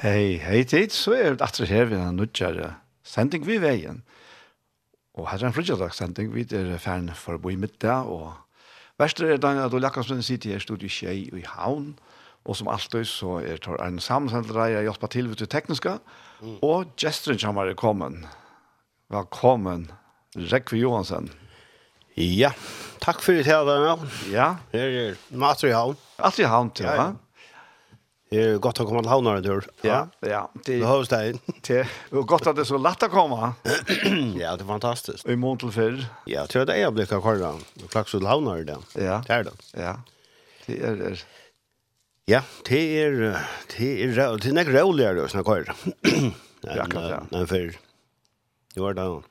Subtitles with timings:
[0.00, 2.70] Hei, hei tid, så er det atre her vi har nødgjere
[3.04, 3.98] sending vi veien.
[5.12, 8.32] Og her er en frugjeldagssending, vi er fern for å bo i middag, og
[8.96, 11.92] verste er den at Ole Jakobsen sitter her i studiet Kjei i Havn,
[12.48, 15.98] og som alltid så er tar en sammensendere jeg hjelper til ved det tekniske,
[16.64, 18.24] og gesteren som er kommet.
[19.12, 19.90] Velkommen,
[20.48, 21.28] Rekve Johansen.
[22.16, 22.54] Ja,
[23.04, 24.08] takk for det her, Daniel.
[24.32, 24.54] Ja.
[24.72, 26.00] Her er Matre i Havn.
[26.16, 26.96] Matre i Havn, ja.
[26.96, 27.10] ja
[28.38, 29.64] är gott att komma till havnar dör.
[29.82, 30.50] Ja, ja.
[30.64, 31.40] Det har stått.
[31.66, 33.54] Det er gott att det er så lätt att komma.
[34.38, 35.26] ja, det er fantastiskt.
[35.26, 35.98] I mån til før.
[36.26, 37.42] Ja, tror det är blickar kvar
[37.84, 38.78] Och Flax till havnar där.
[38.94, 39.22] Ja.
[39.26, 39.52] Det er det.
[39.74, 39.94] Ja.
[40.66, 41.24] Det er det.
[42.30, 43.10] Ja, det er
[43.76, 45.72] det er det er något roligare å snakke kvar.
[46.62, 47.20] Ja, ja.
[47.30, 47.72] Men før,
[48.74, 49.22] Det var då.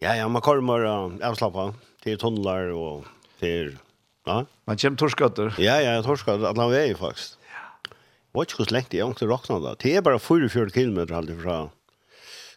[0.00, 0.82] Ja, ja, man kommer
[1.22, 3.06] avslappa til tunnlar og
[3.40, 3.76] til...
[4.26, 4.44] Ja.
[4.66, 5.54] Man kommer torskatter.
[5.62, 6.48] Ja, ja, torskatter.
[6.48, 7.35] Alla vägen faktiskt
[8.36, 9.74] vet ikke hvordan lengt jeg er egentlig råkna da.
[9.82, 11.56] Det er bare 44 kilometer alltid fra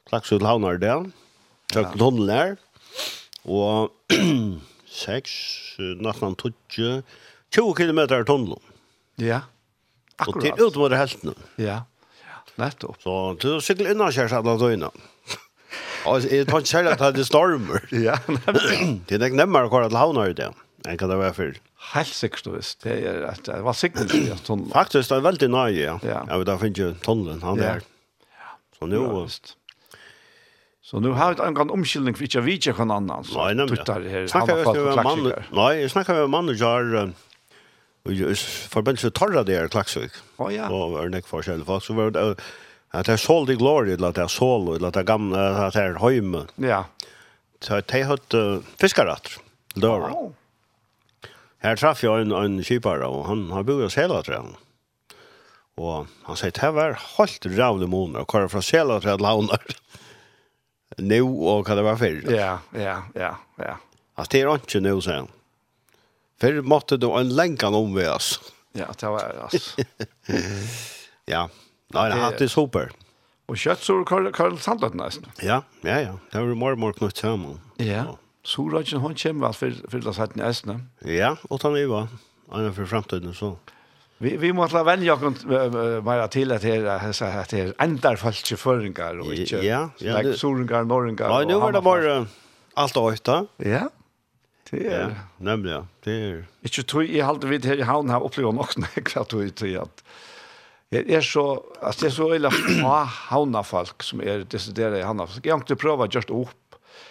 [0.09, 1.05] Klaksud Havnar der,
[1.73, 2.55] til Tunnel der,
[3.45, 3.91] og
[4.89, 5.35] 6,
[6.01, 7.03] nesten 20,
[7.53, 8.57] 20 kilometer Tunnel.
[9.21, 9.43] Ja,
[10.17, 10.35] akkurat.
[10.35, 11.35] Og til ut mot helten.
[11.61, 11.81] Ja,
[12.23, 12.41] ja.
[12.61, 12.97] nettopp.
[13.03, 15.07] Så du sykler innanskjærs alle døgnet.
[16.07, 17.83] Og jeg tar ikke særlig at det er stormer.
[17.91, 20.55] ja, Det er ikke nemmere å kåre til Havnar der.
[20.87, 21.57] enn hva det var før.
[21.93, 22.81] Helt sikkert du visst.
[22.83, 24.73] Det er at det var sikkert i tunnelen.
[24.73, 25.95] Faktisk, det er veldig nøye, ja.
[26.03, 26.19] ja.
[26.27, 27.87] Jeg vet, da finner jeg tunnelen, han er.
[28.27, 28.51] Ja.
[28.77, 28.99] Så nå...
[29.05, 29.55] Ja, visst.
[30.89, 33.25] Så nu har vi en gang omkyldning for ikke å vite hva annan.
[33.29, 33.77] Nei, nemlig.
[33.77, 37.13] Tuttar her, snakker vi med mann, nei, jeg snakker med mann og gjør
[38.73, 40.17] forbindelse torra det er Klaksvik.
[40.39, 40.69] Å oh, ja.
[40.73, 41.85] Og er nek forskjellig folk.
[41.85, 42.23] Så var det
[42.89, 45.09] at det er sol de glory, eller at det er sol, eller at det er
[45.11, 46.47] gamle, at det er høyme.
[46.63, 46.81] Ja.
[47.61, 49.37] Så de har hatt uh, fiskeratter.
[49.77, 50.09] Døra.
[50.09, 50.31] Oh.
[51.63, 54.55] Her traff jeg en, en kipare og han har byggt oss hela träden.
[55.79, 59.63] Og han sier, det var helt rävlig månader och kvar fra hela träden launar.
[60.97, 62.21] Nå, og hva det var før?
[62.33, 63.75] Ja, ja, ja, ja.
[64.19, 65.29] Alltså det er ikke nå, sier han.
[66.39, 68.39] Før måtte du en länkan om vi oss.
[68.71, 69.81] Ja, det var alltså.
[71.25, 71.47] ja,
[71.89, 72.91] Nei, det er hatt det super.
[73.49, 75.25] Og kjøtt så Karl Sandlund nesten.
[75.41, 76.11] Ja, ja, ja.
[76.29, 77.57] Det var mer knut samman.
[77.81, 78.03] Ja.
[78.13, 80.79] Och, Soragen, hon kommer vel for, for det satt næstene.
[81.05, 82.07] Ja, og ta med hva.
[82.57, 83.53] er for fremtiden, så.
[84.19, 85.45] Vi, vi må la vennja oss
[86.03, 90.17] bare til at det er, at det er enda falske føringer, og ikke ja, ja,
[90.17, 91.31] like, soringar, norringar.
[91.31, 92.15] Nei, nå var det bare
[92.79, 93.37] alt og øyta.
[93.63, 93.85] Ja,
[94.71, 95.05] det er...
[95.05, 95.07] Ja,
[95.39, 95.83] nemlig, ja.
[96.05, 96.41] Det er...
[96.67, 98.75] Ikke tog, jeg halte vidt her i havn her opplevd nok,
[99.13, 100.03] hva tog jeg til at
[100.91, 101.45] Jeg er så,
[101.79, 105.45] altså det er så øyla fra havnafolk som er desideret i havnafolk.
[105.45, 106.68] Jeg har ikke prøvd å gjøre det opp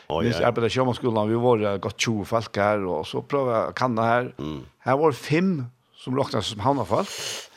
[0.09, 0.31] Oh, ja.
[0.39, 3.77] Vi arbetade i sjömansskolan, vi var godt 20 folk her, og så prøvde jeg å
[3.77, 4.31] kanna her.
[4.39, 4.63] Mm.
[4.87, 5.51] Her var fem
[5.99, 7.11] som räknas som havna folk.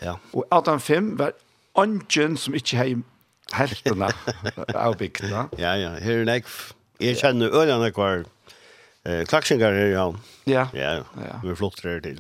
[0.04, 0.18] Ja.
[0.33, 1.31] Og av de fem var
[1.80, 2.89] ungen som ikke hei
[3.56, 4.10] heltene
[4.75, 5.45] av bygdene.
[5.60, 6.44] ja, ja, Her er det.
[7.01, 8.25] Jeg kjenner ølene kvar.
[9.07, 10.06] Eh, klaksingar her, ja.
[10.45, 10.68] Ja.
[10.77, 11.39] Ja, ja.
[11.44, 12.19] Vi flottar her til.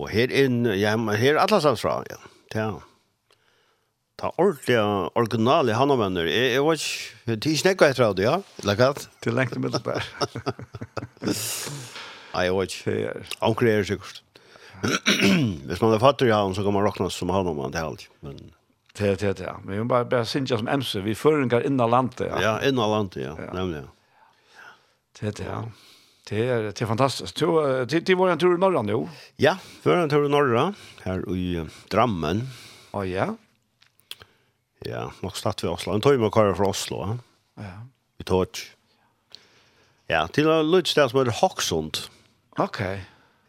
[0.00, 2.20] Og her inn, ja, her er alla samsfra, ja.
[2.54, 2.68] Ja
[4.20, 4.84] ta ordentliga
[5.18, 6.28] originale hanovenner.
[6.30, 8.36] Jeg, jeg var ikke, det er ikke nekka etter av det, ja?
[8.62, 9.06] Eller Lekkat?
[9.24, 9.80] Til lengt i det.
[12.34, 12.98] Nei, jeg var ikke.
[13.48, 14.20] Anker er sikkert.
[14.84, 18.06] Hvis man er fattig i han, så kan man råkna som hanovenn til alt.
[18.26, 18.38] Men...
[18.94, 19.56] Det, det, det, ja.
[19.64, 22.38] Men vi må bare, bare synes som MC, vi føringar innan landet, ja.
[22.38, 23.32] Ja, innan landet, ja.
[23.40, 23.50] ja.
[23.56, 24.68] Nemlig, ja.
[25.18, 25.62] Det, er det, ja.
[26.30, 27.40] Det er, det er fantastisk.
[27.40, 27.58] Du,
[27.90, 29.00] det, det var en tur i Norra nå.
[29.42, 30.68] Ja, før en tur i Norra,
[31.02, 32.44] her i Drammen.
[32.94, 33.32] Å, oh, ja.
[34.84, 35.94] Ja, nok slatt vi Oslo.
[35.94, 37.00] En tog med kvar fra Oslo.
[37.06, 37.16] Ja.
[37.64, 37.74] Ja.
[38.18, 38.62] Vi tog.
[40.10, 42.04] Ja, til en lødsted som heter Hoksund.
[42.60, 42.80] Ok.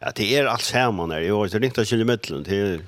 [0.02, 1.26] Ja, det er alt sammen her.
[1.28, 2.46] Jo, det er ikke til midtelen.
[2.46, 2.84] Det er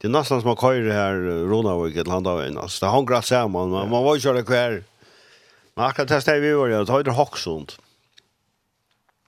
[0.00, 1.14] Det er nesten som man kör här
[1.48, 2.58] Ronavik ett land av en.
[2.58, 3.70] Alltså det har en sammen, samman.
[3.70, 4.82] Man, man var ju köra kvar.
[5.74, 6.84] Men akkurat det stäv vi var ja.
[6.84, 7.76] Det heter ju det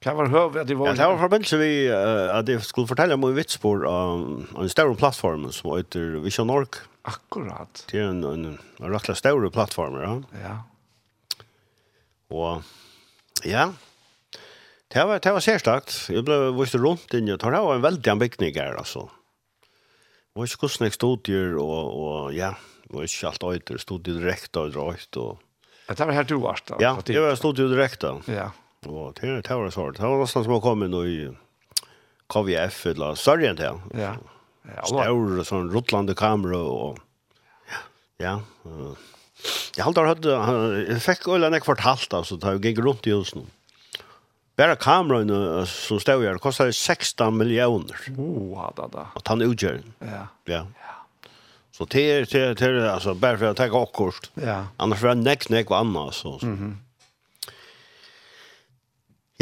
[0.03, 2.87] Hva var hör at det var Ja, det var forbindelse vi uh, att det skulle
[2.87, 6.83] fortelle om en vitspår av en større plattform som heter Vision Org.
[7.03, 7.85] Akkurat.
[7.91, 10.13] Det er en en, en rettelig større plattform, ja.
[10.43, 10.57] Ja.
[12.31, 12.63] Og
[13.45, 13.73] ja.
[14.93, 16.11] Det var det var særstakt.
[16.11, 19.09] Jeg ble vist rundt inn, og det var en väldigt anbyggning här alltså.
[20.35, 22.55] Och så kostnad studier og, og ja,
[22.89, 23.79] det var ikke alt øyter.
[23.79, 25.39] studier direkt och og och
[25.89, 26.77] Det var helt uvart, da.
[26.81, 28.05] Ja, det var studier direkt.
[28.27, 28.51] Ja.
[28.87, 29.97] Og det, det var svårt.
[29.97, 31.17] Det var nesten som å komme inn i
[32.33, 33.71] KVF eller større enn det.
[33.99, 34.13] Ja.
[34.67, 36.99] ja Stor sån rutlande kamera och
[37.71, 37.81] ja.
[38.17, 38.41] ja.
[39.77, 40.25] Jag har hört
[40.89, 43.47] jag fick ölla när kvartalt alltså da jag gikk rundt i husen.
[44.57, 47.97] Bara kameran som stod her, kostet 16 miljoner.
[48.19, 49.07] Oh, da da.
[49.15, 49.81] Och han utgjør.
[49.99, 50.27] Ja.
[50.45, 50.67] Ja.
[51.73, 54.31] Så det är det är alltså bara för att ta kort.
[54.35, 54.67] Ja.
[54.77, 56.39] Annars var det näck näck och annet, så.
[56.43, 56.53] Mhm.
[56.53, 56.79] Mm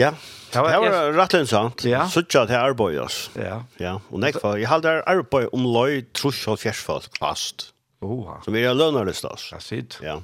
[0.01, 0.13] Ja.
[0.51, 1.85] Det var det var rett og slett.
[1.87, 2.07] Ja.
[2.11, 3.31] Sucha till Arboyos.
[3.39, 3.61] Ja.
[3.79, 7.71] Ja, Og nästa jeg hadde håller Arboy om løy, trus og fjersfolk, fast.
[8.01, 8.41] Oha.
[8.45, 9.23] Så vi är lönar det.
[9.53, 9.99] Ja, sitt.
[10.03, 10.23] Ja.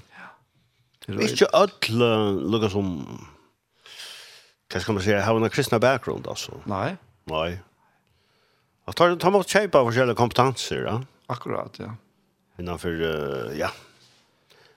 [1.07, 2.09] Ikke alle
[2.51, 2.89] lukar som
[4.67, 6.57] hva skal man si, har en kristna bakgrund alltså.
[6.67, 6.97] Nei.
[7.31, 7.59] Nei.
[8.87, 10.97] Og tar tar mot kjøpe av olika kompetenser, ja.
[11.31, 11.93] Akkurat, ja.
[12.59, 13.71] Innanför ja,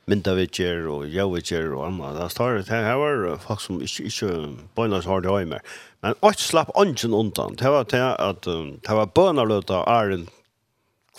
[0.10, 2.18] myndavitjer og jøvitjer og annet.
[2.18, 4.34] Det står det her var folk som ikke, ikke
[4.78, 5.64] bønner så hardt høy mer.
[6.04, 7.58] Men alt slapp ånden undan.
[7.60, 10.28] Det var til at um, det var bønnerløta æren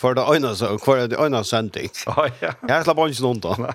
[0.01, 0.49] hver det øyne,
[0.81, 1.91] hver det øyne sending.
[2.09, 2.55] Oh, ja.
[2.67, 3.67] Jeg slapp ånden undan.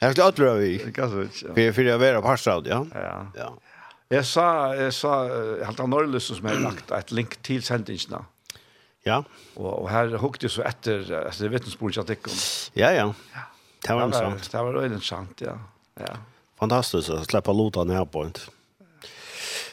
[0.00, 0.78] Jeg slapp alt røy.
[0.94, 2.84] For, for jeg var på Harstad, ja.
[2.94, 3.16] Ja.
[3.36, 3.48] ja.
[4.12, 4.44] Jeg sa,
[4.76, 8.20] jeg sa, jeg halte av Norrlysen som har lagt et link til sendingsene.
[9.08, 9.22] Ja.
[9.56, 12.36] Og, og her hukte jeg så etter, etter vittnesbordet jeg tikk om.
[12.78, 13.08] Ja, ja.
[13.34, 13.48] Ja.
[13.86, 14.52] Det var intressant.
[14.52, 15.58] Det var väldigt intressant, ja.
[16.00, 16.16] ja.
[16.58, 18.40] Fantastiskt att släppa låta ner på inte.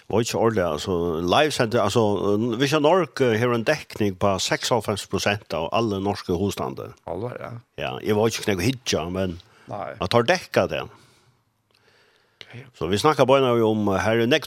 [0.07, 5.99] Var inte ordentligt, alltså livesända, alltså Vision Nork har en däckning på 6,5% av alla
[5.99, 6.89] norska husstande.
[7.03, 7.83] Allvar, ja.
[7.83, 9.95] Ja, jag var inte knäck hitcha, men Nej.
[9.99, 10.87] jag tar däcka det.
[12.77, 14.45] Så vi snackar bara om här är näck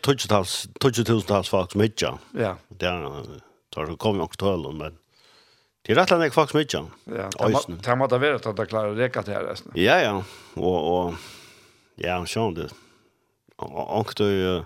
[0.94, 2.18] 20 000 folk som hitcha.
[2.38, 2.56] Ja.
[2.68, 3.22] Det är,
[3.74, 4.98] tar så kommer jag också till men
[5.82, 6.86] Det rätt länge folk smutja.
[7.04, 7.28] Ja.
[7.66, 9.72] Det måtte være at det klarar räcka till här resten.
[9.74, 10.22] Ja ja.
[10.54, 11.14] Og, og
[11.96, 12.68] ja, sånn det.
[13.58, 14.64] Og det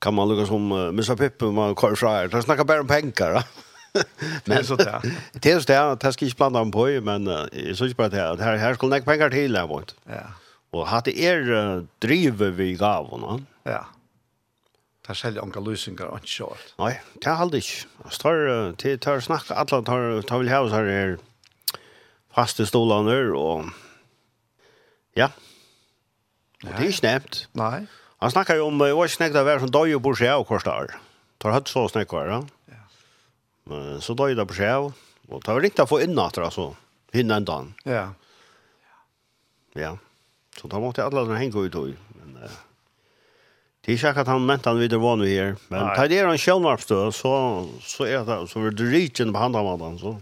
[0.00, 1.16] kan man lukka som uh, Mr.
[1.16, 2.28] Pippe man kör fra her.
[2.28, 3.44] Det snackar bara om pengar.
[4.44, 5.00] men så det.
[5.32, 8.10] Det er så där, det skal ikke blanda om på, men uh, jeg synes bare
[8.10, 9.94] det at her, her skulle nek pengar til, jeg vart.
[10.08, 10.26] Ja.
[10.86, 13.46] hatt det er uh, drive vi gav honom.
[13.66, 13.84] Ja
[15.10, 16.72] tar selv onka løsninger og ikke kjørt.
[16.78, 17.88] Nei, det er aldri ikke.
[18.06, 18.40] Jeg tar,
[18.78, 21.16] til tar snakke, alle tar, tar vel hevs her her
[22.30, 23.72] faste stolene og
[25.18, 25.32] ja.
[26.62, 27.40] Og det er ikke nevnt.
[27.58, 27.88] Nei.
[28.20, 30.30] Han snakker jo om, jeg var ikke snakket av hver som døg og bor seg
[30.30, 30.94] av hver dag.
[31.40, 32.80] Tar hatt så snakket hver, ja.
[33.70, 34.90] Men så døg det på seg av,
[35.30, 36.70] og tar riktig å få inn at det, altså,
[37.16, 37.74] hinne en dag.
[37.88, 38.06] Ja.
[39.78, 39.94] Ja.
[40.58, 42.36] Så da måtte jeg alle henge ut og, men...
[42.44, 42.58] Uh,
[43.80, 45.56] Det är säkert att han mentan vidare var nu här.
[45.68, 49.98] Men tar det en självmarpstö så, så är det så är det ryken på handen.
[49.98, 50.20] Så.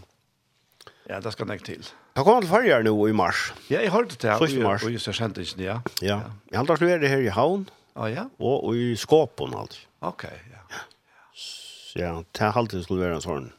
[1.05, 1.85] Ja, det ska näkt till.
[2.13, 3.53] Jag kommer till färger nu i mars.
[3.67, 4.37] Ja, jag hörde det.
[4.37, 4.83] Först i mars.
[4.83, 5.81] Och just jag kände inte, ja.
[6.01, 6.21] Ja.
[6.49, 7.69] Jag har alltid varit här i havn.
[7.93, 8.29] Ja, ja.
[8.37, 9.79] Och i skåpen allt.
[9.99, 10.75] Okej, ja.
[11.33, 13.51] Så ja, det har alltid skulle vara en sån.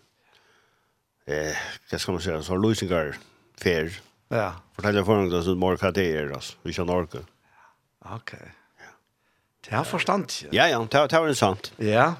[1.26, 1.56] Eh,
[1.90, 2.42] vad ska man säga?
[2.42, 3.16] Så lösningar
[3.58, 4.00] fair.
[4.28, 4.52] Ja.
[4.74, 6.56] Fortälla för några så mer kvarter alltså.
[6.62, 7.06] Vi kör Norge.
[7.06, 8.16] Okej.
[8.16, 8.48] Okay.
[9.66, 10.32] Det er forstand.
[10.52, 11.72] Ja, ja, det har det sant.
[11.78, 12.14] Ja.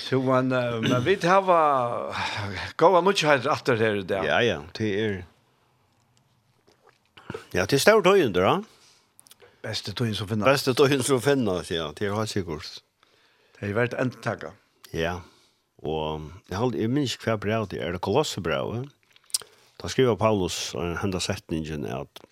[0.00, 1.44] Så man, men vi har
[2.76, 4.26] gått mye her etter her i dag.
[4.26, 5.14] Ja, ja, det er...
[7.54, 8.56] Ja, det er stort høyende, da.
[9.64, 10.48] Beste tøyen som finner.
[10.48, 12.82] Beste tøyen som finnes, ja, det er helt sikkert.
[13.56, 14.58] Det er vært endtaket.
[14.94, 15.20] Ja,
[15.84, 18.90] og jeg, har jeg minns hver brev det er det kolossebrevet.
[19.80, 22.22] Da skriver Paulus henda setningen at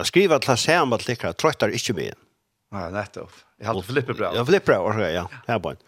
[0.00, 2.29] Jeg skriver til å se om at liker trøttar ikke med henne
[2.70, 3.32] Ja, nettopp.
[3.58, 4.34] Jeg hadde flippebra.
[4.34, 5.24] Ja, flippebra, ok, ja.
[5.48, 5.80] Her på en.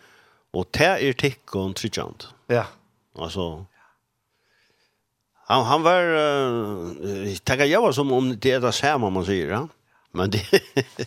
[0.53, 2.27] Og det er tikkun tryggjant.
[2.53, 2.67] Ja.
[3.17, 3.65] Altså,
[5.49, 9.53] han, han var, uh, tenker jeg var som om det er det samme man sier,
[9.53, 9.62] ja.
[10.12, 10.43] Men det,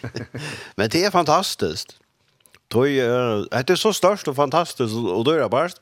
[0.77, 1.97] men det er fantastiskt.
[2.69, 5.75] Tog, uh, det är så størst og fantastiskt og, då är det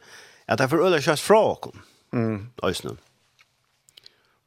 [0.48, 1.82] at jeg får øde kjøst fra åkken.
[2.14, 2.50] Mm.
[2.64, 2.98] Øystein.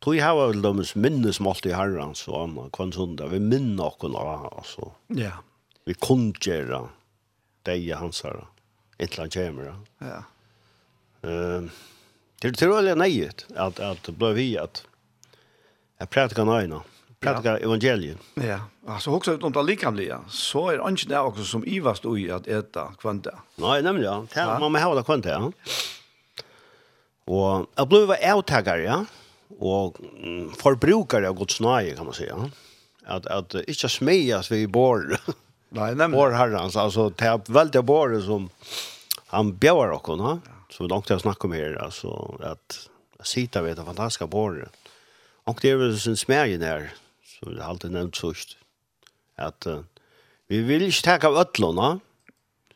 [0.07, 4.45] Tui hava vel dømes minnesmålt i herrens og anna, kvann sunda, vi minna okkon av,
[4.53, 4.93] altså.
[5.19, 5.33] Ja.
[5.83, 6.85] Vi kundgjera
[7.67, 8.45] deg hans her,
[9.03, 9.73] inntil han kommer.
[10.07, 10.21] Ja.
[11.27, 11.67] Uh,
[12.39, 14.85] det er trolig nøyet at, at ble vi at
[15.99, 16.85] jeg prætika nøyna,
[17.19, 18.31] prætika evangeliet.
[18.39, 22.47] Ja, altså ut om det likamlige, så er ikke det også som ivast ui at
[22.47, 23.35] eta kvante.
[23.59, 24.49] Nei, nemlig, ja.
[24.55, 25.51] Man må hava det kvante, ja.
[27.27, 29.03] Og jeg ble avtakar, ja.
[29.03, 29.26] Ja
[29.61, 29.97] og
[30.61, 32.51] forbrukare av Guds nøye, kan man säga.
[33.07, 35.21] Att att inte smejas vi bor.
[35.69, 36.11] Nej, nämligen.
[36.11, 36.77] Bor herrens.
[36.77, 38.51] Altså, det er veldig bor som
[39.27, 41.83] han bjöar och som Så långt jag snackar om her.
[41.83, 42.89] alltså att
[43.23, 44.69] sitta vet att fantastiska bor.
[45.45, 46.95] Och det är vel sin smärgen där
[47.25, 48.57] så det har alltid nevnt såst.
[49.37, 49.81] Att uh,
[50.49, 52.01] vi vill ikke ta av öllorna.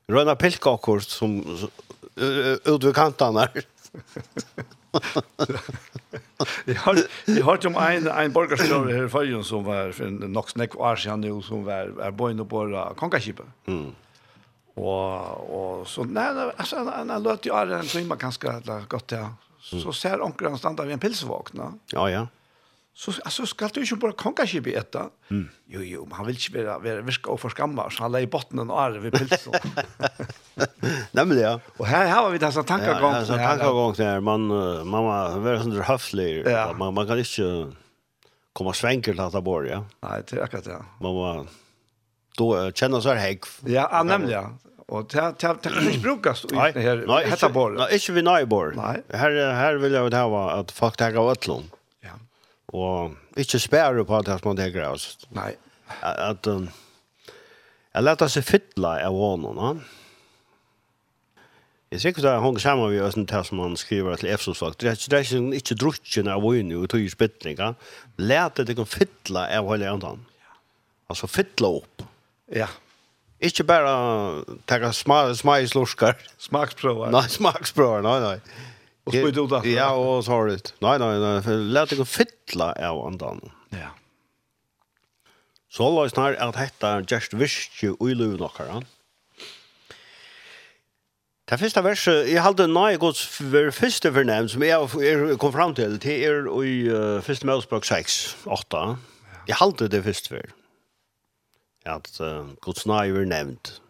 [0.06, 1.58] pilka pilkakor som
[2.20, 3.48] uh, ut vid kantarna.
[6.64, 10.76] jag har jag har om en en borgarstjärna här förrjun som var för något snack
[10.76, 13.46] år sedan nu som var är boende på konkaskipen.
[13.66, 13.90] Mm.
[14.74, 19.34] Och och så nej alltså han han låter ju alla en timme ganska gott ja.
[19.60, 21.72] Så ser onkeln stanna vid en pilsvakna.
[21.92, 22.26] Ja ja
[23.00, 25.10] så alltså ska du ju bara konka sig i detta.
[25.30, 25.48] Mm.
[25.66, 28.70] Jo jo, men han vill inte vara vara viska och förskamma så han lägger botten
[28.70, 29.52] och är vid pilsen.
[31.12, 31.60] Nej men ja.
[31.76, 34.46] Och här här har vi dessa tankar gång ja, så tankar gång där man
[34.88, 36.74] man var väldigt under höflig ja.
[36.78, 37.72] man man kan inte
[38.52, 39.84] komma svänker till att bort, Ja?
[40.00, 40.84] Nej, det är akkurat det.
[41.00, 41.46] Man var
[42.36, 43.44] då känner så här hägg.
[43.64, 44.42] Ja, nämligen.
[44.42, 47.70] Ja och ta ta ta kan brukas ut här hetta bor.
[47.70, 48.74] Nej, inte vi nej bor.
[49.12, 51.70] Här här vill jag det här var att fuck tagga ötlon.
[52.70, 55.06] Og ikke spære på at man det greier.
[55.34, 55.54] Nei.
[56.02, 56.68] At, um,
[57.94, 59.72] jeg lette seg fytla av hånden, ja.
[61.90, 64.76] Jeg ikke at hun kommer vi østen til som han skriver til Efsos folk.
[64.78, 67.72] Det er ikke, ikke drukken av vøyne og tog spytlinga.
[68.54, 70.22] det deg fytla av hele enden.
[71.10, 72.04] Altså fytla opp.
[72.54, 72.68] Ja.
[73.42, 76.14] Ikke bare ta små små slurskar.
[76.38, 77.10] Smaksprøver.
[77.10, 78.06] Nei, smaksprøver.
[78.06, 78.69] Nei, nei.
[79.04, 79.68] Och spyr du det?
[79.70, 80.74] Ja, och så har du det.
[80.78, 81.42] Nej, nej, nej.
[81.42, 83.50] För lät dig fylla av andan.
[83.70, 83.90] Ja.
[85.68, 88.82] Så lås när att hetta just wish you i lov nokkara.
[91.50, 95.96] Det første verset, jeg halte nøye gods for første fornem, som jeg, kom fram til,
[95.98, 98.82] det er i uh, første Møsbrok 6, 8.
[99.48, 100.52] Jeg halte det første for.
[101.90, 103.80] At uh, gods nøye var nevnt.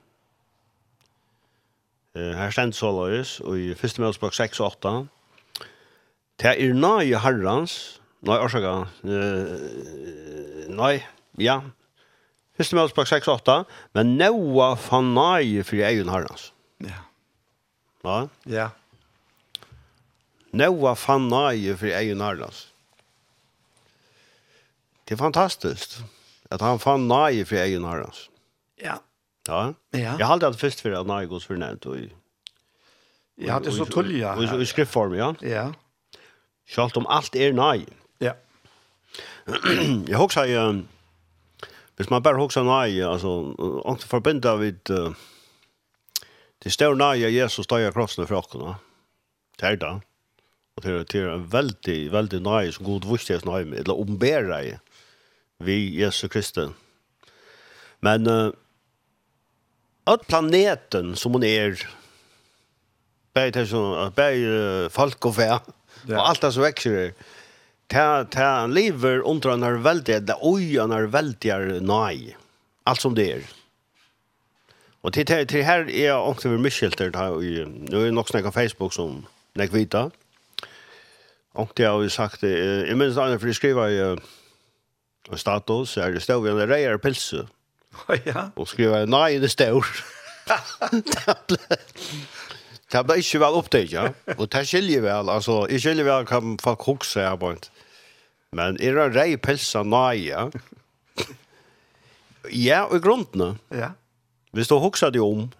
[2.16, 4.94] Eh, her stendt så løys, og i første Mjølsbok 6 og 8.
[6.42, 8.72] Det er nøye herrens, nei, årsaka,
[9.06, 10.96] eh, nei,
[11.38, 11.60] ja,
[12.58, 13.56] første Mjølsbok 6 og 8,
[13.94, 16.50] men nøye fan nøye for egen herrens.
[16.82, 17.04] Ja.
[18.02, 18.16] Ja?
[18.46, 18.68] Ja.
[20.50, 22.64] Nøye fan nøye for egen herrens.
[25.06, 26.00] Det er fantastisk
[26.50, 28.26] at han fann nøye for egen herrens.
[28.82, 28.98] Ja.
[28.98, 29.09] Ja
[29.48, 29.74] Ja.
[29.90, 30.16] ja.
[30.18, 31.96] Jag hade alltid först för att när jag går för nämnt och
[33.34, 34.36] Jag hade så tulja.
[34.36, 35.34] Og i skriftform, ja.
[35.40, 35.72] Ja.
[36.68, 37.86] Sjalt om alt er nej.
[38.18, 38.34] Ja.
[40.06, 40.82] jag huxar ju
[41.96, 43.52] Hvis man bare husker nei, altså,
[43.84, 45.12] ångte forbindet vid uh,
[46.64, 48.76] det større nei av Jesus døg av krossene fra åkene.
[49.60, 49.90] Det er det.
[50.76, 54.00] Og det er, det er en veldig, veldig nei som god vurstes nei med, eller
[54.00, 54.78] ombærer
[55.60, 56.70] vi Jesus Kristi.
[58.00, 58.48] Men uh,
[60.04, 61.88] att planeten som hon är
[63.32, 64.44] bäj som bäj
[64.90, 65.60] folk och vär
[66.08, 67.12] och allt det som växer
[67.86, 72.36] ta ta lever under när väldigt där oj när väldigt nej
[72.84, 73.42] allt som det är
[75.00, 78.28] Och till till, till här är jag också över Michelter där i nu är nog
[78.28, 80.10] snacka Facebook som näck vita.
[81.52, 84.18] Och det har ju sagt jag minns när jag skriver i
[85.36, 87.46] status är det står vi en rejäl pilse
[88.30, 88.48] ja.
[88.56, 89.86] Og skriva, nei, det står.
[92.90, 94.08] det ble, ikke vel opptatt, ja.
[94.36, 97.70] Og det skiljer vel, altså, jeg skiljer vel hva folk hukse her, bare.
[98.56, 100.48] Men er det rei pelsa nei, ja?
[102.50, 103.94] Ja, og i grunden, Ja.
[104.50, 105.52] Hvis du hukser det om,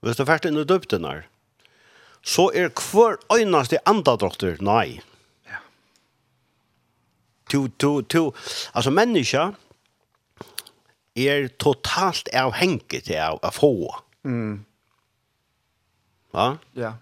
[0.00, 1.26] hvis du fært inn i døpten her,
[2.24, 5.02] så er hver øyneste andadrotter nei.
[5.44, 5.60] Ja.
[7.52, 8.22] To, to, to,
[8.72, 9.52] altså mennesker,
[11.18, 13.74] er totalt avhengig av å få.
[14.24, 14.64] Mm.
[16.34, 16.48] Ja?
[16.78, 16.92] Ja.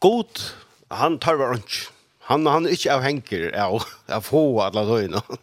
[0.00, 0.40] God,
[0.90, 1.90] han tar var ikke.
[2.30, 5.40] Han, han er ikke avhengig av å få alle døgnet.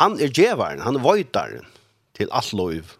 [0.00, 1.66] Han er djevaren, han er vøytaren
[2.18, 2.92] til alt lov.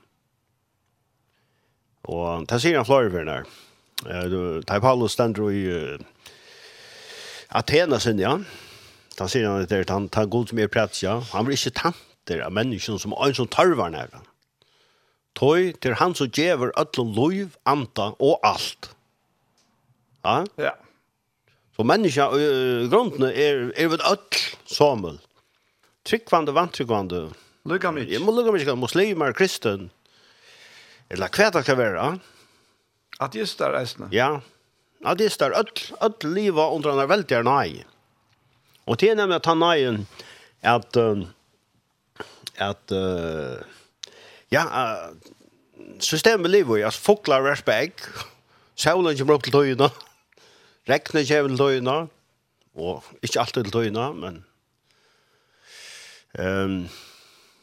[2.08, 3.48] Og det sier han fløyveren her.
[4.04, 5.64] Det er Paulus stender i
[7.54, 8.36] Athena sin, ja.
[9.14, 11.18] Det sier han at det er han, han god som er præts, ja.
[11.32, 14.22] Han blir ikke tant skatter av menneskene som er en som tarver næra.
[15.34, 18.94] Tøy til han som gjever ötlun loiv, anta og alt.
[20.24, 20.44] Ja?
[20.56, 20.74] Ja.
[21.76, 25.18] Så menneska, uh, grunden er, er ved öll samul.
[26.04, 27.32] Tryggvande, vantryggvande.
[27.66, 28.08] Lugga mig.
[28.08, 29.90] Jeg må lugga mig, muslimer, kristen.
[31.10, 32.18] Eller hva det kan være.
[33.20, 34.08] At just der eisne.
[34.12, 34.40] Ja.
[35.04, 35.68] Ateister, öll,
[36.00, 37.84] öll liva under han er veldig nei.
[38.86, 40.06] Og det er nemlig at han nei
[40.64, 41.26] at um,
[42.60, 43.62] at uh,
[44.52, 45.14] ja, uh,
[46.02, 48.06] systemet lever i, altså folk lar respekt,
[48.78, 49.88] sjævlen kommer opp til tøyene,
[50.90, 51.96] regnet kommer til tøyene,
[52.74, 54.44] og ikke alltid til tøyene, men
[56.38, 56.78] um,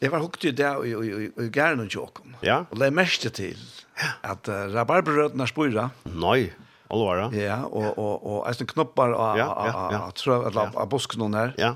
[0.02, 2.36] Jeg var hukt i det og, i, i, i Gæren og Tjåkon.
[2.42, 2.64] Ja.
[2.72, 3.60] Og det mest til
[4.26, 5.92] at uh, rabarberøtene spyrer.
[6.10, 6.50] Nei,
[6.92, 7.28] Alvara.
[7.36, 10.00] Ja, og, og, og, og, og knoppar av, ja, ja, ja.
[10.02, 11.76] av, av, av, av, av busken og, Ja, ja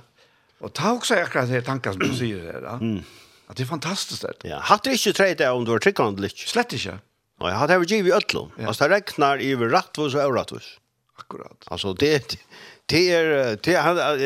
[0.65, 2.77] Og ta også akkurat det tankar som du säger där.
[2.81, 3.03] Mm.
[3.47, 4.49] At det er fantastisk, det.
[4.49, 6.47] Ja, hade ikke trejt det om du var tryckhandligt.
[6.49, 6.97] Slett ikke.
[7.41, 8.49] Nei, jag hade över givet öllum.
[8.57, 8.67] Ja.
[8.67, 10.79] Altså, det räknar i rättvus og orättvus.
[11.19, 11.67] Akkurat.
[11.67, 12.37] Alltså det
[12.85, 13.71] det är det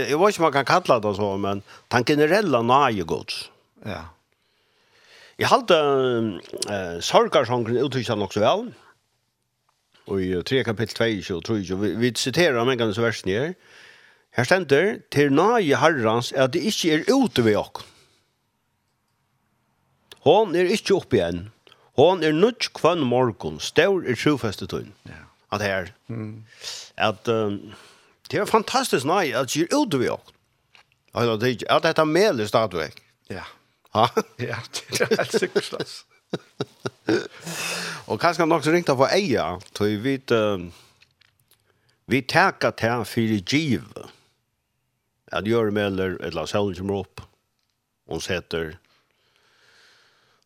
[0.09, 3.49] jag vet inte man kan kalla det så men tanken är nage gods.
[3.85, 4.05] Ja.
[5.37, 5.75] Jag hade
[6.69, 8.73] eh sorgarsången uttryckt också väl.
[10.05, 13.53] Och i 3 kapitel 2 så tror jag vi, vi citerar mängden så vers ner.
[14.39, 17.83] Her stender, til nage herrans er at det ikke er ute ved oss.
[20.23, 21.41] Hon er ikke oppe igjen.
[21.99, 23.57] Hon er nødt kvann morgen.
[23.59, 24.93] Staur er trofestetøyen.
[25.09, 25.17] Ja.
[25.51, 25.89] At her.
[26.07, 26.45] Mm.
[26.95, 27.57] At um,
[28.31, 30.31] det er fantastisk nei at det er ute ved oss.
[31.13, 33.01] At det er dette meler stadigvæk.
[33.29, 33.43] Ja.
[33.97, 34.05] Ha?
[34.39, 36.05] ja, det er helt sikkert.
[38.07, 40.31] Og kanskje nok så ringte for eia, tog vi vet...
[40.31, 40.71] Um,
[42.05, 44.09] vi tackar till för givet
[45.31, 47.21] att göra med eller ett la solen kommer upp
[48.09, 48.77] og sätter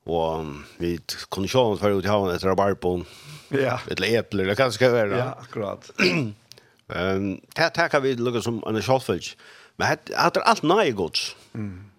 [0.03, 0.45] och
[0.77, 3.05] vi kunne se oss i ha etter rabarbo
[3.49, 3.79] ja.
[3.87, 5.17] Eller epler, det kan skal være.
[5.17, 5.91] ja akkurat
[6.95, 9.35] ehm ta ta kan vi lukka som en sjalfels
[9.77, 11.35] men hat er allt nej gods.
[11.53, 11.89] Mm.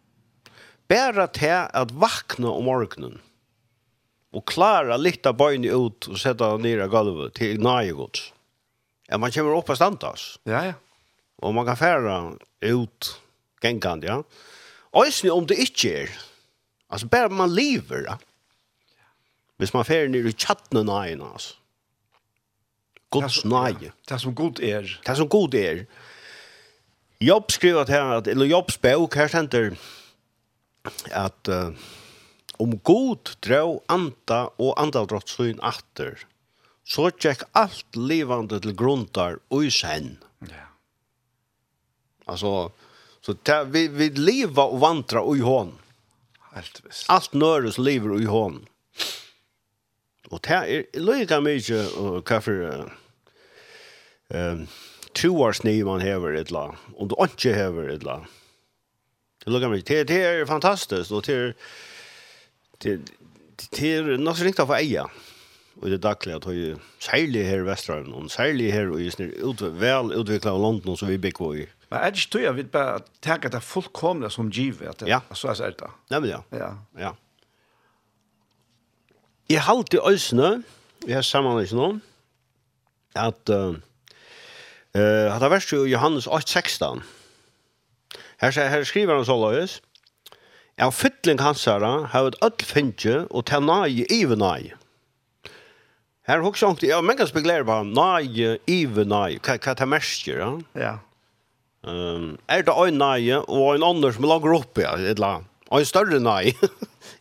[0.88, 3.20] Bara ta att vakna om morgonen
[4.32, 8.34] och klara lite böjn ut och sätta nere i golvet till nej gott
[9.08, 10.38] Ja, man kommer upp og standas.
[10.48, 10.72] Ja, ja.
[11.42, 12.18] Og man kan færa
[12.74, 13.10] ut
[13.62, 14.20] gengand, ja.
[14.94, 16.14] Øysni om det ikkje er.
[16.90, 18.16] Altså, bare man lever, ja.
[19.56, 21.54] Hvis man færa ned i tjattne nøyen, altså.
[23.10, 23.92] Guds nøye.
[24.08, 24.88] Det som god er.
[25.06, 25.84] Det som god er.
[27.20, 29.76] Jobb skriver her, at, eller Jobbs bøk, her stender
[31.14, 31.70] at uh,
[32.60, 36.18] om god drå anta og andaldrott søyn atter,
[36.84, 40.18] så tjekk alt livande til grundar og i senn.
[40.50, 40.66] Ja.
[42.24, 42.72] Alltså
[43.20, 45.78] så ta, vi vi lever och vantra i hon.
[46.52, 47.10] Helt visst.
[47.10, 48.66] Allt nördes lever i hon.
[50.28, 52.84] Och det er lika mycket och kaffe
[54.28, 54.66] ehm
[55.14, 58.26] troarsni man häver ett la och då inte häver ett la.
[59.44, 59.82] Det lukar mig.
[59.86, 61.56] Det det är fantastiskt och det
[62.78, 63.00] det
[63.70, 65.10] det är något riktigt av eia.
[65.82, 69.32] Og det dagliga at ju særlig her i Västerhavn og særlig her och just nu
[69.60, 72.70] vel utviklet av London som vi bygger i Men er det ikke tøy, jeg vil
[72.74, 75.20] bare tenke at det er fullkomne som givet, at det, ja.
[75.30, 75.90] så er det.
[76.10, 76.40] Nei, men ja.
[76.50, 76.70] Ja.
[76.98, 77.12] ja.
[79.52, 80.64] Jeg halte øsene,
[81.04, 82.02] vi har sammen sammenlignet noen,
[83.14, 83.78] at uh,
[84.98, 87.04] uh, det verste jo Johannes 8,16.
[88.42, 89.78] Her, her skriver han så løs,
[90.74, 94.74] «Jeg har fytling hans her, har et ødel finne, og til nage, ive nage.
[96.26, 99.92] Her har også sagt, jeg har mange spekulerer på nage, ive nage, hva, hva det
[99.94, 100.54] merker, ja?
[100.74, 100.96] Ja.
[101.84, 105.50] Um, er det en nøye og en annen som lager opp, ja, et eller annet.
[105.70, 106.54] Og en større nøye.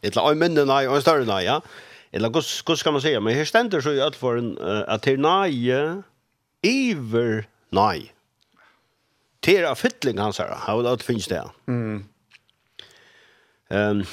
[0.04, 1.60] et eller annet, en mindre nøye og en større nøye, ja.
[2.13, 5.15] Eller hva skal man si, Men her stender så i alle fall uh, at det
[5.17, 5.82] er nøye,
[6.63, 8.12] iver nøye.
[9.43, 11.41] Til av fytling hans her, har det finnes det.
[11.67, 12.06] Mm.
[13.73, 14.06] Um,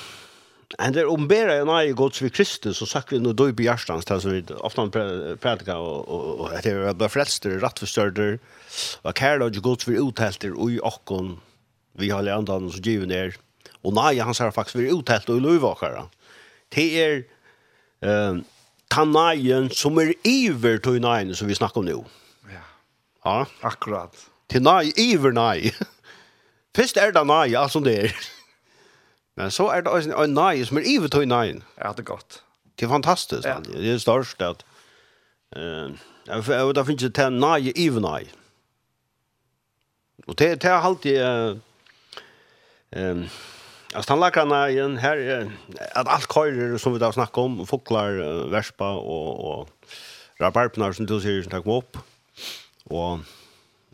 [0.78, 3.52] And der om bära en aj gods vi Kristus så sagt vi no då i
[3.52, 4.88] bjärstans där så vi ofta
[5.40, 8.38] predika och och att det var bara frälster rätt förstörder
[9.02, 11.40] och kärle och gods vi uthälter och i okkon
[11.92, 13.36] vi har lärt oss så given är
[13.82, 16.08] och nei han sa faktiskt vi uthält och lovvakar.
[16.68, 17.24] Det är
[18.00, 18.44] ehm
[18.90, 22.04] tanaien som är iver till naien som vi snackar om nu.
[22.52, 22.60] Ja.
[23.24, 24.16] Ja, akkurat.
[24.46, 25.74] Till nei iver nei
[26.76, 28.16] Först är det nej som det är.
[29.36, 31.46] Men så er det også en nei som er ivet og nei.
[31.78, 32.42] Ja, det er godt.
[32.78, 33.48] Det er fantastisk.
[33.48, 33.58] Ja.
[33.64, 34.64] Det er størst at
[35.56, 35.90] eh
[36.30, 38.30] uh, da finnes det en nei i nei.
[40.26, 41.16] Og det, det er alltid
[42.92, 43.28] eh
[43.94, 45.50] Alltså tandläkarna igen här
[45.94, 49.68] att allt körer som vi då snackar om fåglar, verspa och och
[50.38, 51.98] rabarberna som du ser som tar upp.
[52.84, 53.18] Och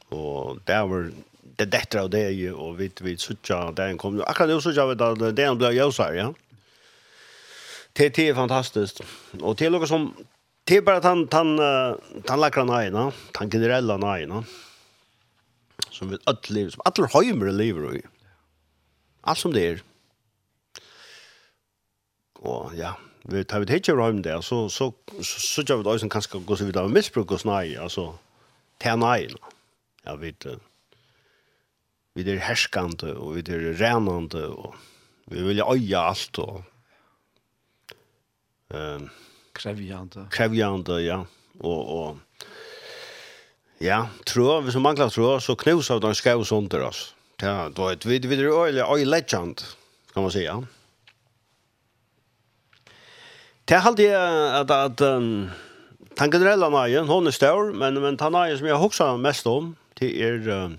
[0.08, 1.10] och där var
[1.56, 4.30] det detta och det är ju och vi vi söker där en kommer.
[4.30, 6.34] Akkurat nu så jag vet där det blir jag så här, ja.
[7.92, 9.00] TT är fantastiskt.
[9.40, 10.14] Och till något som
[10.64, 11.58] till bara att han han
[12.28, 14.44] han lackar nej, Han generella nej, va.
[15.90, 18.02] Som vi alla liv som alla höjmer lever i.
[19.20, 19.82] Allt som det är.
[22.38, 24.92] Och ja, vi tar vi hittar rum där så så
[25.22, 28.18] så gör vi då sen kanske gå så vidare med missbruk och snaj alltså
[28.78, 29.34] tärnaj.
[30.02, 30.58] Ja, vet du
[32.16, 34.74] vi er herskande, og vi er renande, og
[35.28, 36.62] vi vil øye alt, og
[38.72, 39.10] um,
[39.56, 40.28] krevjande.
[40.32, 41.18] Krevjande, ja.
[41.60, 42.18] Og, og
[43.80, 47.10] ja, trå, hvis man mangler trå, så knus av den skau sunder oss.
[47.42, 49.60] Ja, då vet vi, vi er øye, øye legend,
[50.14, 50.62] kan man säga.
[53.64, 55.50] Det hade jag att att um,
[56.14, 60.22] tanken drälla najen, hon är stor, men men tanajen som jag huxar mest om, det
[60.22, 60.78] er um,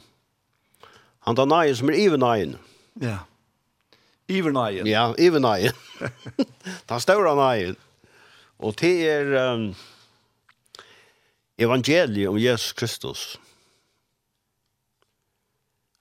[1.28, 2.56] Han tar nøyen som er even nøyen.
[3.04, 3.18] Ja.
[4.32, 4.88] Iver nøyen.
[4.88, 5.76] Ja, even nøyen.
[6.88, 7.76] Ta større nøyen.
[8.60, 9.76] Og det er um,
[11.58, 13.40] evangeliet om Jesus Kristus.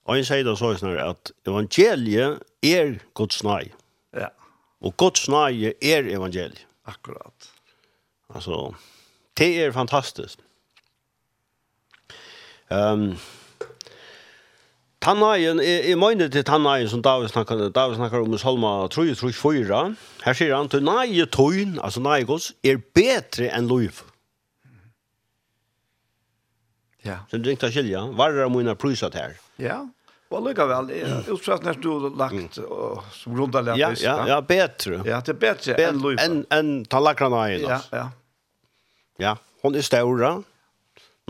[0.07, 3.73] Og han sier det så snart at evangeliet er Guds nøy.
[4.15, 4.31] Ja.
[4.81, 6.67] Og Guds nøy er evangeliet.
[6.87, 7.51] Akkurat.
[8.31, 8.75] Altså,
[9.39, 10.39] det er fantastisk.
[12.71, 13.17] Um,
[15.07, 19.13] Tannaien, jeg, jeg mener til Tannaien som David snakker, David snakker om i Salma 3,
[19.15, 19.83] 3, 4.
[20.25, 24.01] Her sier han, til nei tøyn, altså nei gods, er betre enn loiv.
[27.07, 27.21] Ja.
[27.31, 29.39] Så du tenkte skilja, varra mine prysat her.
[29.63, 29.85] Ja,
[30.35, 30.91] og lykkevel,
[31.31, 35.05] utsatt når du har lagt og som grundarlig ja, ja, ja, betre.
[35.07, 36.19] Ja, det er betre enn loiv.
[36.19, 38.07] Enn en, tallakra talakra Ja, ja.
[39.23, 40.35] Ja, hon er ståra.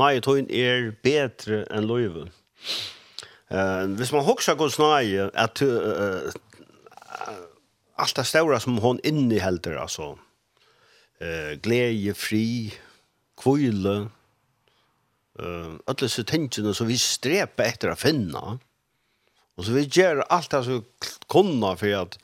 [0.00, 2.22] Nei tøyn er betre enn loiv.
[2.24, 2.94] Ja.
[3.50, 6.32] Eh, hvis man huxar god snaj att uh,
[7.96, 10.18] allt det stora som hon innehåller alltså
[11.20, 12.74] eh glädje fri
[13.42, 14.10] kvile
[15.38, 18.58] eh alla så tingene som vi strepa efter att finna
[19.56, 20.84] och så vi gör allt det som
[21.28, 22.18] kunna för att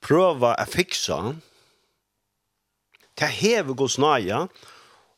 [0.00, 1.36] pröva att fixa
[3.14, 4.48] det hever gått snaja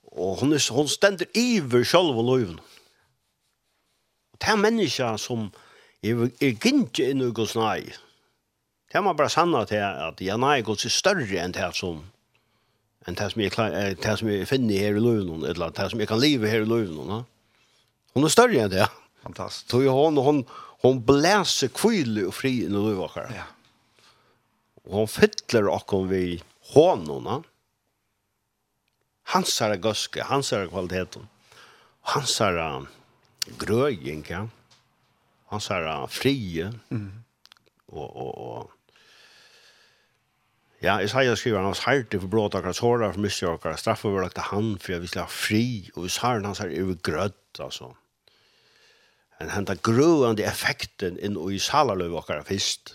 [0.02, 2.62] og hon, hon stender iver sjálf og løyvene
[4.38, 5.48] det er menneska som
[6.02, 7.80] er, er gynte inn i Guds nei.
[8.88, 12.04] Det er man bare sanna til at ja nei Guds er større enn det som
[13.08, 13.52] enn det som jeg,
[14.02, 16.68] det som jeg finner her i løven, eller det som jeg kan leve her i
[16.68, 17.08] løven.
[17.08, 17.20] Ja.
[18.14, 18.88] Hon er større enn det.
[19.24, 19.70] Fantastisk.
[19.72, 20.42] Så hon, hon,
[20.84, 23.32] hon blæser kvile og fri inn i løven.
[23.32, 23.46] Ja.
[24.86, 26.38] Og hon fytler okkom vi
[26.74, 27.40] hånona.
[29.32, 31.26] Hans er gøske, hans er kvaliteten.
[32.12, 32.94] Hans er kvaliteten
[33.58, 34.46] grøying, ja.
[35.48, 36.72] Han så frie.
[36.90, 37.12] Mm.
[37.86, 38.70] Och och och
[40.80, 44.38] Ja, Isaiah skriver hans hjerte for blåt akkurat såra for mye akkurat straff og lagt
[44.38, 47.94] han for jeg vil ha fri og han hans her er grøtt altså
[49.40, 52.94] en henta grøande effekten inn i salaløv akkurat først.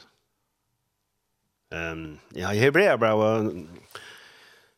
[1.72, 3.52] um, Ja, i Hebrea bra var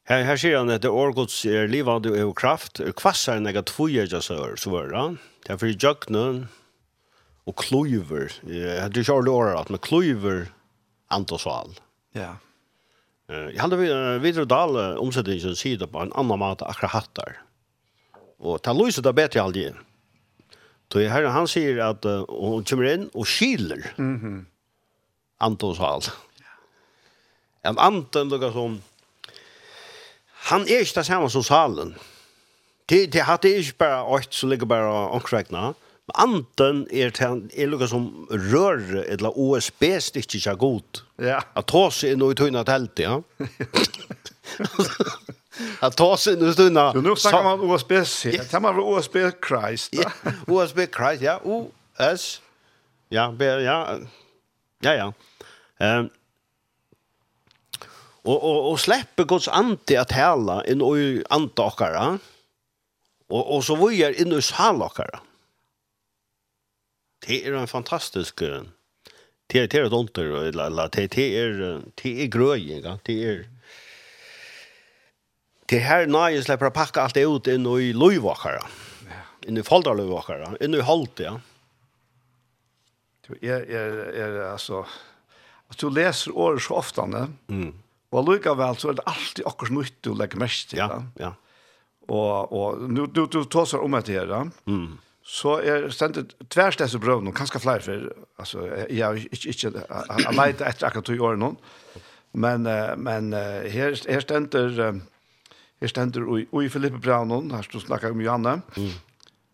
[0.05, 4.55] Her, her sier han at det årgods er livande og kraft, kvassar några tvåjäger så
[4.55, 5.17] så var det.
[5.47, 6.45] Därför i og
[7.45, 8.31] och kluver.
[8.41, 10.47] det er ju hört at, med kluver
[11.09, 11.79] antosval.
[12.13, 12.37] Ja.
[13.29, 13.77] Eh, jag hade
[14.19, 17.41] vidare dal omsättning som sida på en annan mat akkurat hattar.
[18.39, 19.73] Och ta Louise där bättre aldrig.
[20.87, 23.93] Då är här han säger att hon kommer in och skiler.
[23.97, 24.15] Mhm.
[24.15, 24.45] Mm
[25.37, 26.01] antosal.
[26.39, 27.69] Ja.
[27.69, 28.81] En anten lukar som
[30.45, 31.95] han er ikke det samme som salen.
[32.89, 35.73] Det, det er ikke bare åkt som ligger bare omkrekna.
[36.05, 41.01] Men anden er, til, er noe som rør eller OSB-stikk ikke er god.
[41.17, 41.39] Ja.
[41.57, 43.17] At ta seg inn i tøyna telt, ja.
[45.79, 46.91] Att ta sig nu stunna.
[46.93, 47.89] Jo, nu snackar man OSB.
[47.89, 49.93] Det här man OSB Christ.
[49.93, 50.11] Ja,
[50.47, 51.39] OSB Christ, ja.
[51.43, 51.71] O
[52.17, 52.41] S.
[53.09, 53.97] Ja, B, ja.
[54.83, 55.11] Ja, ja.
[55.81, 56.09] Ehm
[58.25, 62.19] Og, og, og släpper Guds ande att hälla inn i ande okkara.
[63.27, 65.19] Och, och så vi er inn i sal okkara.
[67.27, 68.39] Det är en fantastisk
[69.47, 73.49] det är det är ont eller det det är det är gröjiga det är
[75.65, 78.61] det här nöje släpper packa allt ut inn i løyvåkere.
[79.09, 79.51] Ja.
[79.59, 80.57] I folderløyvåkere.
[80.61, 81.39] Inn i holdt, ja.
[83.27, 84.85] Du är är är alltså
[85.67, 87.27] At du läser år så ofta, ne?
[87.49, 87.84] Mm
[88.15, 90.79] Og likevel så er det alltid akkurat nytt du legger mest til.
[90.79, 91.33] Ja, ja.
[92.05, 94.43] Og, og nu, du, du tåser om etter her, da.
[94.69, 94.99] Mm.
[95.25, 98.03] Så er stendet tvers disse brøvene, kanskje flere, for
[98.37, 101.55] altså, jeg har ikke, ikke jeg leite etter akkurat to år nå.
[102.37, 102.69] Men,
[103.01, 105.01] men her, her stender
[105.81, 108.93] her stender i, i Filippe Brøvene, her stod snakket om Johanne, mm.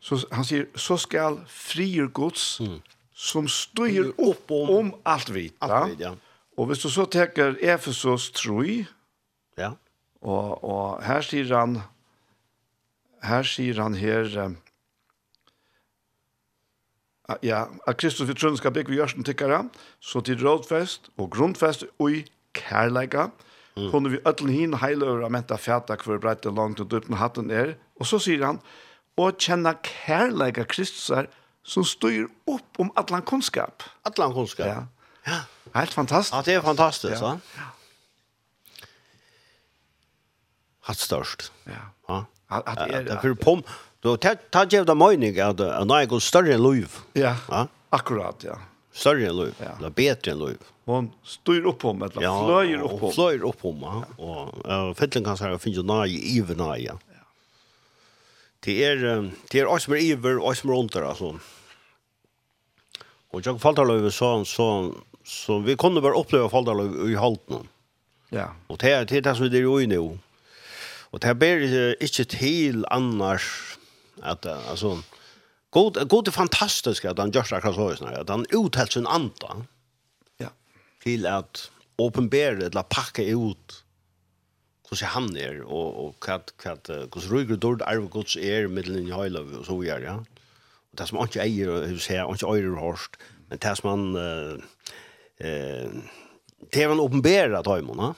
[0.04, 2.78] så han sier, så skal frier gods mm.
[3.16, 5.56] som styr opp om, om alt vidt.
[5.64, 6.14] Alt vidt, ja.
[6.62, 8.86] Og hvis du så teker Efesos 3,
[9.58, 9.72] ja.
[10.22, 11.80] og, og her sier han,
[13.26, 14.58] her sier han her, um,
[17.42, 19.64] ja, at Kristus vi trønne skal bygge vi gjørsten tikkere,
[19.98, 22.22] så til rådfest og grunnfest og i
[22.54, 23.32] kærleika,
[23.74, 23.88] mm.
[23.90, 27.18] kunne vi øtlen hin heile over og menta fjata hver breit og langt og dypten
[27.18, 28.62] hatten er, og så sier han,
[29.18, 31.32] og kjenne kærleika Kristus er,
[31.66, 33.82] som styr opp om atlan kunnskap.
[34.06, 34.70] Atlan kunnskap.
[34.70, 34.86] Ja.
[35.26, 35.42] Ja.
[35.74, 36.34] Helt fantastisk.
[36.34, 37.38] Ja, det er fantastisk, Ja.
[37.58, 37.70] ja.
[40.82, 41.52] Hatt størst.
[41.66, 41.92] Ja.
[42.08, 42.26] Ja.
[42.50, 43.64] Att det er för pom
[44.02, 46.90] då tar jag det mening att när jag går større enn liv.
[47.14, 47.36] Ja.
[47.50, 47.68] Ja.
[47.90, 48.58] Akkurat, ja.
[48.92, 49.54] Större än Louis.
[49.58, 50.58] Det är bedre enn liv.
[50.86, 53.12] Hon styr upp om eller ja, flöjer upp om.
[53.12, 54.04] Fløyer opp om, ja.
[54.18, 56.86] Og uh, fettelen kan säga jo nøye, nej even nej.
[56.86, 56.98] Ja.
[58.60, 61.40] Det er, um, det är också mer iver och som runt alltså.
[63.32, 67.68] Och jag fattar Louis så så så vi kunde bara uppleva Faldal i Halten.
[68.30, 68.56] Ja.
[68.68, 70.18] Och det är det som det är ju nu.
[71.12, 73.78] Och det ber inte till annars
[74.22, 75.02] att alltså
[75.70, 79.66] god god är fantastiskt att han görs akkurat så här att han uthälls sin anda.
[80.38, 80.50] Ja.
[81.04, 83.84] Till att uppenbara eller packa ut
[84.90, 89.12] hur han ner och och kat kat hur rygger dård arv Guds är mittlen i
[89.12, 90.26] Highlove och så gör ja.
[90.92, 93.16] Och det som inte äger hus ser han inte äger horst
[93.50, 94.16] men det som man
[95.46, 95.90] eh,
[96.72, 98.16] det var en uppenbara tajmona.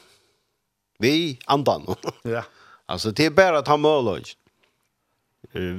[0.99, 1.95] Vi andan.
[2.23, 2.43] Ja.
[2.85, 4.37] Alltså det är bara att ha möjlighet.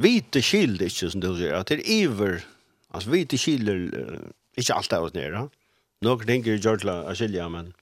[0.02, 1.54] Vite skild inte som du säger.
[1.54, 2.44] Att det är iver.
[2.88, 4.20] Alltså vite skild är
[4.56, 5.48] inte allt av oss nere.
[6.00, 7.74] Några tänker ju gjort att skilja, men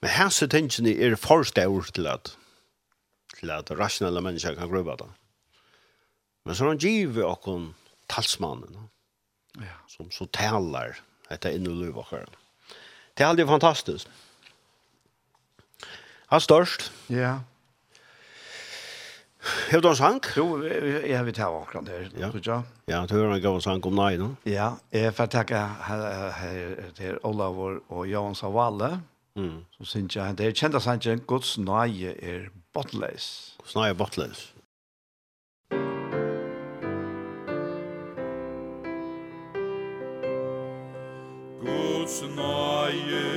[0.00, 2.36] men här så tänker ni är första ord till att
[3.38, 5.10] till att rationella människor kan grubba det.
[6.44, 7.60] Men så har han givet och
[8.06, 8.88] talsmannen.
[9.54, 9.62] Ja.
[9.88, 12.06] Som så talar detta in i livet.
[12.10, 12.18] Ja
[13.20, 14.08] Det är alltid fantastiskt.
[16.26, 16.92] Han störst.
[17.06, 17.40] Ja.
[19.70, 20.20] Hur då sang?
[20.36, 20.64] Jo,
[21.06, 22.08] jeg vil ta också det.
[22.18, 22.62] Ja, ja.
[22.84, 24.36] Ja, det hör en gång sang om nei, då.
[24.42, 25.70] Ja, jeg får tacka
[26.96, 29.00] till Olavor och Johan Savalle.
[29.36, 29.64] Mm.
[29.78, 33.54] Så syns jag det kända sank Guds nej är bottless.
[33.58, 34.52] Guds nej är bottless.
[42.90, 43.29] Herre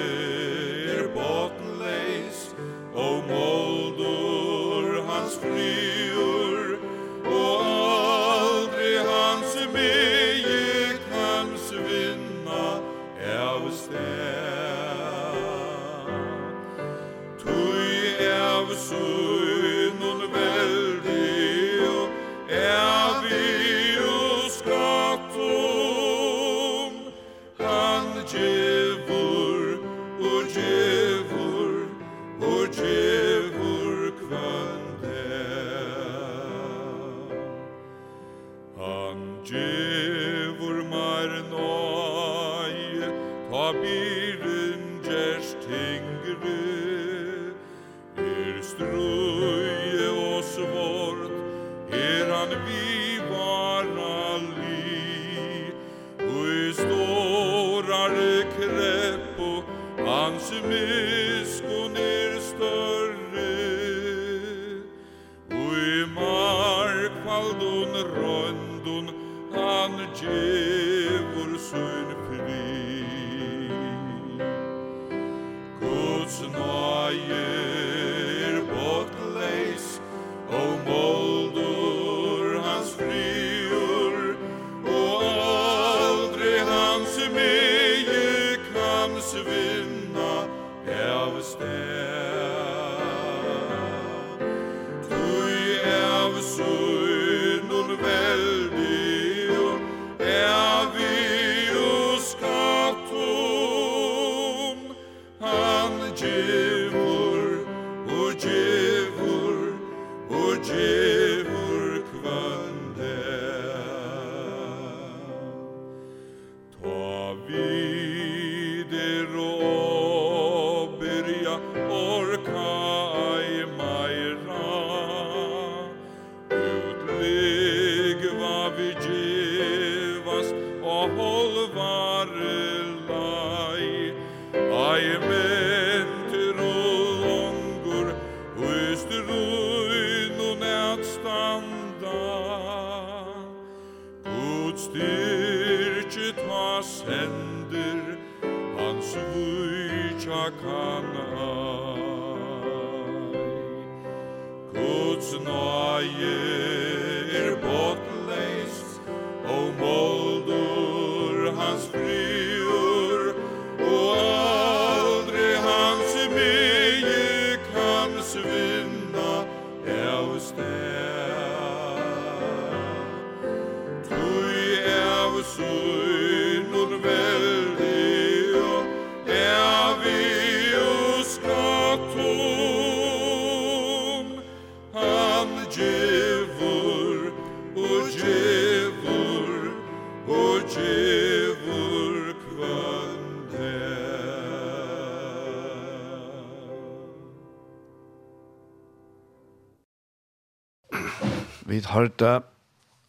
[201.83, 202.41] vid hørte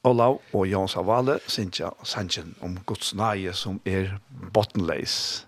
[0.05, 4.19] Olav og Jan Savale Sintja Sanchen om Guds nage som er
[4.53, 5.47] bottenleis.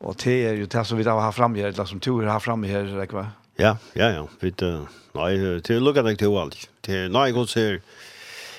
[0.00, 2.38] Og det er jo det som vi da har fram her, eller som du har
[2.40, 3.32] fram her, Rekva.
[3.58, 4.26] Ja, ja, ja.
[4.40, 4.84] Vi, uh,
[5.16, 5.32] nei,
[5.64, 6.68] det er lukket deg til alt.
[6.86, 7.80] Det er nøye Guds her.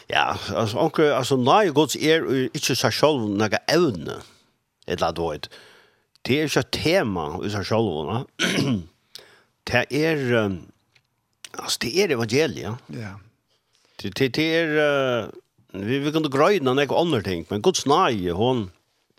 [0.09, 4.17] Ja, altså, onker, altså nøye Guds er ikke seg selv noe evne,
[4.89, 5.47] et eller annet.
[6.27, 8.25] Det er ikke et tema i seg selv.
[9.69, 10.59] Det er, Um,
[11.53, 12.75] altså, det er evangeliet.
[12.89, 13.15] Ja,
[14.01, 15.31] Det det är
[15.71, 18.71] vi vi kunde gröna några andra ting, men Guds nej, hon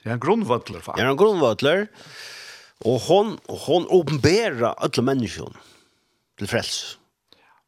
[0.03, 0.97] det är en grunnvattler, fan.
[0.97, 1.89] Det en grunnvattler.
[2.85, 5.53] Och hon hon åpenberer alla människor
[6.39, 6.99] till frels.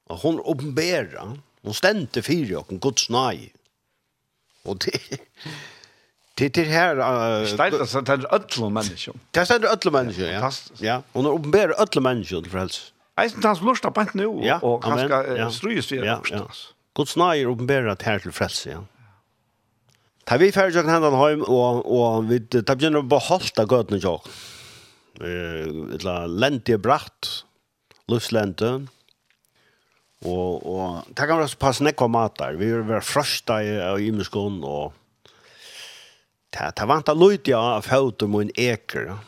[0.08, 3.52] Og hon åpenberer, hon stendte fyrir okken, Guds nei.
[4.64, 4.98] Og det,
[6.38, 7.00] det er her...
[7.00, 9.20] Uh, Steilig, det er ødlo menneskjum.
[9.34, 10.50] Det er alle menneskjum, ja.
[10.80, 10.98] ja.
[11.12, 12.90] Hon åpenberer alle ødlo menneskjum til frelse.
[13.20, 16.36] Eisen tans lursta bant nu, ja, og kanska strøyes vi lursta.
[16.36, 16.81] Ja, ja.
[16.96, 18.80] Guds nøye åpenbærer at her til frelse, ja.
[20.28, 24.40] Ta vi ferdig jøkken hendene hjem, og, og vi ta begynner å beholde gøtene jøkken.
[25.22, 27.28] Uh, lente er bratt,
[28.10, 28.70] luftslente,
[30.22, 32.54] og, og det kan være pass nekva matar.
[32.60, 34.94] Vi vil være frøsta i, i imenskån, og
[36.54, 39.10] det, det vant av løyde av føtter mot en eker.
[39.10, 39.18] Ja.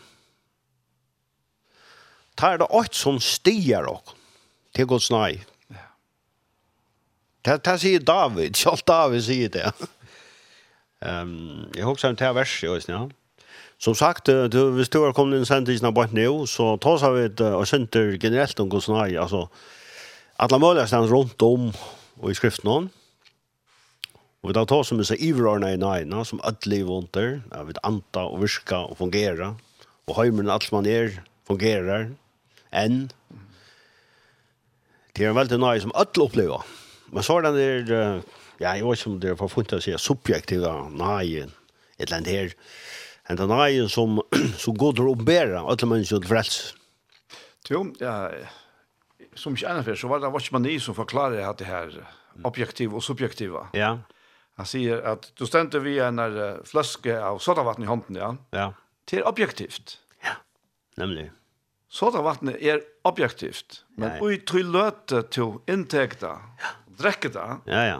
[2.34, 4.14] Det er det åkt som stiger og
[4.74, 5.42] til Guds nøye.
[7.44, 9.72] Det det sier David, selv David sier det.
[11.04, 13.10] Ehm, jag hoppas att det är värst just ja.
[13.78, 16.98] Som sagt, du hvis du har kommit in sent i sina bort nu, så tar
[16.98, 19.48] så vi och synter generellt om Guds nej, alltså
[20.36, 21.72] alla möjliga stans runt om
[22.20, 22.88] och i skriften hon.
[24.40, 28.42] Och vi tar som dessa ivrarna i nejna, som ödlig under, jag vet anta och
[28.42, 29.56] virka och fungera.
[30.04, 32.14] Och hajmen allt man är fungerar
[32.70, 33.10] än.
[35.12, 36.54] Det är en väldigt nej som ödlig upplever.
[36.54, 36.83] Mm
[37.14, 38.22] Men så er den der,
[38.58, 41.52] ja, jeg vet ikke om det er forfunnet å si subjektiva neien,
[41.94, 42.56] et eller annet her,
[43.30, 44.18] en den neien som,
[44.64, 46.58] som går til å ombære alle mennesker til frels.
[47.70, 48.16] Jo, ja,
[49.38, 51.94] som ikke ennå før, så var det Watchmani som forklarer at det her
[52.44, 53.68] objektiva og subjektiva.
[53.78, 53.94] Ja.
[54.58, 56.20] Han sier at du stendte vi en
[56.66, 58.34] fløske av sodavatten i hånden, ja.
[58.54, 58.68] Ja.
[59.10, 59.98] Det er objektivt.
[60.24, 60.38] Ja,
[60.98, 61.30] nemlig.
[61.94, 66.40] Sodavatten er objektivt, men ui tøyløte til inntekta.
[66.58, 67.98] Ja drekker det, ja, ja.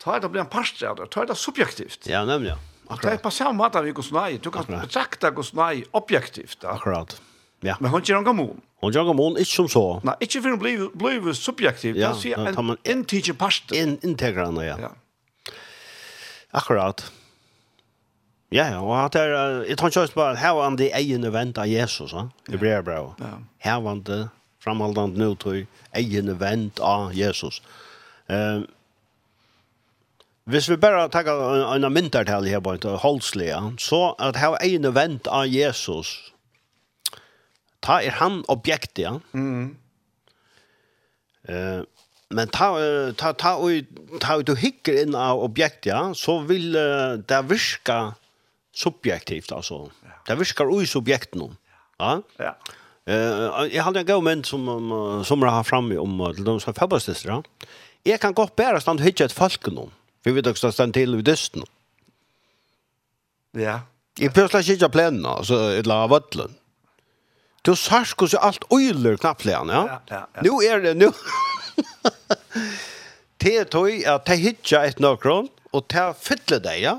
[0.00, 2.08] Ta er det blir en parst av det, Ta er det subjektivt.
[2.08, 2.58] Ja, nemlig, ja.
[2.90, 3.02] Akkurat.
[3.02, 4.30] Det er på samme måte vi går nei.
[4.42, 4.88] Du kan Akkurat.
[4.88, 6.58] betrakta går nei objektivt.
[6.62, 6.72] Da.
[6.74, 7.20] Akkurat.
[7.62, 7.76] Ja.
[7.78, 8.62] Men hun gjør en gammon.
[8.82, 9.84] Hun gjør en gammon, ikke som så.
[10.02, 12.00] Nei, ikke for hun blir, blir subjektiv.
[12.00, 13.70] Ja, det er en inntidgjent parst.
[13.76, 14.76] In, integrerende, ja.
[14.88, 15.52] ja.
[16.50, 17.04] Akkurat.
[18.50, 19.36] Ja, ja, og at er,
[19.68, 22.24] jeg tar ikke bare, her var han de egene vent av Jesus, ja?
[22.50, 23.20] i brevet.
[23.22, 23.36] Ja.
[23.62, 24.24] Her var han det,
[24.64, 25.62] framholdende nå til
[25.94, 27.60] egene vent av Jesus.
[27.62, 27.89] Ja
[28.30, 28.68] Ehm
[30.50, 34.88] Hvis vi bare tar en, en myndertall her på en holdslige, så at her en
[34.88, 36.32] event av Jesus,
[37.84, 39.12] ta er han objektet, ja.
[39.32, 39.76] Mm.
[41.48, 41.82] Eh,
[42.30, 42.70] men ta,
[43.18, 46.72] ta, ta, ta, ta du hikker inn av objektet, ja, så vil
[47.28, 48.00] det virke
[48.74, 49.84] subjektivt, altså.
[50.26, 51.52] Det virker ui subjekt nå.
[52.00, 52.16] Ja?
[52.40, 52.56] Ja.
[53.06, 54.66] Eh, jeg hadde en god menn som,
[55.26, 59.00] som har framme om til de som er fabbestistere, ja Jeg kan godt bære stand
[59.04, 59.90] hitje et folk nå.
[60.24, 61.64] Vi vet også stand til i dysten.
[63.56, 63.80] Ja.
[64.20, 66.56] Jeg prøver slags hitje plenen, altså, et la vattlen.
[67.66, 69.82] Du sars hos alt øyler knapplegan, ja?
[69.84, 70.42] Ja, ja, ja.
[70.44, 71.12] Nu er det, nu...
[73.40, 76.98] Det er tog at det hitje et nøkron, og det fyller deg, ja?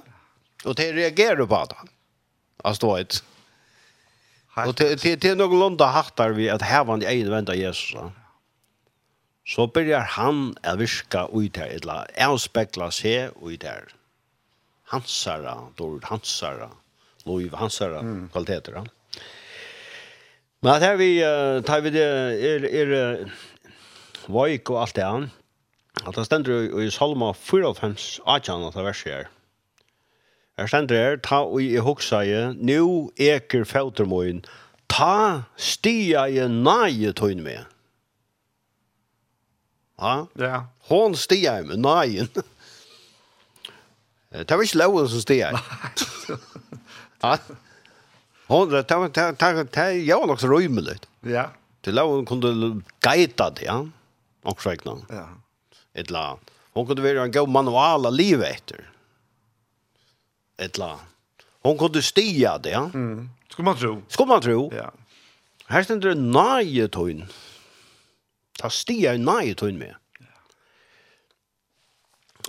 [0.65, 1.91] Og det reagerer på det.
[2.63, 7.53] Altså, det var Og det er noen lunda hattar vi at hevan i egen venda
[7.57, 8.09] Jesus, ja?
[9.45, 13.83] så börjar han att virka ut här eller avspekla sig ut här.
[14.83, 16.69] Hansara, Dorud Hansara,
[17.23, 18.29] Loiv Hansara, mm.
[18.29, 18.73] kvaliteter.
[18.73, 18.89] Han.
[20.59, 23.29] Men at her vi uh, tar vi det er, er
[24.27, 25.29] vajk og alt det här.
[26.07, 29.29] at det ständer i Salma 4 av 5 18 av verset her.
[30.57, 34.43] Her stendur her, ta og i hoksa i, nu eker fautermoin,
[34.89, 37.65] ta stia i naie tøyn med.
[40.01, 40.27] Ja.
[40.41, 40.59] Ja.
[40.89, 42.29] Hon stiger med nejen.
[44.31, 45.57] Det var ikke loven som stiger.
[47.21, 47.37] Ja.
[48.51, 50.97] Hon, det var, det var, det var nok så rymelig.
[51.23, 51.45] Ja.
[51.85, 53.77] Til loven kunne geita det, ja.
[54.43, 54.97] Og skjøkna.
[55.13, 55.27] Ja.
[55.95, 56.33] Et la.
[56.75, 58.83] Hon kunne være en god manual av livet etter.
[60.59, 60.97] Et la.
[61.63, 62.83] Hon kunde stiga det, ja.
[62.91, 63.29] Mm.
[63.51, 63.93] Skulle man tro.
[64.09, 64.67] Skulle man tro.
[64.75, 64.89] Ja.
[65.71, 67.23] Her stender det nøye tøyn.
[68.62, 69.95] Ta stia nei tun med.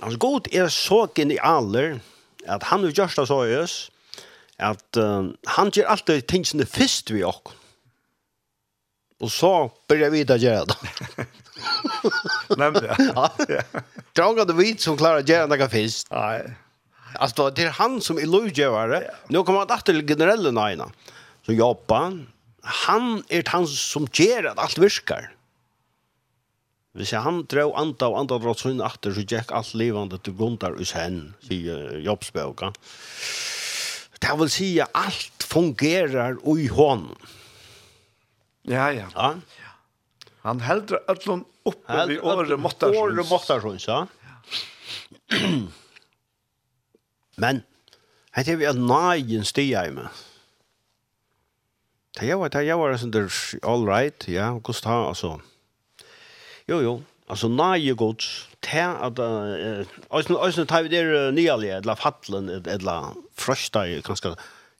[0.01, 1.99] Alltså god är så genialer
[2.47, 3.91] att han har gjørst det så ös
[4.57, 7.51] att uh, han gör alltid tingene först vi och
[9.19, 11.25] och så börjar vi ta gjøre det.
[12.57, 13.29] Nämnde jag.
[14.13, 16.11] Draga det vid som klarar göra det först.
[16.11, 16.55] Nej.
[17.15, 19.11] Alltså det är han som är lovgivare.
[19.27, 20.91] Nu kommer han att till generella innan.
[21.45, 22.27] Så Japan,
[22.61, 25.32] han är han som ger att allt virkar.
[26.93, 30.35] Hvis jeg han drev anda og anda drått sånn atter, så gikk alt levande til
[30.37, 32.69] gundar hos hen, sier jobbsbøka.
[34.21, 37.31] Det vil si at alt fungerer i hånden.
[38.69, 39.09] Ja, ja.
[39.09, 39.31] ja?
[39.57, 39.71] ja.
[40.45, 42.99] Han heldur öllum uppe vid året måttarsons.
[43.01, 44.05] Året måttarsons, ja.
[47.41, 47.63] Men,
[48.37, 50.21] hette er vi at nagen stia i meg.
[52.13, 53.33] Det var, det var, det var,
[53.65, 55.39] all right, ja, hvordan ta, altså,
[56.67, 57.01] Jo, jo.
[57.29, 58.49] Altså, nage gods.
[58.63, 64.35] at att uh, alltså tar vi det nyaliga eller fattelen, eller frøsta, kanskje,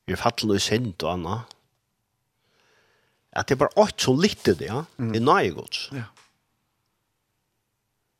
[0.08, 1.44] kanske fattelen og sint og anna.
[3.34, 4.86] At det det bare åt så litte det, ja.
[4.98, 5.90] Det är gods.
[5.92, 6.04] Ja.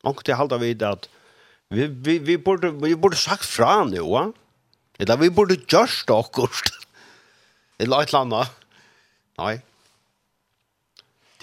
[0.02, 1.08] Och det halda vi det att
[1.68, 4.32] vi vi vi borde vi borde sagt fram nu, va?
[4.98, 6.70] Eller vi borde gjørst akkurat.
[7.78, 8.50] Eller ett annat.
[9.38, 9.60] Nei.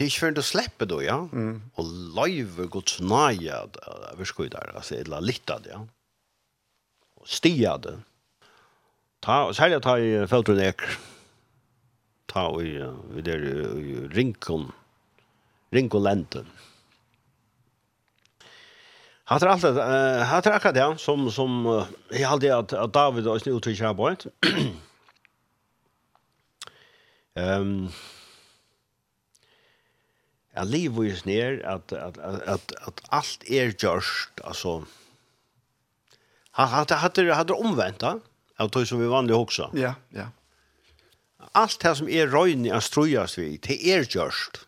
[0.01, 1.15] Det er ikke før du slipper då, ja.
[1.29, 1.61] Mm.
[1.77, 1.85] Og
[2.17, 5.79] løyver godt snøyad, vi skal Guds nöja överskuddar, alltså illa littad, ja.
[7.15, 8.01] Och stiad.
[9.21, 10.81] Ta, och särskilt ta i fältrodek.
[12.25, 13.43] Ta och i, vi der,
[13.79, 14.11] i rinkon.
[14.11, 14.71] Rinkon
[15.69, 16.47] Rinkolenten.
[19.23, 23.27] Hatar alt det, uh, hatar akkurat det, som, som uh, jag hade att, att David
[23.27, 24.25] og sin uttryck här på ett.
[27.35, 27.61] Ehm...
[27.61, 27.89] Um,
[30.53, 34.85] Jag lever ju ner att att att att allt är er just alltså
[36.51, 38.03] han hade hade hade omvänt
[38.57, 39.71] av tog som vi vanligt också.
[39.73, 40.27] Ja, ja.
[41.51, 44.67] Allt det som är röjn av strujas vi det är just.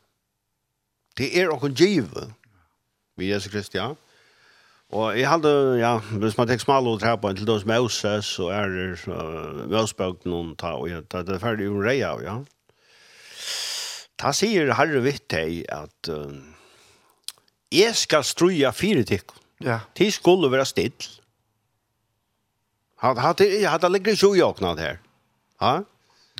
[1.15, 2.33] Det är och en give.
[3.15, 3.95] Vi Jesus Kristus ja.
[4.93, 8.51] Og jeg hadde, ja, hvis man tenker smal og trappa på en til Moses, så
[8.53, 12.35] er det uh, Møsbøk noen ta, og jeg tar det ferdig ur av, ja.
[14.17, 16.33] Ta sier Herre vitt deg at uh,
[17.73, 19.33] jeg skal struja fire tikk.
[19.63, 19.79] Ja.
[19.97, 21.09] De skulle være still.
[23.03, 24.99] Han hadde hadde ligger ju jag här.
[25.59, 25.83] Ja.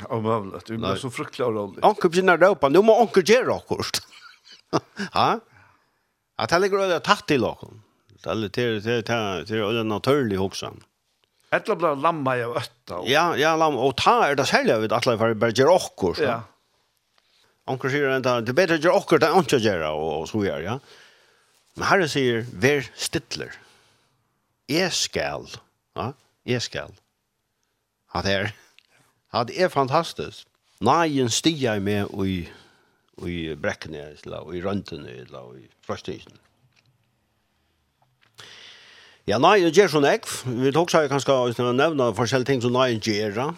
[0.10, 1.86] Och vad att du blir så fruktelig og rolig.
[1.86, 4.02] Onkel begynner å ropa, nå må onkel gjøre akkurat.
[5.14, 5.40] Ja.
[6.38, 7.84] At han ligger och tatt til lokon.
[8.24, 10.74] Det är til, til, til, til, är naturligt också.
[11.52, 13.04] Ettla blir lamma i ötta.
[13.06, 13.80] Ja, ja, lamma.
[13.80, 16.42] Och ta är det sälja vid att alla för berger och Ja.
[17.70, 20.10] Onkel sier at det er bedre å gjøre akkurat det er ikke å gjøre, og,
[20.18, 20.80] og så gjør, ja.
[21.78, 23.56] Men herre sier, vær stittler.
[24.70, 25.48] Jeg skal,
[25.98, 26.10] ja,
[26.48, 26.92] jeg skal.
[28.14, 28.52] At her,
[29.34, 30.46] at det er fantastisk.
[30.84, 32.42] Nagen stiger jeg med i,
[33.24, 36.40] i brekkene, eller i røntene, eller i frøstingen.
[39.24, 40.28] Ja, nei, det gjør sånn ek.
[40.52, 43.54] Vi tok seg kanskje å nevne forskjellige ting som nei gjør,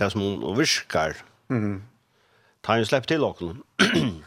[0.00, 1.20] det som hun virker.
[1.52, 1.80] Mm -hmm
[2.62, 3.56] ta en släpp till också.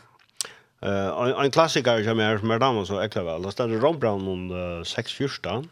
[0.81, 3.41] Eh en klassiker som är med damen så äckla väl.
[3.41, 5.63] Det står det Ron Brown om 6 första.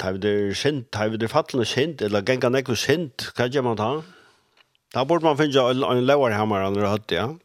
[0.00, 3.64] Ta vi det sent, ta vi det fallna sent eller gänga nekko sent, kan jag
[3.64, 4.02] man ta.
[4.94, 7.36] Da borde man finna en, en lower hammer eller hött, ja.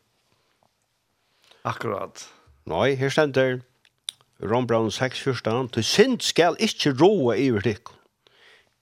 [1.62, 2.30] Akkurat.
[2.64, 3.62] Nei, her stender
[4.40, 5.68] Ron Brown 6 första.
[5.74, 7.95] Du sint skal ikkje roa iver tikk.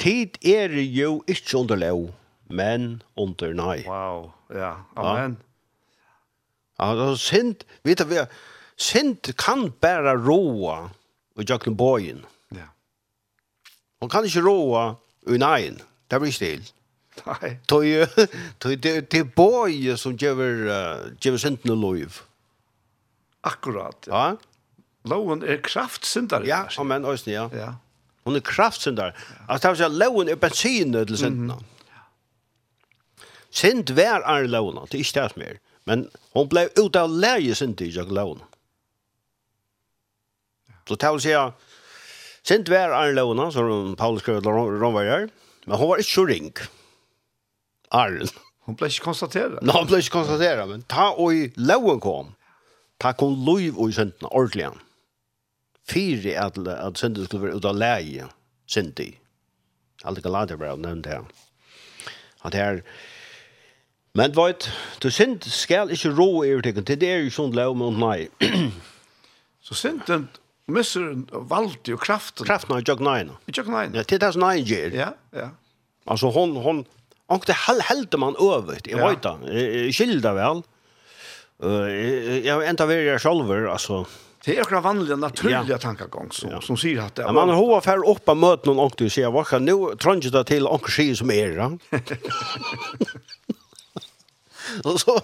[0.02, 2.10] Tid er jo ikke under lov,
[2.50, 3.84] men under nei.
[3.88, 5.38] Wow, ja, amen.
[6.80, 8.16] Ja, altså, sint, vet du,
[8.78, 10.90] sint kan bare roa
[11.36, 12.24] og jøkken bojen.
[12.56, 12.70] Ja.
[14.02, 14.86] Hun kan ikke roa
[15.24, 15.80] og neien,
[16.12, 16.66] det blir stil.
[17.28, 17.54] Nei.
[17.70, 22.24] Det er boje som gjør, uh, gjør sinten og lov.
[23.44, 24.26] Akkurat, ja.
[24.34, 24.50] Ja.
[25.12, 26.48] Loven er kraftsindare.
[26.48, 27.50] Ja, amen, også, ja.
[27.52, 27.74] Ja.
[28.24, 29.14] Hon är kraftsyndare.
[29.48, 31.54] Alltså det vill säga loven är bensinen till synderna.
[31.54, 31.66] Mm
[33.54, 35.60] Synd vær er lovna, det er ikke det som mer.
[35.86, 38.48] Men hon blei ut av leie synd i jeg lovna.
[40.90, 41.36] Så det vil si
[42.50, 45.30] synd vær er lovna, som Paulus skrev til Romvajar,
[45.68, 46.50] men hon var ikke så ring.
[47.94, 48.32] Arlen.
[48.66, 49.62] Hon blei ikke konstatera.
[49.62, 52.34] Nei, hon blei ikke konstatera, men ta og i loven kom.
[53.04, 54.72] Ta kom lov og i syndene, ordentlig
[55.90, 58.28] fyra at at synd skulle vara utav läge
[58.68, 59.12] synd i.
[60.04, 61.26] Allt galater bra nämnt här.
[62.42, 62.84] Att här
[64.16, 64.70] Men vet,
[65.00, 68.20] du synd skal ikke rå i urtekken, til det er jo sånn lov med nei.
[69.66, 70.28] Så synden
[70.70, 72.46] misser valgt og kraften.
[72.46, 73.40] Kraften av jøk neina.
[73.50, 73.88] Jøk nei.
[73.96, 74.94] Ja, til det nei gjør.
[74.94, 75.48] Ja, ja.
[76.06, 76.84] Altså, hon, hon,
[77.32, 80.64] Og det hel helte man øvigt, jeg vet skilda jeg skilder vel.
[82.44, 84.04] Jeg enda vil jeg selv, altså,
[84.46, 86.62] Det är några vanliga naturliga tankegång så ja.
[86.62, 89.10] som säger att det Ja, man har hova för upp på möten någon och du
[89.10, 91.78] säger vad kan nu trunge det till och ske som är då.
[94.84, 95.22] Och så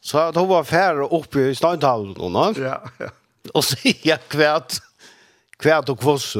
[0.00, 2.54] så att var för upp i Steinhallen nå.
[2.56, 3.06] Ja, ja.
[3.54, 3.64] Och
[4.02, 4.72] jag kvärt
[5.58, 6.36] kvärt och kvoss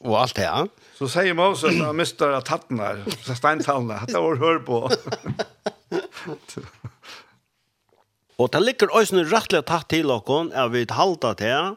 [0.00, 0.68] och allt det här.
[0.98, 2.40] Så säger Moses att Mr.
[2.40, 3.04] Tattnar,
[3.34, 4.90] Steintallna, att det var hör på.
[8.38, 11.74] Og det ligger også rettelig tatt til dere at vi halda til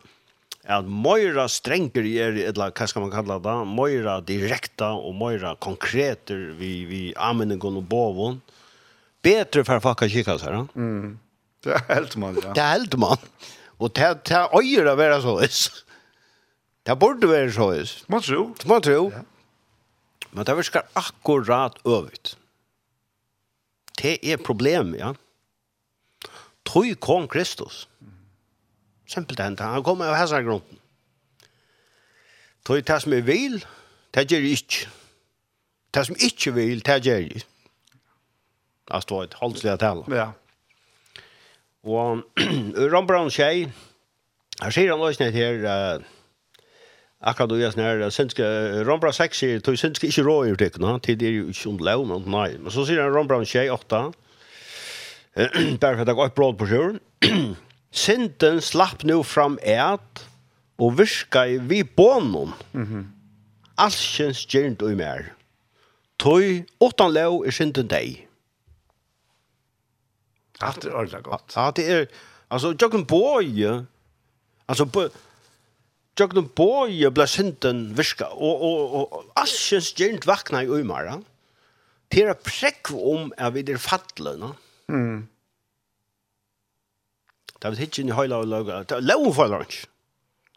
[0.68, 6.50] at Moira strenger er, eller hva skal man kalla det, Moira direkta og Moira konkreter
[6.58, 8.42] vi, vi anmenningen og boven,
[9.24, 10.74] bedre for folk å kikke seg.
[10.76, 11.16] Mm.
[11.64, 12.52] Det er helt man, ja.
[12.58, 13.30] Det er helt man.
[13.78, 15.62] Og det, det er øyre å være så is.
[16.88, 17.94] Det burde være så is.
[18.12, 18.52] Man tror.
[18.68, 19.14] Man tror.
[19.14, 19.24] Ja.
[20.34, 22.36] Men det virker akkurat øvigt.
[23.98, 25.14] Det er problem, ja.
[25.14, 25.27] Ja
[26.68, 27.88] Tøy kom Kristus.
[29.08, 30.82] Simpelt hent, han kom av hans grunden.
[32.68, 33.62] Tøy det som jeg vil,
[34.16, 34.90] det gjør jeg ikke.
[35.96, 37.46] Det som ikke vil, det gjør jeg.
[38.92, 40.04] Altså, det var et halvslig tale.
[40.16, 40.28] Ja.
[41.84, 42.24] Og
[42.94, 43.68] Rambrandt tjej,
[44.62, 46.04] her sier han også nett her, uh,
[47.22, 48.48] akkurat du gjør sånn her, synske,
[48.88, 52.08] Rambrandt 6 sier, tøy synske ikke rå i utikken, han er jo ikke om lov,
[52.12, 52.50] men nei.
[52.60, 54.10] Men så sier han Rambrandt tjej 8,
[55.82, 57.00] bare for at det går et blod på sjøren.
[57.94, 60.24] Sinten slapp nu fram et,
[60.82, 62.54] og virka i vi bånen.
[62.74, 63.06] Mm -hmm.
[63.78, 65.34] Alskjens gjernt og mer.
[66.20, 68.28] Tøy, åttan lov er sinten deg.
[70.62, 71.54] Alt er ordentlig godt.
[71.56, 72.06] Ja, det er,
[72.50, 73.86] altså, jokken boje,
[74.68, 75.10] altså, på,
[76.20, 81.22] jokken boje ble sinten virka, og, og, og, alskjens gjernt vakna i umara.
[82.12, 84.48] Det er prekv om at vi er fattelig, no?
[84.48, 85.28] Mm Mm.
[87.58, 88.84] Det vet inte i høyla og laga.
[88.84, 89.86] Det var loven for lunch.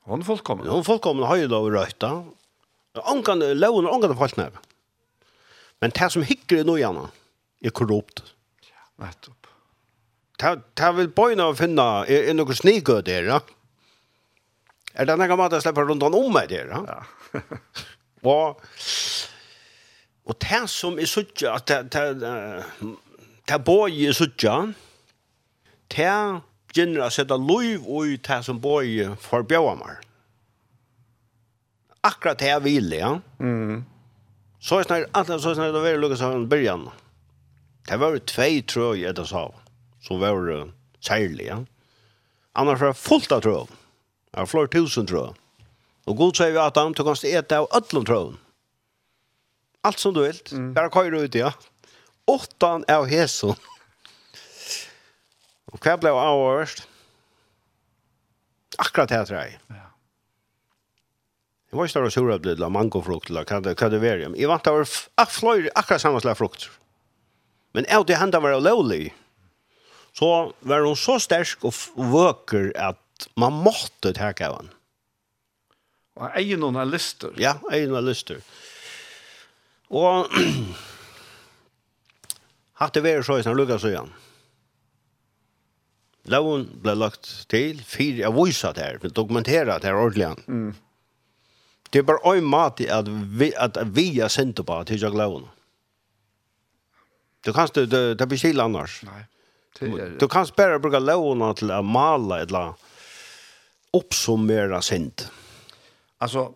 [0.09, 0.85] Hun fullkommen.
[0.85, 2.11] folk kommer høyla og røyta.
[3.05, 4.57] Ankan, loven og ankan er falt ned.
[5.81, 7.09] Men det som hickar i noe
[7.61, 8.22] är korrupt.
[8.99, 9.07] Ja,
[10.39, 13.41] Ta ta vill bøyna å finna er, er noe snigøy der, ja.
[14.97, 16.81] Er det noen måte å slippe rundt om meg der, ja?
[16.89, 17.43] Ja.
[18.33, 18.62] og,
[20.24, 22.31] og det som er sånn at det, det,
[23.51, 24.55] ta boje suttja,
[25.90, 26.11] ta
[26.70, 29.98] gjenner å sette lov og ta som boje for bjøvamar.
[32.07, 33.16] Akkurat det jeg vil, ja.
[33.42, 33.82] Mm.
[34.62, 36.86] Så er snart, alt så er snart det var lukket av byrjan.
[37.88, 39.48] Det var tvei trøy etter sa,
[40.05, 40.70] som var uh,
[41.03, 41.59] særlig, ja.
[42.55, 43.66] Annars var det fullt av trøy.
[44.30, 45.34] Det var flere tusen trøy.
[46.07, 48.38] Og god sier vi at han, du kan stå av ødlund trøy.
[49.90, 50.72] Alt som du vil, mm.
[50.76, 51.51] bare køyre ut, ja
[52.31, 53.59] åttan av hesson.
[55.70, 56.87] Og hva ble av overst?
[58.81, 59.59] Akkurat her, tror jeg.
[59.70, 59.87] Ja.
[61.70, 64.22] Jeg var ikke større sur at det la mangofrukt, eller hva det, hva det var.
[64.35, 66.66] Jeg vant av fløyre akkurat samme slag frukt.
[67.76, 69.12] Men av det hendene var lovlig,
[70.18, 74.74] så var hun så sterk og vøker at man måtte ta av henne.
[76.20, 77.33] Og egen noen av lister.
[77.41, 78.43] Ja, egen noen av lyster.
[79.95, 80.26] Og
[82.81, 84.11] Hatt det vært så i sånn lukka igjen.
[86.31, 90.31] Loven ble lagt til, fire jeg viser det her, dokumentera det her ordentlig.
[90.49, 90.74] Mm.
[91.91, 95.16] Det er bare en mat i at vi, at vi er sendt på til jeg
[95.16, 95.49] loven.
[97.45, 99.01] Du kan ikke, det, det blir kjell annars.
[99.09, 99.24] Nei.
[99.81, 100.16] Er...
[100.20, 102.74] Du kan bare bruke loven til å male eller
[103.97, 105.24] oppsummere oppsummera synd.
[106.20, 106.51] Alltså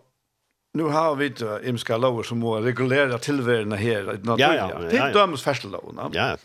[0.75, 4.19] nu har vi inte imska lover som må regulera tillvärna här.
[4.25, 4.53] Ja, ja.
[4.53, 6.09] ja, Det är dömes färsta loverna.
[6.13, 6.35] Ja.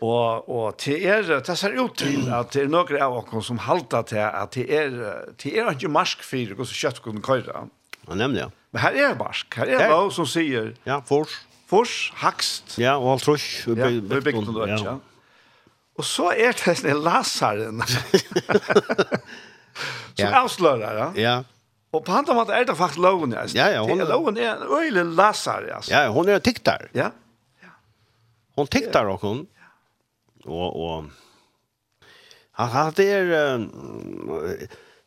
[0.00, 3.58] Og, og til er det ser ut til at det er noen av oss som
[3.58, 4.90] halter til at det er,
[5.42, 7.66] det er inte mask för och så kött kunde köra.
[8.08, 8.50] Ja, nämligen.
[8.70, 9.54] Men här är mask.
[9.56, 10.74] Här är lov som sier...
[10.84, 11.28] Ja, fors.
[11.66, 12.78] Fors, hakst.
[12.78, 13.66] Ja, og alt trus.
[13.66, 14.98] Ja, vi byggt då, ja.
[15.98, 17.82] Og så er det sen lasaren.
[20.14, 20.42] Som Ja.
[20.44, 21.12] avslöjar, ja.
[21.22, 21.44] Ja.
[21.92, 23.32] Og på andre måte er det faktisk loven.
[23.32, 23.44] ja.
[23.54, 24.08] Ja, ja, hon er...
[24.08, 25.80] Loven er en øyelig lasar, ja.
[25.88, 26.88] Ja, hon er tiktar.
[26.94, 27.10] Ja.
[27.62, 27.72] ja.
[28.56, 29.46] Hon tiktar och hon.
[30.44, 31.04] Och, och...
[32.52, 33.54] Han hade er...
[33.54, 33.70] Um,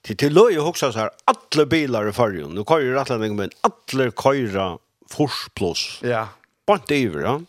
[0.02, 2.56] till till löj och också så här alla bilar i färjan.
[2.56, 4.78] Nu kör ju rätt länge men alla köra
[5.10, 6.00] forsplås.
[6.04, 6.28] Ja.
[6.68, 7.42] Bort över, ja.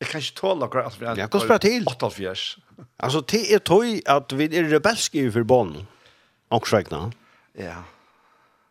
[0.00, 1.84] Jeg kan ikke tåle akkurat inte vi några Ja, hva kan spela til?
[1.86, 2.58] 84.
[2.98, 5.86] Alltså, det är tøy att vi är rebelska i förbånd.
[6.48, 7.12] Och svägna.
[7.52, 7.84] Ja.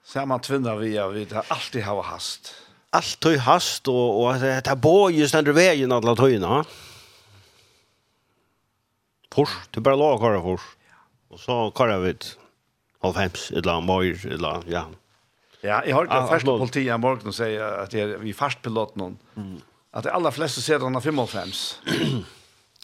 [0.04, 2.56] Samma tvinna vi av vi har alltid hava hast.
[2.90, 6.66] Alltid hast och och det här bojen ständer vägen alla tøyna.
[9.32, 10.62] Fors, du bara låg köra for.
[11.30, 12.38] Och så kallar vi det
[13.00, 14.86] av hems eller mer eller ja.
[15.62, 18.96] Ja, jag har det politiet i morgon och sier att det er vi fast pilot
[18.96, 19.18] någon.
[19.36, 19.62] Mm.
[19.92, 21.50] Att de aller flesta ser den av 55.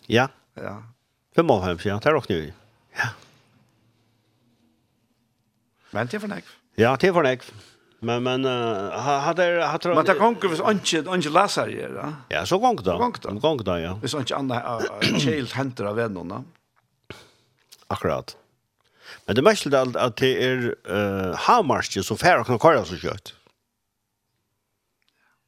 [0.08, 0.28] ja.
[0.54, 0.84] Ja.
[1.36, 2.54] 55, ja, det är också nu.
[2.96, 3.10] Ja.
[5.92, 6.59] Men det är för näkv.
[6.80, 7.42] Ja, det var nek.
[8.00, 12.14] Men men uh, hade hade Men det kan ju inte inte läsa det då.
[12.30, 12.98] Ja, så gång då.
[12.98, 13.32] Gång då.
[13.32, 14.00] Gång då, ja.
[14.02, 14.82] Det är inte andra
[15.18, 16.44] child händer av vännerna.
[17.88, 18.38] Akkurat.
[19.26, 23.34] Men det mest allt att det är eh hamarske så färra kan köra så kött.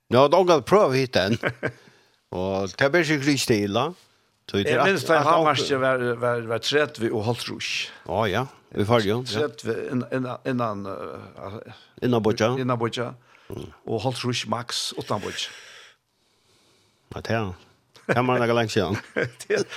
[0.08, 1.38] Ja, då går prova hit den.
[2.30, 3.94] Och det blir ju riktigt illa.
[4.52, 7.92] Så det är minst hamarske var var var trätt vi och hållt rusch.
[8.08, 8.48] Ja, ja.
[8.74, 9.26] Vi får ju.
[9.26, 10.88] Sett innan innan
[12.02, 12.60] innan Bocha.
[12.60, 13.14] Innan Bocha.
[13.86, 15.52] Och Holt Rush Max utan Bocha.
[17.08, 17.54] Vad det?
[18.14, 18.96] Kan man lägga längs igen.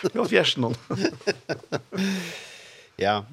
[0.03, 0.65] Det var fjärsen
[2.97, 3.25] Ja.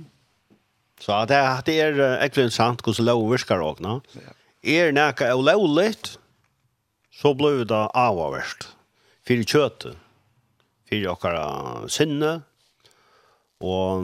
[1.00, 4.02] Så det är det är äckligt intressant hur så lov virkar och nå.
[4.62, 6.20] Är näka olovligt
[7.12, 8.68] så blir det avvärst.
[9.28, 9.96] För köttet.
[10.90, 11.20] För jag
[11.88, 12.42] sinne
[13.60, 14.04] och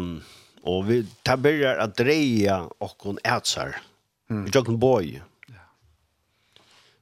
[0.67, 3.75] Och vi tar börjar att dreja och hon ätsar.
[4.29, 4.45] Mm.
[4.45, 5.21] Vi tjocken boy.
[5.47, 5.53] Ja.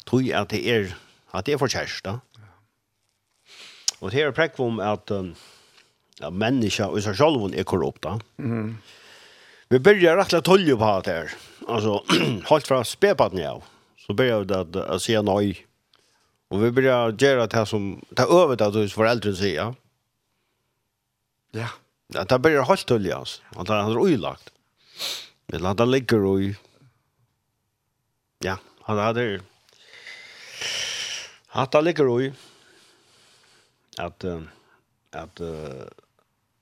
[0.05, 0.95] Tror det är
[1.31, 2.19] at det är for kärsta.
[2.35, 2.41] Ja.
[3.99, 5.35] Och det är prekk om att um,
[6.19, 8.19] ja, människa och sig själv är korrupta.
[8.37, 8.77] Mm.
[9.69, 11.31] Vi börjar rätt att hålla på det här.
[11.67, 12.03] Alltså,
[12.45, 13.61] hållt från spepaten ja.
[13.97, 15.65] Så börjar vi att, att säga nej.
[16.47, 19.55] Och vi börjar göra det här som, det över det här föräldrar säger.
[19.55, 19.75] Ja.
[21.51, 21.69] Ja.
[22.13, 23.21] Ja, det blir helt tull, ja.
[23.55, 24.51] Og det er uilagt.
[25.49, 26.53] Men det ligger ui.
[28.43, 29.43] Ja, han er der.
[31.55, 32.33] Han er ligger ui.
[33.97, 34.25] At,
[35.13, 35.85] at, uh,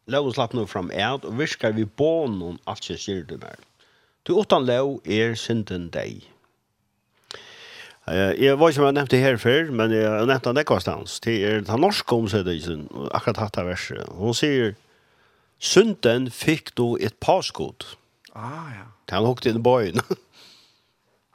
[0.06, 3.58] lov slapp nu fram eit, og virkar vi bånen alt som sier det mer.
[4.24, 6.22] Du utan lov er synden deg.
[8.06, 11.20] Uh, jeg var ikke om jeg nevnte her før, men jag nämnde det kostans.
[11.24, 13.92] Det er den norske omsettelsen, akkurat hatta vers.
[14.08, 14.76] Hon säger
[15.64, 17.86] Sunden fikk du et påskod.
[18.36, 18.88] Ah, ja.
[19.14, 20.02] Han hukte inn i bøyen.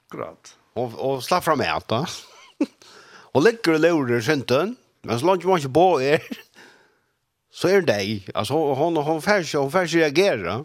[0.03, 0.55] Akkurat.
[0.79, 1.81] og, og slapp fra äta.
[1.89, 2.67] da.
[3.35, 6.25] og ligger og lurer sunden, men så langt man ikke på er,
[7.51, 8.29] så er det deg.
[8.35, 10.63] Altså, hon, hon færs, hon færs reagera.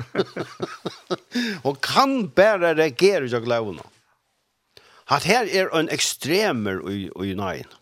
[1.66, 3.82] og kan bare reagere, jeg glævna.
[5.10, 7.79] At her er en ekstremer i, i nøyen.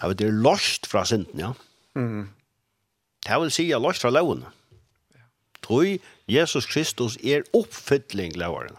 [0.00, 1.52] Det var det lost fra synden, ja.
[1.94, 2.30] Mm.
[3.26, 4.46] Det vil si lost fra loven.
[5.12, 5.26] Ja.
[5.62, 5.98] Tror
[6.28, 8.78] Jesus Kristus er oppfytling loveren.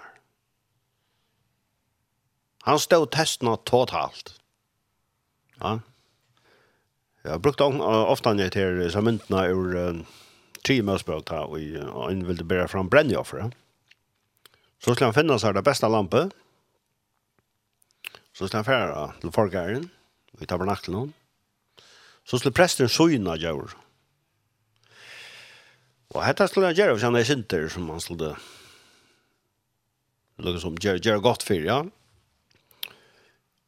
[2.66, 4.34] Han stod testene totalt.
[5.62, 5.78] Ja.
[7.24, 10.04] Jeg har brukt ofte han til samyntene ur um,
[10.66, 13.52] tre møsbrøk da, og han ville bære fram brennjoffere.
[14.82, 16.34] Så skulle han finne seg det beste lampet.
[18.34, 19.86] Så skulle han fære til forgæren.
[19.86, 20.01] Mm
[20.40, 21.12] i tabernaklen.
[22.24, 23.74] Så skulle presten søgna djur.
[26.12, 28.36] Og hetta skulle han gjøre, hvis han er sinter, som han skulle
[30.42, 31.82] lukka som gjøre gjør godt for, ja.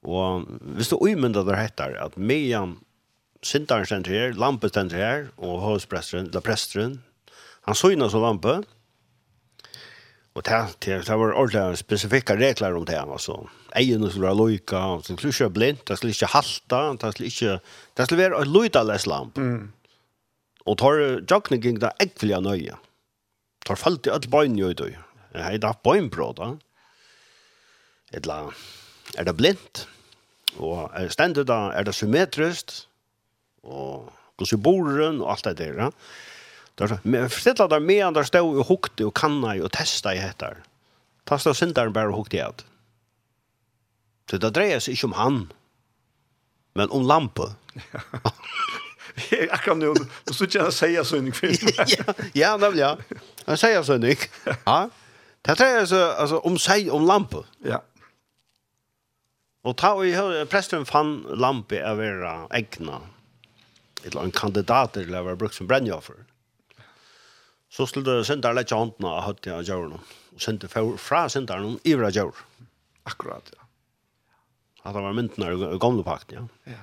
[0.04, 2.78] Og hvis du umynda der hettar, at meian
[3.44, 6.98] sintaren stender her, lampen stender her, og hovspresteren, eller presteren,
[7.68, 8.66] han søgna så lampen,
[10.34, 12.98] Og det, det, det var ordentlig spesifikke regler om det.
[12.98, 13.36] altså.
[13.76, 17.30] Egen skulle være loika, det skulle ikke være blind, det skulle ikke halta, det skulle
[17.30, 17.60] ikke...
[17.98, 19.38] Det skulle vara en lojtaleslamp.
[19.38, 19.72] Mm.
[20.66, 22.78] Og tar jockning ging da äckliga nøye.
[23.66, 24.76] Tar falt i alle bön jo i
[25.34, 26.58] Nej, Jeg har bra då.
[28.12, 28.20] da.
[28.26, 28.52] la.
[29.18, 29.88] er det blint?
[30.58, 32.88] Og er stendet da, er det symmetrisk?
[33.64, 35.90] Og hur bor den og alt det der, Ja?
[36.76, 40.64] Där men förställa där med andra stå och hukte och kanna och testa i heter.
[41.26, 42.66] Fast då syndar bara hukte ut.
[44.30, 45.54] Så det drejer sig inte om han.
[46.74, 47.56] Men om lampa.
[49.50, 49.94] Akkurat nu,
[50.24, 51.56] då skulle jag säga så en kväll.
[51.98, 52.98] Ja, ja, det vill jag.
[53.46, 54.20] Jag säger så nick.
[54.66, 54.90] Ja.
[55.42, 57.44] Det drejer sig alltså om sig om lampa.
[57.64, 57.84] Ja.
[59.64, 63.00] Og ta og hør presten fann lampe av vera egna.
[64.02, 66.18] Et eller annet kandidater til å være brukt som brennjoffer.
[67.74, 70.00] Så skulle det sendaren lägga handen av högt av djurna.
[70.32, 72.36] Och fra från sendaren ivra djur.
[73.04, 73.64] Akkurat, ja.
[74.82, 76.48] Att det var myntnar i gamla pakt, ja.
[76.64, 76.74] Ja.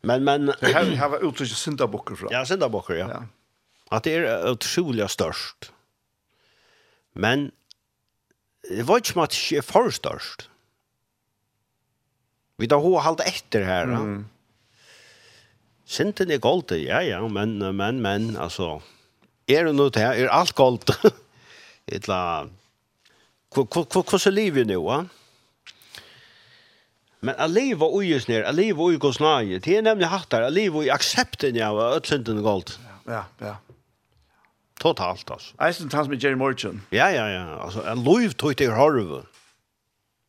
[0.00, 0.46] Men, men...
[0.46, 2.28] Det här har varit uttrycket syndabocker från.
[2.32, 3.08] Ja, syndabocker, ja.
[3.10, 3.26] ja.
[3.88, 5.72] Att det är otroligt störst.
[7.12, 7.50] Men
[8.68, 10.50] det var inte som att det är för störst.
[12.56, 13.84] Vi tar hårt allt efter här.
[13.84, 14.26] Mm.
[15.92, 18.78] Sinten er goldt, ja, ja, men, men, men, altså,
[19.50, 20.88] er det noe til her, er alt gold?
[21.94, 22.46] Etla,
[23.52, 25.02] hvordan er livet nå, ja?
[27.22, 30.42] Men a liv ui ujes nir, a liv ui gos nir, det er nemlig hattar,
[30.42, 32.72] a liv ui aksepten av at synden er goldt.
[33.06, 33.58] Ja, ja.
[34.82, 35.52] Totalt, altså.
[35.62, 36.80] Eisen tans med Jerry Morgan.
[36.90, 37.44] Ja, ja, ja.
[37.62, 39.22] Altså, a liv tog til harve.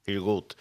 [0.05, 0.53] Det er godt.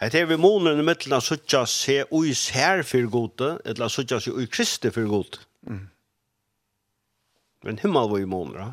[0.00, 4.18] Det er vi månen i midten av suttja se ui sær for gode, eller suttja
[4.20, 5.40] se ui kristi for gode.
[5.64, 5.86] Mm.
[7.64, 8.72] Men himmel var i månen, ja.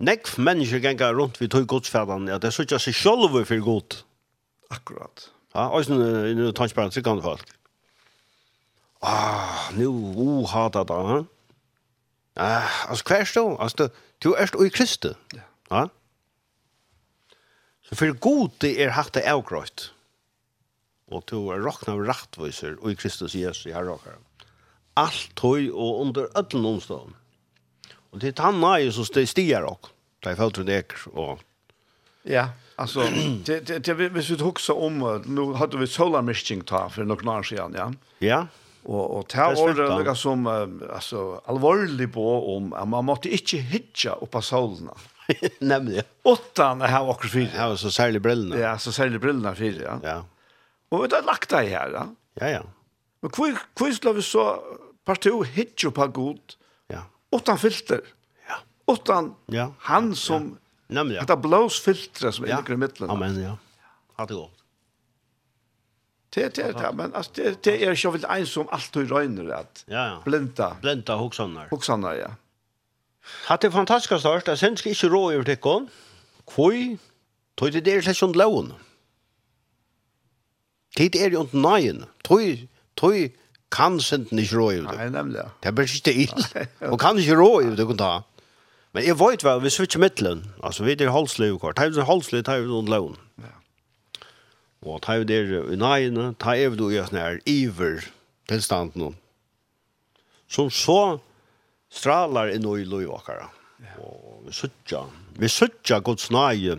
[0.00, 4.02] Nekv mennesker gengar rundt vi tog godsfædan, ja, det suttja se sjolv for gode.
[4.70, 5.30] Akkurat.
[5.54, 7.48] Ja, og sånn, i nu tanskbæren, så kan folk.
[9.02, 11.22] Ah, nu, oh, hata da, ja.
[12.36, 13.88] Ah, altså, hver stå, altså,
[14.22, 15.14] du er stå i kristi.
[15.34, 15.46] Ja.
[15.70, 15.86] Ja.
[17.90, 19.88] Så for god er hatt det avgrøyt.
[21.10, 24.20] Og to er råkna av rattviser og i Kristus Jesus i herrakar.
[25.00, 27.16] Alt tøy og under ødlen omstånd.
[28.14, 29.90] Og det er tanna er jo som stiger råk.
[30.22, 31.42] Det er fæltren eker og...
[32.22, 33.08] Ja, altså,
[33.46, 37.46] det, det, det, hvis vi hukser om, nå hadde vi solarmistning ta for noen år
[37.48, 37.88] siden, ja?
[38.22, 38.40] Ja.
[38.84, 44.14] Og, og det er noe som, altså, alvorlig på om at man måtte ikke hitja
[44.22, 44.94] oppa solna.
[44.94, 45.19] Ja
[45.58, 46.02] Nemlig.
[46.22, 47.28] Åttan er her för.
[47.28, 47.50] fire.
[47.54, 48.56] Ja, så særlig brillene.
[48.56, 49.98] Ja, så særlig brillorna fire, ja.
[50.02, 50.24] ja.
[50.90, 52.06] Och det er lagt det här, ja.
[52.34, 52.62] Ja, ja.
[53.22, 54.62] Men hur hvor skal vi så
[55.04, 56.56] partout hitje på god?
[56.88, 57.02] Ja.
[57.30, 58.00] Åtta filter.
[58.48, 58.56] Ja.
[58.86, 59.72] Åttan, ja.
[59.78, 60.42] han som...
[60.42, 60.94] Ja.
[60.94, 61.24] Nemlig, ja.
[61.24, 62.62] Det blåsfiltre som er ja.
[62.68, 63.10] i midtelen.
[63.10, 63.56] Amen, ja.
[64.16, 64.56] Ha det godt.
[66.34, 69.84] Det det det men alltså det det är ju väl en som alltid röjner att
[70.24, 71.68] blinda Blenta hoksannar.
[71.70, 72.30] Huxarna ja.
[73.48, 75.88] Hatt det fantastiska størst, jeg synes ikke rå over tikkene.
[76.54, 76.76] Hvor?
[77.58, 78.72] Tog det der slik under loven.
[80.96, 82.04] Tid er jo ikke nøyen.
[82.24, 82.40] Tog,
[82.96, 83.14] tog
[83.70, 84.98] kan senden ikke rå over det.
[84.98, 85.44] Nei, nemlig.
[85.62, 86.68] Det er bare ikke det.
[86.90, 88.12] Og kan ikke rå over det, kan ta.
[88.92, 90.44] Men jeg vet vel, vi switcher midtelen.
[90.62, 91.78] Altså, vi er halsliv kort.
[91.78, 93.16] Det er halsliv, det er jo under loven.
[94.82, 98.00] Og det er jo der i nøyene, det er jo i sånn her iver
[98.48, 99.12] tilstanden.
[100.48, 101.20] Som så,
[101.90, 103.48] stralar inn i løy okkara.
[104.00, 105.04] Og vi suttja,
[105.40, 106.78] vi suttja Guds nøye,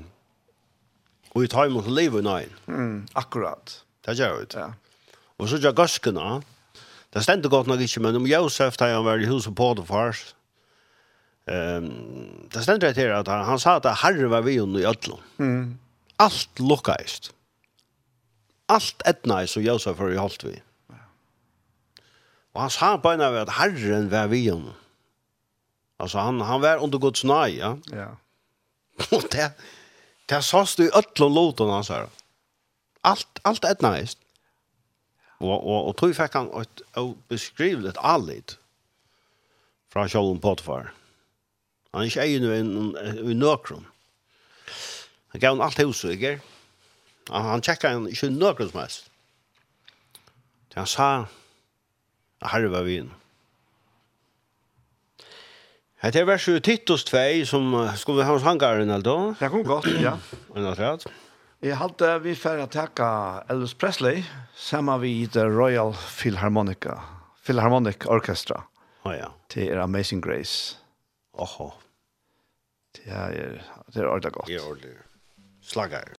[1.32, 2.55] og vi tar imot i nøyen.
[2.68, 3.82] Mm, akkurat.
[4.05, 4.47] Det gjør vi.
[4.55, 4.72] Ja.
[5.38, 6.41] Og suttja gøskena,
[7.14, 9.88] det stendte godt nok ikke, men om Josef, da han var i huset på det
[9.88, 10.36] fars.
[11.49, 15.20] Um, det stendte til at han, han sa at herre var vi under i ødlom.
[15.38, 15.80] Mm.
[16.20, 17.32] Alt lukkaist.
[18.70, 20.53] Alt etnais og Josef var i holdt vi.
[22.53, 24.78] Og han sa på en av at herren var vi under.
[26.02, 27.78] Alltså han han var under Guds nåd, ja.
[27.91, 28.18] Ja.
[29.18, 29.52] Och det
[30.26, 32.08] det sås du öllon låtarna så här.
[33.02, 34.18] Allt allt ett nice.
[35.38, 38.58] Och och och tror fick han ett obeskrivligt allit
[39.93, 40.93] från Shalom Potifar.
[41.91, 42.97] Han är ju nu en
[43.32, 43.86] i nökrum.
[45.28, 46.39] Han gav han allt huset, ikke?
[47.30, 49.10] Han, han tjekka han ikke nøkken som helst.
[50.74, 51.26] Så han sa,
[52.41, 53.20] herre var vi inne.
[56.02, 59.36] Hetta er vers Titus 2 som skulle ha hans hangar enn då.
[59.38, 60.16] Det kom godt, ja.
[60.56, 61.06] Enn alt rett.
[61.62, 64.24] Jeg halte vi at taka Elvis Presley
[64.58, 66.97] sammen vi The Royal Philharmonica,
[67.45, 68.64] Philharmonic Orchestra.
[69.06, 69.30] Oh, ja.
[69.54, 70.78] Det er Amazing Grace.
[71.34, 71.70] Oho.
[72.97, 73.62] Det er,
[73.93, 74.47] det er ordentlig godt.
[74.47, 76.18] Det er ordentlig.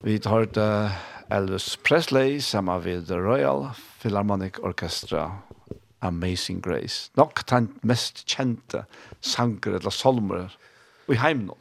[0.00, 0.92] Vi tar det
[1.28, 3.66] Elvis Presley sammen med The Royal
[4.00, 5.32] Philharmonic Orchestra
[5.98, 7.10] Amazing Grace.
[7.16, 8.86] Nok den mest kjente
[9.20, 10.54] sanger eller solmer
[11.12, 11.52] i heimen.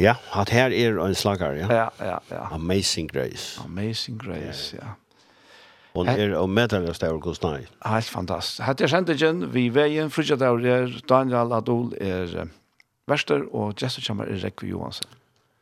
[0.00, 1.68] Ja, at her er en slager, ja.
[1.70, 2.48] Ja, ja, ja.
[2.50, 3.60] Amazing Grace.
[3.64, 4.82] Amazing Grace, ja.
[4.82, 5.22] ja.
[5.94, 7.68] Hon er og medlemmer av hos Kostnai.
[7.86, 8.64] Helt fantastisk.
[8.66, 12.50] Hette er sendingen, vi veien, Frudjadaur er, Daniel Adol er
[13.06, 15.14] verster, og Jesse Kjammer er Rekvi Johansen.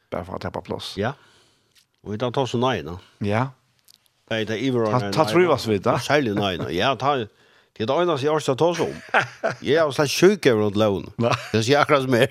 [0.09, 0.95] Bare for å ta på plass.
[0.97, 1.34] Ja, ja.
[2.05, 2.99] Og vi dag tar så nøyene.
[3.25, 3.47] Ja.
[4.31, 5.11] Nei, Det er det iverårene.
[5.13, 5.97] Ta trivas vi da.
[6.01, 6.69] Særlig nei, nå.
[6.75, 7.17] Ja, ta...
[7.75, 8.93] Det er det eneste jeg har stått oss om.
[9.67, 11.09] Jeg er slett sjuk over rundt løven.
[11.19, 12.31] Det er akkurat som er.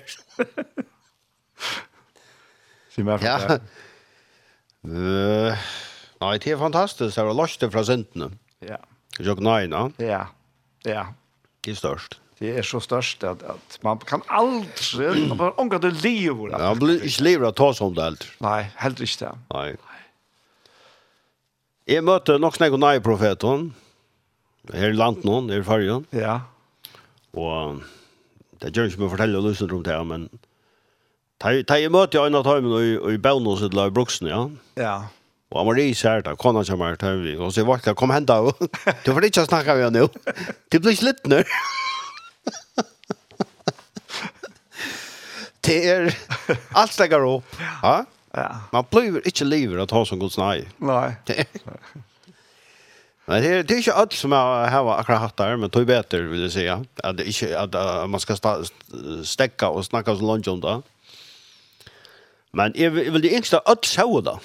[2.94, 3.58] Sier meg for det.
[6.24, 7.12] Nei, det er fantastisk.
[7.12, 8.30] Det er løst fra sintene.
[8.64, 8.80] Ja.
[9.18, 9.82] Det er jo nøyene.
[10.00, 10.22] Ja,
[10.88, 11.04] ja.
[11.60, 15.78] Det er størst det är så störst att, att man kan aldrig, man bara ångar
[15.78, 16.50] det lever.
[16.50, 18.26] Ja, man blir inte lever att ta sånt allt.
[18.38, 19.38] Nej, helt inte.
[19.54, 19.76] Nej.
[21.84, 23.74] Jag mötte nog snägg och nej profeten.
[24.72, 26.04] Här i landet någon, här i färgen.
[26.10, 26.40] Ja.
[27.30, 27.76] Och
[28.58, 30.28] det gör inte mig att fortälla och lyssna om det, men
[31.44, 34.46] Ta i møte jeg en av timen og i Bøvnås i Løy Bruksen, ja.
[34.80, 34.94] Ja.
[35.52, 38.30] Og han var i sær da, kona kommer her, og så jeg valgte, kom hent
[38.30, 38.38] da,
[39.04, 40.08] du får ikke snakke med henne jo.
[40.72, 41.42] Det blir ikke litt nå
[45.66, 46.10] det er
[46.72, 47.56] allt lägger opp.
[47.82, 48.04] Ja.
[48.34, 48.60] Ja.
[48.72, 50.68] Man blir inte livet att ta som Guds nei.
[50.76, 51.16] Nej.
[53.26, 55.86] Men det är det är ikke allt som jag har akkurat hatt där men tog
[55.86, 56.68] bättre vill jeg si.
[56.68, 58.36] att det inte att man ska
[59.24, 60.82] stäcka och snacka så langt om det.
[62.52, 64.40] Men jag vill det inte att sjå då.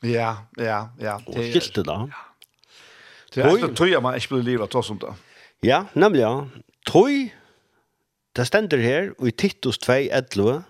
[0.00, 1.20] Ja, ja, ja.
[1.26, 1.92] Det skilte da.
[1.92, 2.10] då.
[3.34, 5.14] Det er ikke tror jag man inte blir livet att ta sånt det.
[5.60, 6.50] Ja, nämligen.
[6.86, 7.30] Tøy,
[8.36, 10.62] det stender her, og i Titus 2, 11,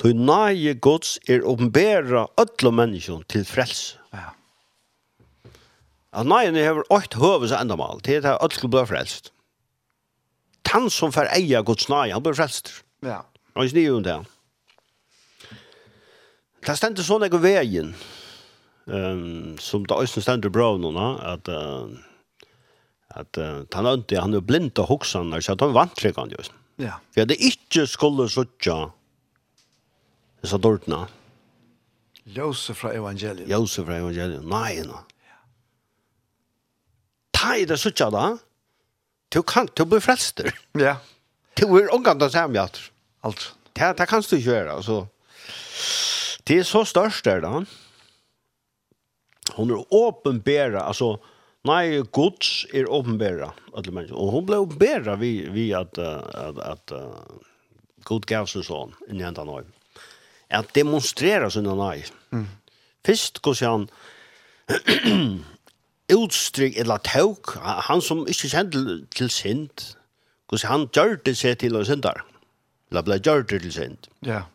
[0.00, 3.98] Tøy nage gods er åpenbæra ødlo menneskjon til frelse.
[4.16, 4.32] Ja.
[6.12, 9.32] At nagen hever åkt høves endamal, til at ødlo bli frelst.
[10.64, 12.72] Tan som fer eia gods nage, han blir frelst.
[13.04, 13.20] Ja.
[13.54, 14.16] Og ikke nye om det.
[16.66, 17.94] Det stender sånn jeg veien,
[18.86, 20.92] um, som det også stender bra nå,
[21.24, 21.92] at uh,
[23.10, 26.54] At uh, han ønte han er blind og hoksan, så han er vantryggende just.
[26.80, 26.98] Ja.
[27.14, 28.76] For det ikke skulle suttja
[30.40, 31.04] disse dårdene.
[32.30, 33.48] Ljøse fra evangeliet.
[33.50, 34.44] Ljøse fra evangeliet.
[34.46, 35.02] Nei, no.
[35.26, 35.40] Ja.
[37.36, 38.30] Ta i det suttja da.
[39.30, 40.50] Du kan, du blir frelster.
[40.78, 40.96] Ja.
[41.58, 42.88] Du er omgang til samhjater.
[43.26, 43.50] Alt.
[43.76, 45.04] Det, det kan du ikke gjøre, altså.
[46.48, 47.60] Det er så størst der da.
[49.56, 51.16] Hun er åpenbæra, altså,
[51.68, 54.16] Nei, Guds er åpenbæra, alle mennesker.
[54.16, 57.20] Og hun ble åpenbæra vi, vi at, at, at uh,
[58.08, 59.66] Gud gav sin sånn, inni hentan nøy.
[60.50, 62.06] At demonstrera sin nøy.
[62.32, 62.46] Mm.
[63.06, 63.88] Først går han
[66.20, 69.84] utstrykk eller tåk, han som ikke kjente til, til synd,
[70.50, 72.24] gos han gjør det seg til å syndar.
[72.90, 74.10] Eller ble gjør det til synd.
[74.24, 74.40] Ja.
[74.40, 74.48] Yeah.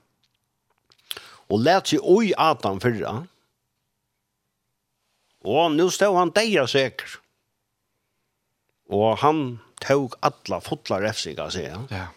[1.54, 3.20] Og let seg oi Adam fyrra,
[5.46, 7.20] Og nu stod han deia sikker.
[8.90, 11.88] Og han tog alla fotla refsiga, sier han.
[11.94, 12.08] Ja.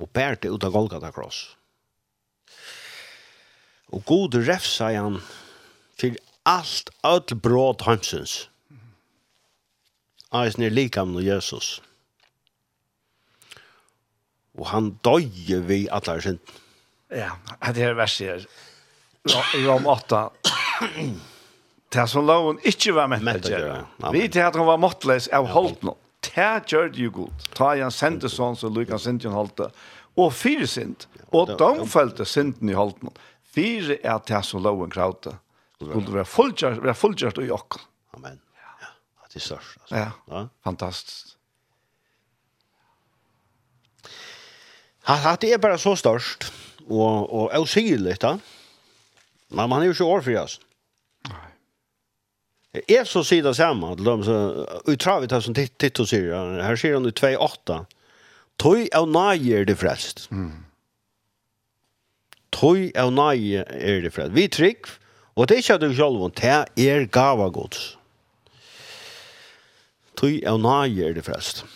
[0.00, 1.56] Og bærte ut av Golgata kross.
[3.94, 5.20] Og god refsa han
[5.96, 6.16] for
[6.46, 8.46] alt öll bråd hansens.
[10.34, 11.80] Eisen er likam no Jesus.
[14.56, 16.40] Og han døye vi allar sin.
[17.12, 17.36] Ja,
[17.72, 18.46] det er verset her.
[19.66, 20.26] Rom 8.
[21.96, 24.10] Det som loven ikke var med til å gjøre.
[24.12, 25.94] Vi til at han var måttløs av holdt nå.
[26.26, 27.46] Det gjør det jo godt.
[27.56, 29.70] Ta igjen sendte sånn som Lukas Sintjen holdt det.
[30.20, 31.06] Og fire sint.
[31.36, 33.12] Og de følte sinten i holdt nå.
[33.56, 35.36] Fire er det som loven kravte.
[35.76, 37.86] Skulle være fullgjørt, være fullgjørt i åkken.
[38.16, 38.36] Amen.
[38.56, 38.90] Ja,
[39.32, 39.78] det er størst.
[39.84, 39.96] Altså.
[39.96, 40.44] Ja, ja.
[40.64, 41.32] fantastisk.
[45.06, 46.48] Han det er bare så størst
[46.88, 48.36] og og ausigligt, da.
[49.50, 50.60] Men man er jo ikke år for oss.
[52.88, 56.98] Jeg så sier det samme, til dem som, utravet her som Tito sier, her sier
[56.98, 57.84] han i 2.8,
[58.56, 60.26] Tøy av nage er det frelst.
[60.32, 60.64] Mm.
[62.56, 64.32] Tøy av nage er det frelst.
[64.36, 64.88] Vi trygg,
[65.36, 67.98] og det er ikke at du selv det er gava gods.
[70.16, 71.66] Tøy av nage er det frelst.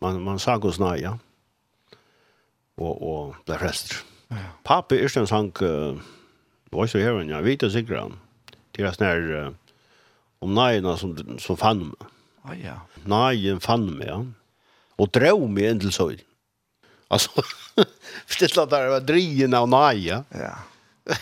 [0.00, 1.10] Man, man sa gods nage,
[2.78, 3.98] og, og ble frelst.
[4.30, 4.54] Ja.
[4.64, 5.98] Papi Ørstens hank, uh,
[6.70, 8.18] Voice of Heaven, ja, vet det sikkert han
[8.80, 9.52] era sån uh,
[10.38, 12.08] om nejna som, som fann mig.
[12.42, 12.80] Ah, ja.
[13.04, 14.26] Nejen fann mig, ja.
[14.96, 16.12] Och drog mig en till så.
[17.08, 17.42] Alltså,
[18.26, 20.24] förstå att det var drien av neja.
[20.28, 20.58] Ja.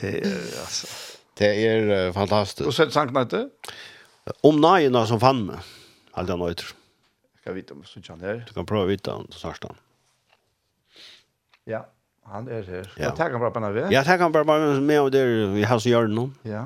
[0.00, 0.86] det är alltså.
[1.34, 2.66] Det är uh, fantastiskt.
[2.66, 3.48] Och så sank möte?
[4.40, 5.58] Om nejna som fann mig.
[6.12, 6.66] Alla nöjter.
[7.32, 8.44] Jag ska vita om sånt här.
[8.48, 9.64] Du kan prova vita om det snart.
[11.64, 11.88] Ja.
[12.32, 12.84] Han er her.
[12.98, 13.04] Ja.
[13.04, 13.90] Jeg tenker bare på henne ved.
[13.90, 16.30] Jeg tenker bare på henne med og der vi har så gjør det nå.
[16.44, 16.62] Ja.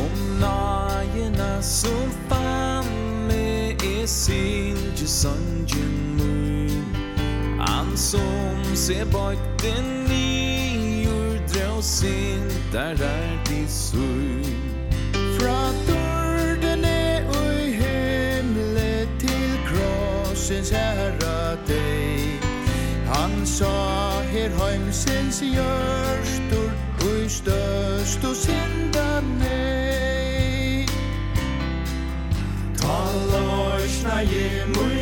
[0.00, 5.84] Om nagene som fanne er sinje sanje
[6.18, 6.70] nu
[7.60, 14.42] Han som ser bak den nye urdre sin der er de sur
[15.38, 15.97] Fra då
[20.48, 22.40] heimsins herra deg.
[23.06, 26.70] Han sa her heimsins gjørstor
[27.04, 30.86] Ui støst og synda nei
[32.80, 32.98] Ta
[33.32, 34.97] lorsna je mui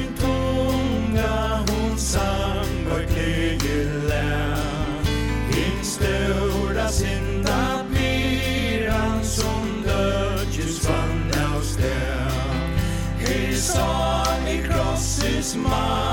[15.47, 16.06] is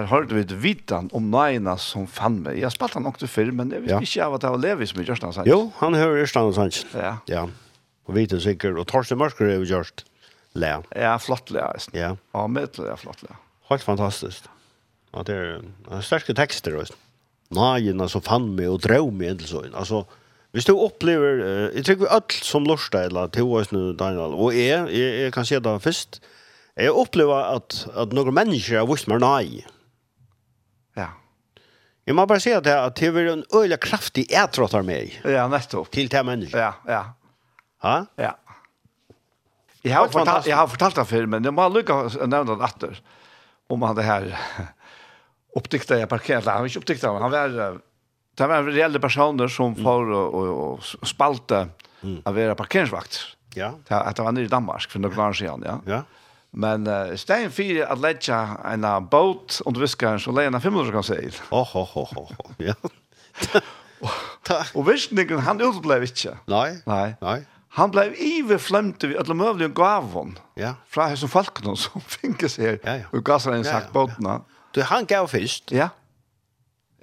[0.00, 2.58] her hørte vi vitan om nøyene som fann meg.
[2.60, 4.88] Jeg spalte han nok til før, men jeg visste ikke av at det var Levi
[4.88, 5.50] som med Gjørstad Sands.
[5.50, 6.84] Jo, han hører Gjørstad Sands.
[6.94, 7.16] Ja.
[7.30, 7.42] ja.
[8.08, 10.06] Og vi vite sikkert, og Torsten Mørsker er jo Gjørst.
[10.58, 10.72] le.
[10.96, 11.68] Ja, flott lea.
[11.94, 12.14] Ja.
[12.34, 13.36] Ja, middel er flott lea.
[13.70, 14.48] Helt fantastisk.
[15.14, 16.74] Ja, det er, er sterke tekster.
[16.80, 16.96] Også.
[17.54, 19.74] Nøyene som fann meg og drev meg til sånn.
[19.74, 20.04] Altså,
[20.50, 24.34] Hvis du opplever, uh, jeg tror vi alt som lorsta, eller til oss nu, Daniel,
[24.34, 26.18] og jeg, jeg, jeg kan si det først,
[26.74, 29.62] jeg opplever at, at noen mennesker har vist meg nei,
[32.04, 35.20] Jag må bare si att det, att det är en øyelig kraftig ätrott av mig.
[35.24, 35.90] Ja, nettopp.
[35.90, 36.48] Till det här.
[36.52, 37.12] Ja, ja.
[37.82, 38.06] Ha?
[38.16, 38.36] Ja.
[39.82, 43.00] Jag har, fortalt, jag har fortalt det før, men jeg må lycka nevne det etter.
[43.70, 44.38] Om han det här
[45.56, 46.44] upptäckte jag parkeret.
[46.44, 47.22] Han var ikke upptäckte han.
[47.22, 47.80] Han var,
[48.36, 49.84] det var reelle personer som mm.
[49.84, 51.68] får och, och, og spalte
[52.02, 52.22] mm.
[52.24, 53.36] att vara parkeringsvakt.
[53.54, 53.74] Ja.
[53.88, 55.80] Att det var nere i Danmark för noen år siden, Ja.
[55.86, 56.02] ja.
[56.52, 58.40] Men uh, stein fyrir at letja
[58.72, 61.36] en båt under viskaren, så leia en 500 kan seil.
[61.50, 62.74] Åh, åh, åh, åh, ja.
[64.74, 66.34] Og viskningen, han utblev ikkje.
[66.50, 67.14] Nei, nei.
[67.20, 67.40] nei.
[67.78, 70.38] Han blev iverflemt vid alla möjliga gavon.
[70.54, 70.74] Ja.
[70.88, 72.78] Fra här som folken som finkas här.
[72.82, 73.04] Ja, ja.
[73.12, 74.42] Och gasar en sagt båtna.
[74.70, 75.72] Du, han gav först.
[75.72, 75.88] Ja.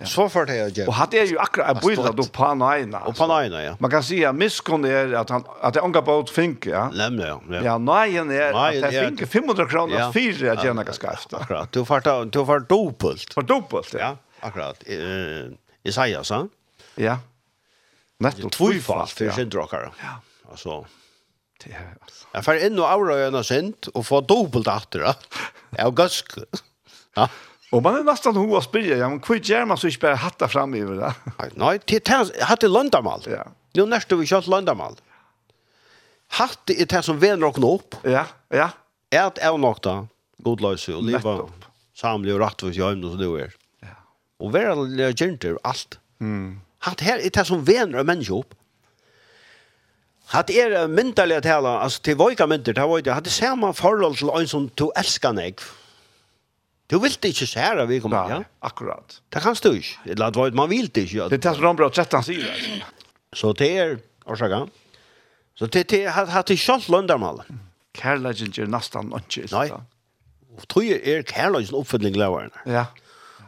[0.05, 0.87] Så får det jag.
[0.87, 2.99] Og han er ju akkurat bilden då på Naina.
[3.09, 3.75] Og på Naina ja.
[3.79, 6.87] Man kan si at miskunn er at, han at det er unga båt fink ja.
[6.93, 7.61] Nemlig, ja.
[7.65, 10.11] Ja, Naina er at det fink 500 kroner ja.
[10.13, 11.33] fyra att gärna skarft.
[11.33, 11.71] Akkurat.
[11.71, 13.33] Du får du får dopult.
[13.33, 14.17] For dubbelt ja.
[14.39, 14.83] Akkurat.
[14.85, 15.49] Eh
[15.83, 16.47] Isaias, så.
[16.95, 17.17] Ja.
[18.19, 19.91] Netto tvåfalt för sin drakare.
[20.01, 20.21] Ja.
[20.51, 20.85] Alltså
[21.63, 22.25] det er, altså.
[22.33, 25.15] Jeg får in och aura och synd och få dubbelt åter.
[25.77, 26.37] Ja, gask.
[27.15, 27.29] Ja.
[27.71, 28.95] Og man er nesten hur att spela.
[28.95, 31.13] Ja, men kvitt gjør man så inte bara hatta fram i det.
[31.87, 33.21] til det hade landamal.
[33.27, 33.43] Ja.
[33.75, 34.95] Nå nærste vi kjøtt landamal.
[36.27, 37.95] Hatt är det som vener åkne upp.
[38.03, 38.69] Ja, ja.
[39.11, 40.07] Ät er nok da,
[40.43, 41.49] God lös og leva.
[41.95, 43.45] Samla og rätt för sig som du så Ja.
[43.45, 43.49] Og
[43.81, 43.95] Ja.
[44.39, 45.99] Och vara alt.
[46.19, 46.61] Mm.
[46.79, 48.55] Hatt her er det som vener och människor upp.
[50.25, 53.13] Hatt är myndaliga tala, altså til voika mynder, det var det.
[53.13, 55.55] Hatt det samme forhold til en som du älskar mig.
[56.89, 58.41] Du vil ikke se her, vi kommer ja.
[58.61, 59.19] Akkurat.
[59.33, 59.97] Det kan du ikke.
[60.05, 61.27] Det låter var- man vill Det Ja.
[61.27, 62.83] Det tar så bra 13 sidor.
[63.33, 64.67] Så det är orsaka.
[65.55, 67.41] Så det det har haft i schalt Lundamal.
[67.93, 69.47] Kærleggen gjør nesten inte.
[69.55, 69.71] Nej.
[70.57, 72.51] Och tror jag är Kärlagen uppföljning lävaren.
[72.65, 72.85] Ja.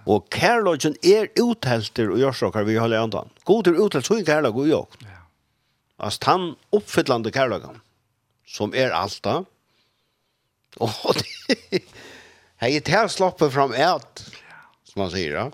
[0.07, 3.29] Og kærløgjen er uthelter og gjørsakar vi holder andan.
[3.45, 4.87] God er uthelt, så er kærløg og jo.
[5.01, 5.07] Ja.
[5.99, 7.81] Altså, han oppfyllande kærløgjen,
[8.47, 9.43] som er alta,
[10.79, 11.81] og det,
[12.59, 14.21] Hei, det her slapper fram et,
[14.89, 15.45] som man sier, ja.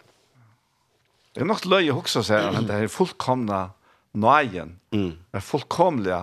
[1.36, 3.60] Det er nok løye hoksa seg, men det er fullkomna
[4.18, 5.12] nøyen, mm.
[5.30, 6.22] det er fullkomlige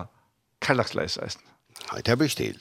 [0.65, 1.43] kærlagsleisreisen.
[1.85, 2.57] Nei, det er blir stil.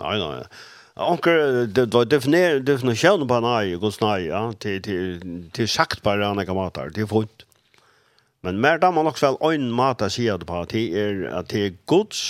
[0.00, 0.62] Nei, nei, nei.
[1.06, 1.38] Anker,
[1.70, 5.22] det var definere, definisjonen på nøye, god nøye, ja, til, til,
[5.54, 7.46] til sagt på rene kamater, til funnet.
[8.42, 11.52] Men mer da man også vel øyn mata sier det på, at det er, at
[11.54, 12.24] det er gods,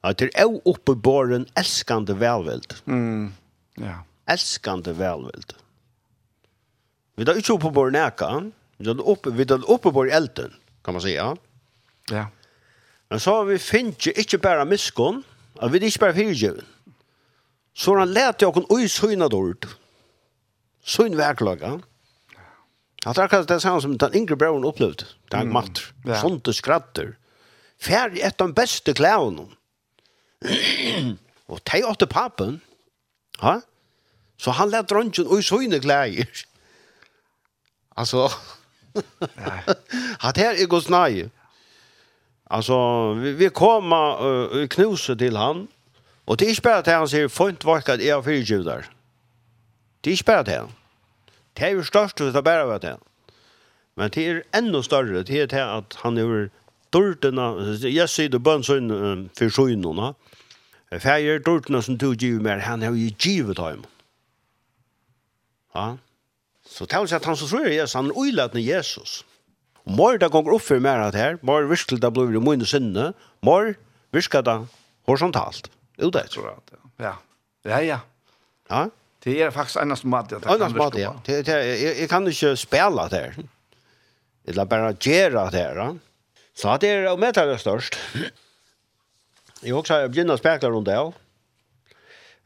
[0.00, 2.80] at det er elskande velvild.
[2.88, 3.34] Mm,
[3.76, 5.54] ja elskande velvild.
[7.16, 8.30] Vi tar ikke oppe på næka,
[8.78, 10.54] vi tar oppe, vi tar oppe på elden,
[10.84, 11.36] kan man säga.
[12.10, 12.26] Ja.
[13.08, 15.24] Men så har vi finnes ikke bare miskon,
[15.62, 16.66] at vi er ikke bare fyrtjøven.
[17.74, 19.66] Så har han lært jag kon ui søyna dåligt.
[20.84, 21.80] Syn verklaga.
[23.06, 25.04] Att det kan det samma som den yngre Brown upplevde.
[25.28, 25.80] Det är matt.
[26.04, 26.20] Ja.
[26.20, 27.16] Sånt og skratter.
[27.80, 29.46] Färg et av de bästa kläderna.
[31.46, 32.60] och ta åt pappen.
[33.40, 33.60] Ja?
[34.36, 36.28] Så han lät dronken och så inne glädjer.
[37.94, 38.30] Alltså.
[40.18, 41.30] Hat här är gos nej.
[42.44, 45.68] Alltså vi, vi kommer uh, knuse till han.
[46.24, 48.86] Och det är inte här att han säger fint vackert är för judar.
[50.00, 50.44] Det är inte här.
[50.44, 50.68] det.
[51.52, 52.98] Det är ju störst att det bara var det.
[53.94, 55.22] Men det är ännu större.
[55.22, 56.50] Det är det att han är
[56.90, 57.76] dörrterna.
[57.88, 60.14] Jag säger det bön en sån för sjönorna.
[61.00, 62.58] Färger dörrterna som tog givet mer.
[62.58, 63.86] Han har ju givet honom.
[65.74, 65.96] Ja.
[66.66, 69.24] Så tar sig at han som tror er Jesus, han er uilatende Jesus.
[69.84, 73.12] Mår det går opp for mer att här, mår virkelig det blir i min sinne,
[73.40, 73.74] mår
[74.12, 74.66] virker det
[75.06, 75.70] horisontalt.
[75.98, 76.60] Jo, det tror jag.
[76.96, 77.16] Ja,
[77.62, 78.00] ja, ja.
[78.68, 78.90] Ja?
[79.22, 80.32] Det är faktiskt annars mat.
[80.46, 81.20] Annars mat, ja.
[81.24, 83.34] Det, det, jag, kan inte spela det här.
[84.46, 85.96] Eller bara gjøre det her, Ja?
[86.54, 87.98] Så det är om det är störst.
[89.62, 91.12] Jag också har begynt å spekla runt det.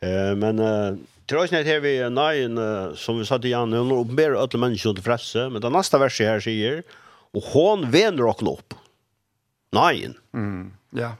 [0.00, 0.58] Eh, men...
[0.58, 0.94] Eh,
[1.26, 5.06] Trøysnet her vi nøyen, uh, som vi sa til Jan, hun oppenberer alle mennesker til
[5.06, 6.84] frelse, men det neste verset her sier,
[7.34, 8.76] og hon vener åkne opp.
[9.74, 10.14] Nøyen.
[10.36, 11.16] Mm, ja.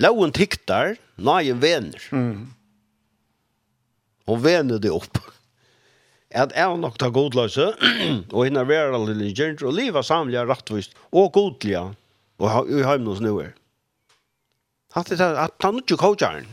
[0.00, 2.08] Loven tiktar, nøyen vener.
[2.08, 2.48] Mm.
[4.30, 5.20] Hon vener det opp.
[6.32, 7.68] At jeg nok tar godløse,
[8.34, 11.84] og henne være alle ligger, og livet samler rettvist, og godlige,
[12.40, 13.52] og ha, i heimnås nå er.
[14.96, 16.48] Hatt det at han ikke kåkjeren,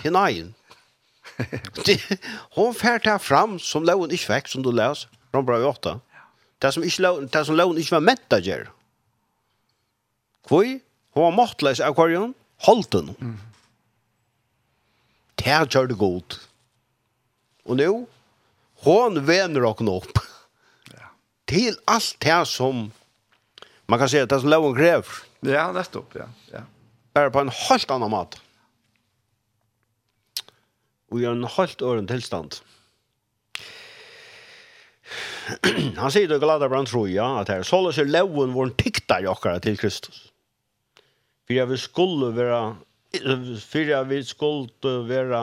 [0.00, 0.54] til nøyen
[2.50, 5.06] hon färt här fram som lån inte väck som du läs.
[5.30, 6.00] Från bra åtta.
[6.58, 8.70] Det som inte lån, det som lån inte var ment där ger.
[10.46, 13.38] Kvoi, hon var måttlös akvarion, holdt Mm.
[15.34, 16.48] Det här det godt.
[17.64, 18.06] Og nå
[18.80, 20.18] hon vener och upp.
[20.92, 21.10] Ja.
[21.44, 22.90] Till allt det som
[23.86, 25.06] man kan säga att det som lån gräver.
[25.40, 26.24] Ja, nettopp, ja.
[26.52, 26.60] ja.
[27.12, 28.38] Bare på en helt annan måte
[31.08, 32.58] og gjør en helt øren tilstand.
[36.02, 39.28] Han sier det glada brann tror ja, at her, så løser loven vår tykta i
[39.30, 40.26] okkara til Kristus.
[41.48, 42.60] For jeg vil skulle være,
[43.16, 45.42] for jeg vil skulle være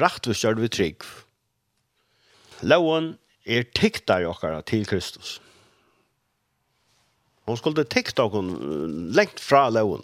[0.00, 1.06] rettvistgjørt ved trygg.
[2.66, 3.12] Loven
[3.46, 5.36] er tiktar i okkara til Kristus.
[7.46, 8.42] Hon skulle tikta okkara
[9.14, 10.02] lengt fra loven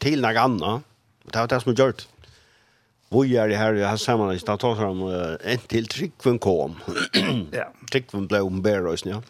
[0.00, 0.86] til noe annet.
[1.26, 2.06] Det var det som er gjørt.
[2.06, 2.19] Det
[3.10, 5.02] bojar här i här sammanhanget att ta fram
[5.40, 6.76] en til Tryggven kom.
[7.52, 7.66] ja.
[7.90, 9.22] Tryggven ble om och ja.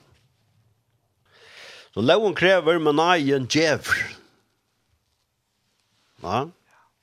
[1.94, 3.80] Så loven krever, men nej en jev.
[6.20, 6.50] Va?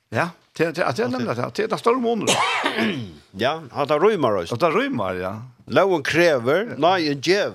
[0.08, 1.50] Ja, det det det er nemlig det.
[1.56, 2.34] Det er det står måneder.
[3.38, 4.52] Ja, att det rymmer oss.
[4.52, 5.42] Att det rymmer, ja.
[5.66, 7.52] Lån kräver nej en jev.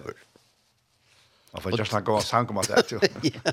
[1.52, 2.92] Ja, för jag snackar om sankomma det.
[2.92, 3.00] Ja.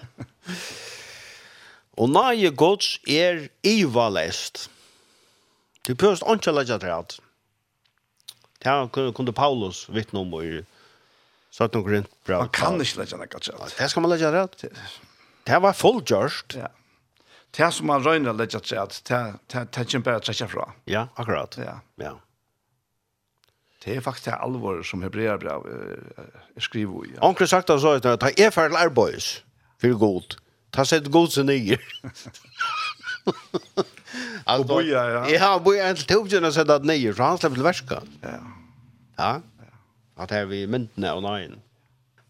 [2.01, 4.71] Og nage gods er ivalest.
[5.87, 7.19] Det pørst ikke legge det alt.
[8.61, 10.61] Det her kunde Paulus vittne om i
[11.51, 12.43] 17 grunn bra.
[12.45, 13.79] Man kan ikke legge det alt.
[13.79, 14.65] Det skal man legge det alt.
[15.47, 16.57] Det var fullgjørst.
[16.61, 16.69] Ja.
[17.57, 19.17] Det som man røyner legge det alt, det
[19.57, 20.69] er ikke bare å trekke fra.
[20.87, 21.57] Ja, akkurat.
[21.59, 21.81] Ja.
[21.99, 22.13] ja.
[23.85, 27.15] Det er faktisk det alvor som Hebreabrev er skriver i.
[27.17, 27.25] Ja.
[27.27, 29.41] Onkel sagt av så, at det er ferdig arbeids
[29.81, 30.37] for god.
[30.73, 31.81] Ta sett god sin nye.
[34.45, 35.29] Alltså boja ja.
[35.31, 38.03] Ja, boja till tusen och sätta ner så han släppte värska.
[38.21, 38.39] Ja.
[39.17, 39.41] Ja.
[40.17, 41.51] Att här vi myntna och nej.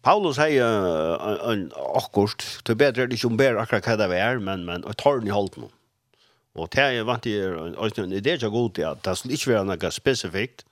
[0.01, 4.39] Paulus hei en akkurst, det er bedre det ikke om bedre akkurat hva det er,
[4.41, 5.69] men, men jeg tar den i holdt nå.
[6.57, 7.53] Og det er vant til,
[8.09, 10.65] det er ikke god til at det skulle ikke være noe spesifikt,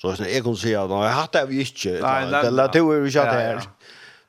[0.00, 3.24] så jeg kan si at jeg hatt det vi ikke, det er det vi ikke
[3.24, 3.64] hatt det her.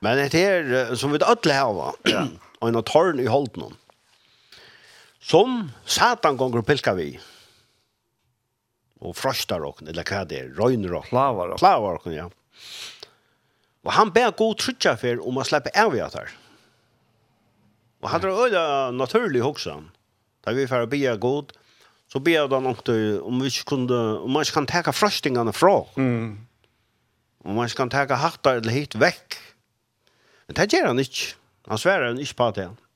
[0.01, 3.67] Men det er som vi alle har, og en tar den i holdt nå.
[5.21, 7.13] Som Satan gonger pilka vi.
[9.01, 11.13] Og frostar okken, eller hva det er, røyner okken.
[11.13, 11.61] Klavar okken.
[11.61, 12.27] Klavar okken, ja.
[13.81, 16.29] Og han ber god trutja for om å slippe av i atar.
[18.01, 19.89] Og han drar øyla naturlig hoksan.
[20.41, 21.53] Da vi får be god,
[22.09, 25.83] så bia han okken om vi ikke kunde, om man ikke kan teka frostingene fra.
[25.97, 26.37] Mm.
[27.45, 29.37] Om man ikke kan teka hattar eller hit vekk.
[30.49, 31.35] Men det gjør han ikke.
[31.69, 32.69] Han sverar han ikke på det.
[32.73, 32.90] Mm.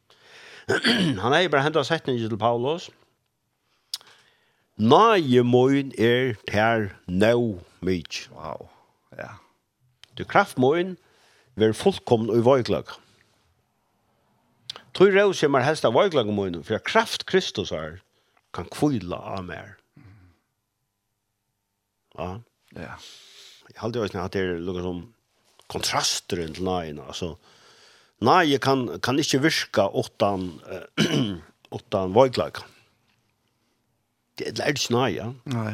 [1.23, 2.89] han er bare hentet setningen til Paulus.
[4.81, 8.31] Nei, moin er ter nå mykje.
[8.33, 8.67] Wow,
[9.15, 9.37] ja.
[10.17, 10.95] Du kraft moin
[11.55, 12.89] ver fullkomn og vøyklag.
[14.95, 17.99] Tror jeg også mer helst av vøyklag moin, for kraft Kristus er,
[18.55, 19.75] kan kvila av mer.
[22.17, 22.29] Ja.
[22.75, 22.95] Ja.
[23.69, 25.03] Jeg halte jo ikke at det er noe som
[25.71, 27.35] kontraster til nøyen, altså.
[27.35, 27.54] Ja
[28.23, 30.47] Nei, jeg kan, kan ikke virke åttan,
[31.77, 32.61] åttan vøyglag.
[34.39, 35.29] Det er ikke nei, ja.
[35.51, 35.73] Nei.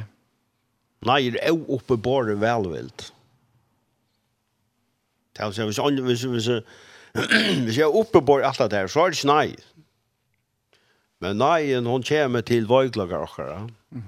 [1.06, 3.10] Nei, det er oppe bare velvilt.
[5.38, 6.50] Det er hvis, hvis, hvis,
[7.66, 9.48] hvis jeg er oppe bare alt det her, så er det ikke nei.
[11.22, 13.64] Men nei, hun kommer til vøyglager okkara.
[13.94, 14.04] Mm.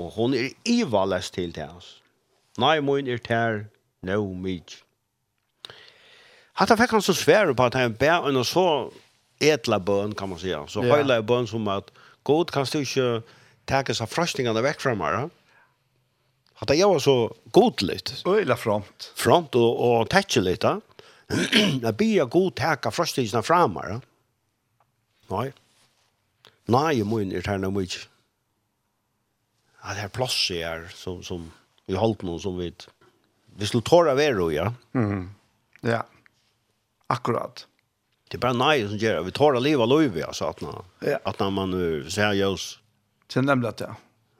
[0.00, 1.98] Og hun er ivalest til det, altså.
[2.58, 3.64] Nei, mun er tær,
[4.02, 4.80] no mig.
[6.58, 8.92] Hatta fick han så svär på at han ber en så
[9.38, 10.66] etla bøn, kan man säga.
[10.66, 10.96] Så ja.
[10.96, 13.22] hela bøn som at god kan du inte
[13.64, 15.28] ta sig fröstingarna väck från mig.
[16.54, 18.22] Hatta jeg var så godligt.
[18.26, 19.12] Öjla front.
[19.14, 20.36] Front og och litt.
[20.36, 20.80] lite.
[21.82, 24.00] Jeg ber god täcka fröstingarna fram Nei.
[25.28, 25.52] Nei,
[26.66, 28.08] Nej, jag mun är tärna mycket.
[29.82, 31.52] Ja, det här plås är som, som
[31.86, 32.72] vi holdt noen som vi
[33.56, 34.72] vi skulle tåra vero, ja.
[34.94, 35.30] Mm.
[35.80, 36.06] Ja.
[37.08, 37.66] Akkurat.
[38.28, 40.44] Det er bara nei som gör Vi tar det liv av liv, alltså.
[40.44, 40.62] Att
[41.00, 41.18] ja.
[41.24, 43.94] att når man uh, Det er nemlig at det.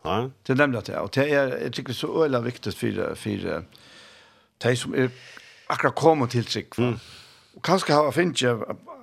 [0.04, 0.30] ja.
[0.46, 0.98] Det er nemlig at det.
[1.00, 3.64] Och det är, jag tycker, så öjla viktigt för, för
[4.58, 5.10] de som är
[5.66, 6.68] akkurat kommet till sig.
[6.78, 6.98] Mm.
[7.54, 8.40] Och kanske har finnet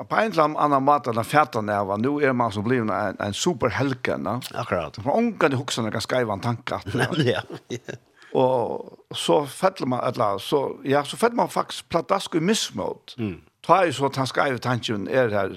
[0.09, 3.33] på en eller annen måte den färden av, nu är man som blir en, en
[3.33, 4.27] superhelgen.
[4.53, 5.05] Akkurat.
[5.05, 6.81] Man ångar det också några skajvan tankar.
[6.85, 7.41] Nemlig, ja.
[8.39, 13.15] Och så fettler man, eller så, ja, så fettler man faktiskt pladask i missmått.
[13.17, 15.55] Mm ta i så at han skrev tanken er her,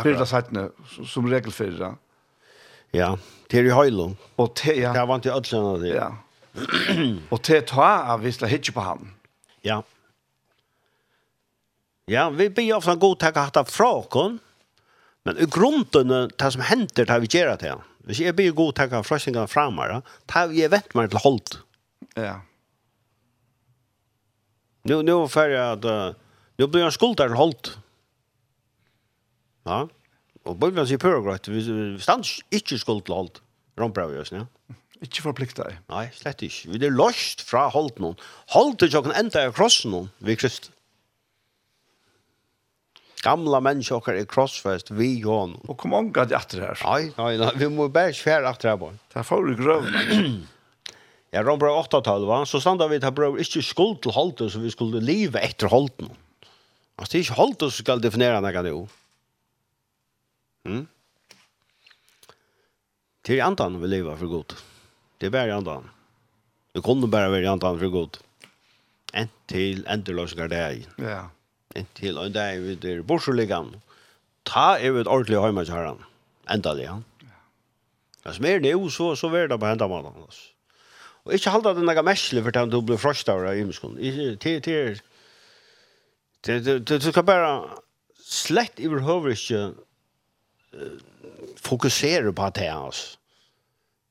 [0.00, 1.94] fyrda sattene, som regel fyrda.
[2.96, 3.14] Ja,
[3.52, 4.12] til i høylo.
[4.40, 4.92] Og te, ja.
[4.96, 5.94] Det var ikke ødlene det.
[5.96, 6.10] Ja.
[7.32, 9.12] og te ta av hvis det hittir på han.
[9.64, 9.80] Ja.
[12.10, 14.40] Ja, vi blir ofta god takk at hatt fra okken,
[15.24, 17.76] men i grunden, det som hender, det vi gjør det.
[18.08, 21.60] Hvis jeg blir god takk at frøsningen framar, det vi vet meg til holdt.
[22.18, 22.40] Ja.
[24.82, 25.86] Nu, nu er ferdig.
[25.86, 26.18] Uh,
[26.62, 27.72] Nu blir han skuldar holdt.
[29.66, 29.80] Ja.
[30.46, 31.62] Og bøy man sier pørgrøtt, vi
[32.02, 33.40] stans inte skuld til holdt.
[33.80, 34.44] Rompra vi oss, ja.
[35.02, 35.80] Ikke forplikta jeg.
[35.90, 36.70] Nei, slett ikke.
[36.70, 38.14] Vi er lost fra holdt noen.
[38.54, 40.70] Holdt ikke kan enda i krossen noen, vi krist.
[43.26, 46.78] Gamla mennesker er krossfest, vi gjør Og kom omgå det etter her.
[46.86, 48.98] Nei, nei, nei, vi må bare svære etter her bare.
[49.10, 50.42] Det er for grøvn.
[51.32, 55.02] Ja, Rombra 8-12, så standa vi til brøv ikke skuld til holdt, så vi skulle
[55.02, 56.18] leve etter holdt noen.
[57.02, 58.80] Altså, det er ikke holdt oss skal definere noe nå.
[60.70, 60.84] Mm?
[63.26, 64.54] Det er i andan vi lever for godt.
[65.18, 65.90] Det er bare i andan.
[66.76, 68.20] Vi kunne bare være i andan for godt.
[69.18, 70.78] En til endeløsninger det er.
[71.02, 71.18] Ja.
[71.74, 73.74] En til og det er vi der borsoligan.
[74.46, 76.06] Ta er vi et ordentlig høymer til herren.
[76.50, 77.00] Endelig, ja.
[78.22, 80.22] Ja, som er det jo, så, så er det på hendene man.
[80.22, 80.52] Altså.
[81.26, 83.98] Og ikke halda det noe mesle for at du blir frostet av imenskene.
[84.38, 85.02] Det er
[86.44, 87.70] Det det det ska bara
[88.24, 89.74] slett i inte
[91.56, 93.18] fokusera på det alltså.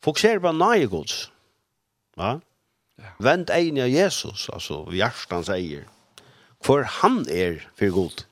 [0.04, 1.32] Fokusera på nej Guds.
[2.16, 2.42] Va?
[2.96, 3.04] Ja.
[3.18, 5.88] Vänd en i Jesus alltså hjärtan säger.
[6.62, 8.26] För han är för god.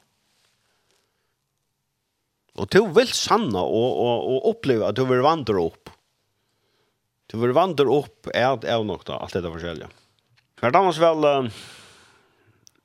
[2.54, 5.90] Och du vill sanna och och och uppleva att du vil vandre upp.
[7.28, 9.48] Du vil vandre upp är det är da, alt allt forskjellige.
[9.48, 9.90] där förskälja.
[10.62, 11.52] Men annars väl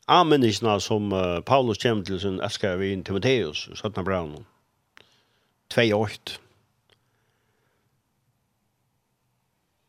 [0.07, 4.05] anmänniskorna som uh, Paulus kommer til sin älskar vi inn Timoteus, 17.
[4.05, 4.47] Brown.
[5.75, 6.39] 2.8.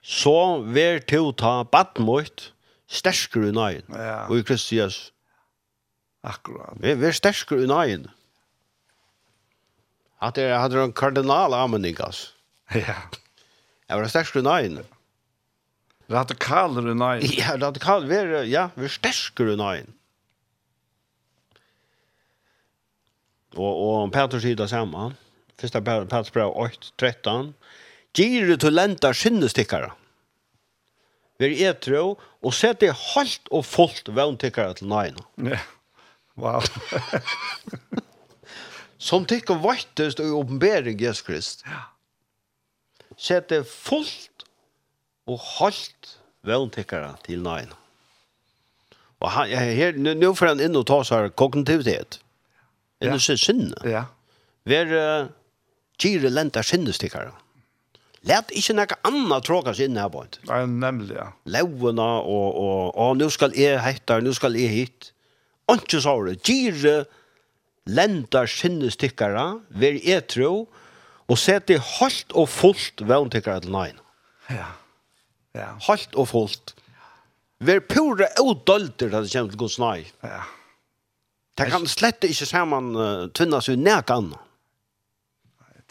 [0.01, 2.53] Så ver to ta badmøyt
[2.87, 3.85] sterskere i nøyen.
[3.89, 4.27] Ja.
[4.29, 5.11] Og i Kristi Jesus.
[6.23, 6.77] Akkurat.
[6.81, 8.07] Vi er sterskere i nøyen.
[10.21, 12.31] At det hadde en kardinal anmenning, altså.
[12.73, 13.01] Ja.
[13.89, 14.79] Jeg var sterskere i nøyen.
[16.11, 17.29] Radikaler i nøyen.
[17.37, 18.07] Ja, radikaler.
[18.07, 19.94] Vi ja, vi er sterskere i nøyen.
[23.55, 25.11] Og, og Peter sier det samme.
[25.59, 27.53] Første Petrus brev 8, 13.
[28.15, 29.91] Gire til lenta skinnestikkere.
[31.39, 35.23] Vi er etro, og sett det halt og fullt vanntikkere til nøyene.
[35.51, 35.59] Ja,
[36.39, 36.63] wow.
[39.05, 41.65] Som tikkere vattest og åpenbering Jesus Krist.
[41.67, 41.83] Ja.
[43.19, 44.47] Sett det fullt
[45.27, 46.15] og halt
[46.47, 47.75] vanntikkere til nøyene.
[49.23, 52.19] Og han, her, nu, nu får han inn og ta seg her kognitivitet
[53.01, 53.19] enn ja.
[53.19, 53.81] sin sinne.
[53.83, 54.05] Ja.
[54.65, 55.27] Ver uh,
[56.01, 57.31] gire lenta sinnestikkare.
[58.25, 60.37] Lät inte några andra tråka sig her här på inte.
[60.41, 61.17] Nej, nämligen.
[61.17, 61.33] Ja.
[61.43, 65.13] Låna och, och, och, nu skal jeg hitta, nu skal jeg hit.
[65.71, 66.47] Inte så det.
[66.47, 67.05] Gire
[67.85, 70.67] lenta sinnestikkare, ver etro,
[71.27, 74.01] og sette halt og fullt vanntikkare til nøyne.
[74.49, 74.71] Ja.
[75.55, 75.69] Ja.
[75.87, 76.75] Halt og fullt.
[77.59, 80.05] Ver pura odolter at det kommer til Guds nøy.
[80.23, 80.41] Ja.
[81.55, 84.33] Det kan slett ikke sammen uh, tvinne seg nærkan.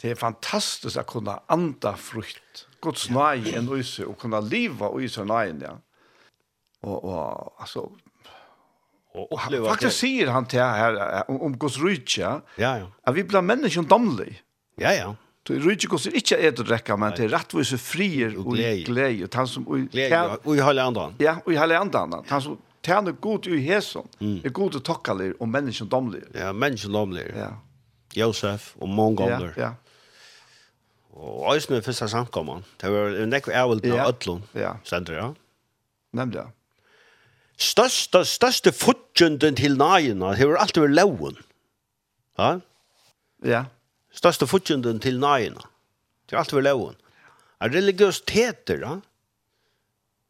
[0.01, 2.67] Det er fantastisk å kunne anda frukt.
[2.83, 5.73] Guds nøye en enn øyse, og kunne liva øyse nøyen, ja.
[6.85, 7.87] Og, og altså,
[9.15, 12.89] og oppleva Faktisk sier han til her om, om Guds rydtje, ja, ja.
[13.07, 14.35] at vi blir mennesker domlig.
[14.77, 15.13] Ja, ja.
[15.45, 19.39] Du rydtje Guds er ikke et å drekke, men til rettvise frier og glede, og
[19.39, 19.65] han som...
[19.65, 21.09] Og glede, og i halve andre.
[21.21, 22.21] Ja, og i halve andre.
[22.29, 24.37] Han som tjene god i hesen, mm.
[24.45, 26.27] er god til tokkaler og menneskene domler.
[26.37, 27.31] Ja, mennesken domler.
[27.35, 27.49] Ja.
[28.15, 29.53] Josef og mange ganger.
[29.57, 29.71] Ja, ja.
[31.15, 32.63] Og også med første samkommet.
[32.81, 34.73] Det var en ekve ævelt av Øtlund, ja.
[34.83, 35.29] sender ja.
[36.15, 36.49] Nemlig, ja.
[37.55, 41.37] Største, største fudgjenden til nægene, det var alltid ved loven.
[42.39, 42.49] Ja?
[43.45, 43.63] Ja.
[44.11, 45.63] Største fudgjenden til nægene,
[46.27, 46.95] det var alltid ved loven.
[47.61, 48.97] Er religiøsiteter, ja?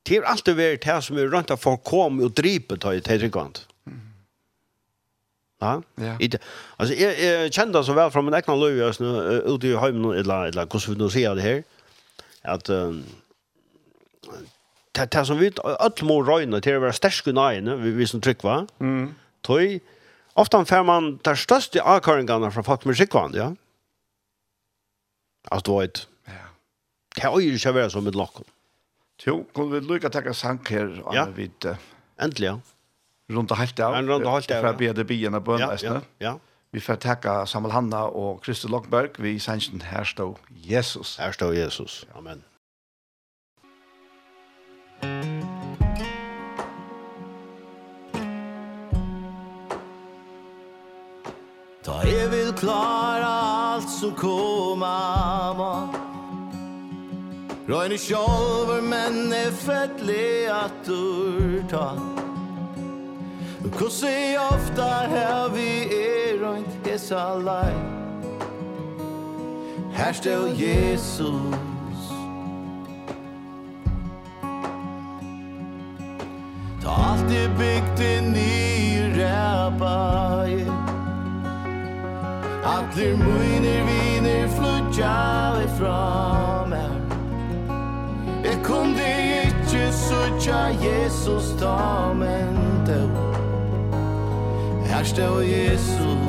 [0.06, 3.19] Det har alltid vært det som er rundt at folk kom og dripet til det
[3.23, 3.64] tryggvand.
[5.61, 5.82] Ja?
[5.98, 6.15] Ja.
[6.19, 6.36] It,
[6.77, 10.11] altså, jeg, jeg kjente det så vel fra min egna løy, uh, ute i heimen,
[10.14, 11.61] eller, eller hvordan vi nå sier det her,
[12.56, 13.02] at um,
[14.95, 18.23] det, det som vi, alle må røyne til å være sterske nøyene, vi, vi som
[18.23, 19.06] tryggva, mm.
[19.48, 19.80] tøy,
[20.36, 23.53] ofte får man de største avkøringene fra folk med skikkvann, ja?
[25.52, 26.45] Altså, du vet, ja.
[27.15, 28.48] det er jo ikke å være som et lokken.
[29.24, 30.90] Jo, kunne vi lykke til å sanke her?
[31.16, 31.80] Ja, vid, uh,
[32.20, 32.58] endelig, ja.
[33.32, 33.96] Rundt og halte av.
[33.96, 34.66] Ja, Rundt og halte av, ja.
[34.66, 36.36] Fra BDB-ene på ja, ja, ja.
[36.76, 39.16] Vi får takke Samuel Hanna og Kristi Lokberg.
[39.24, 41.16] Vi sannsyn her stå Jesus.
[41.16, 42.04] Her stå Jesus.
[42.14, 42.44] Amen.
[51.86, 53.32] Ta jeg vil klara
[53.78, 55.95] alt som koma må
[57.70, 60.86] Røyne sjolver, men er fettlig at
[61.70, 61.88] ta
[63.74, 67.74] Kussi ofta her vi er røynt hesa lei.
[69.98, 71.58] Her stå Jesus.
[76.84, 80.62] Ta alt i bygd inn i rabbi
[82.76, 85.16] Atler muiner viner flutja
[85.66, 86.45] ifra
[88.66, 89.10] kunde
[89.46, 93.10] ikkje sutja Jesus ta men då
[94.90, 96.24] Her står Jesus.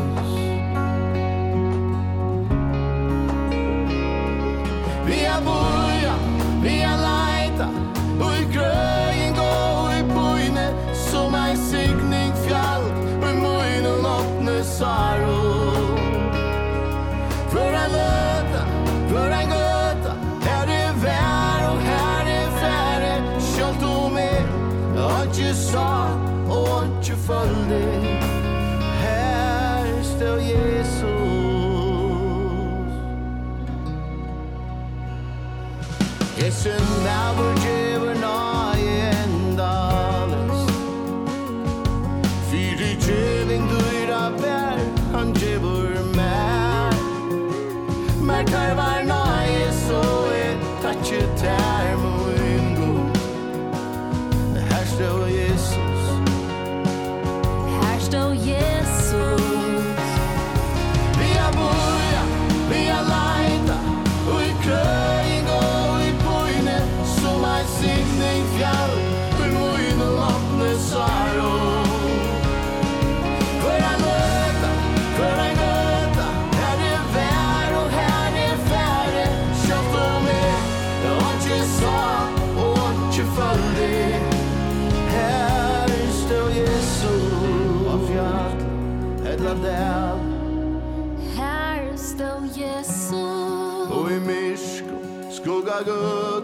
[95.85, 96.36] good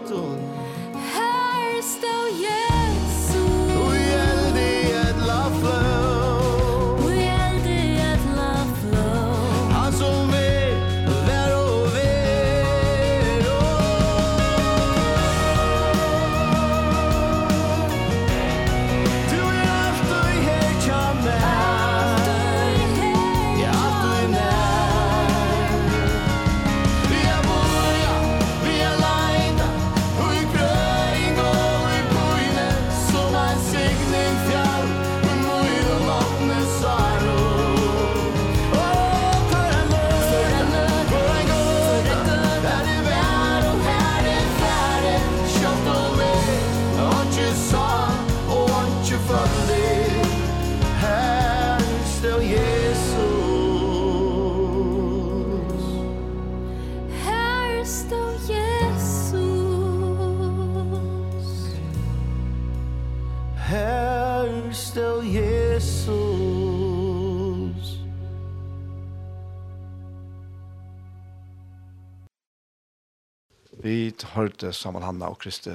[74.21, 75.73] vi hørte Samuel Hanna og Kristi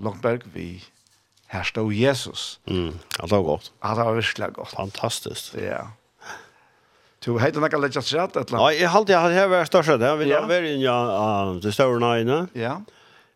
[0.00, 0.82] Longberg, vi
[1.52, 2.58] her stod Jesus.
[2.66, 3.70] Mm, alt var godt.
[3.82, 4.74] Alt var virkelig godt.
[4.76, 5.54] Fantastisk.
[5.54, 5.84] Ja.
[7.24, 8.64] Du heiter nekka leggja sræt et eller annet?
[8.66, 12.42] Nei, jeg halte jeg hadde vært størst, jeg ville vært inn i det større nøyene.
[12.58, 12.74] Ja.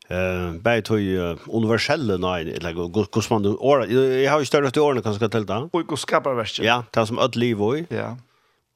[0.08, 1.00] Eh, bei tog
[1.46, 3.48] universelle nøyene, eller hvordan man,
[3.88, 5.60] jeg har jo større til årene kanskje til det.
[5.70, 6.64] Og hvordan skaper verset?
[6.66, 7.86] Ja, det som ødeliv og i.
[7.94, 8.12] Ja.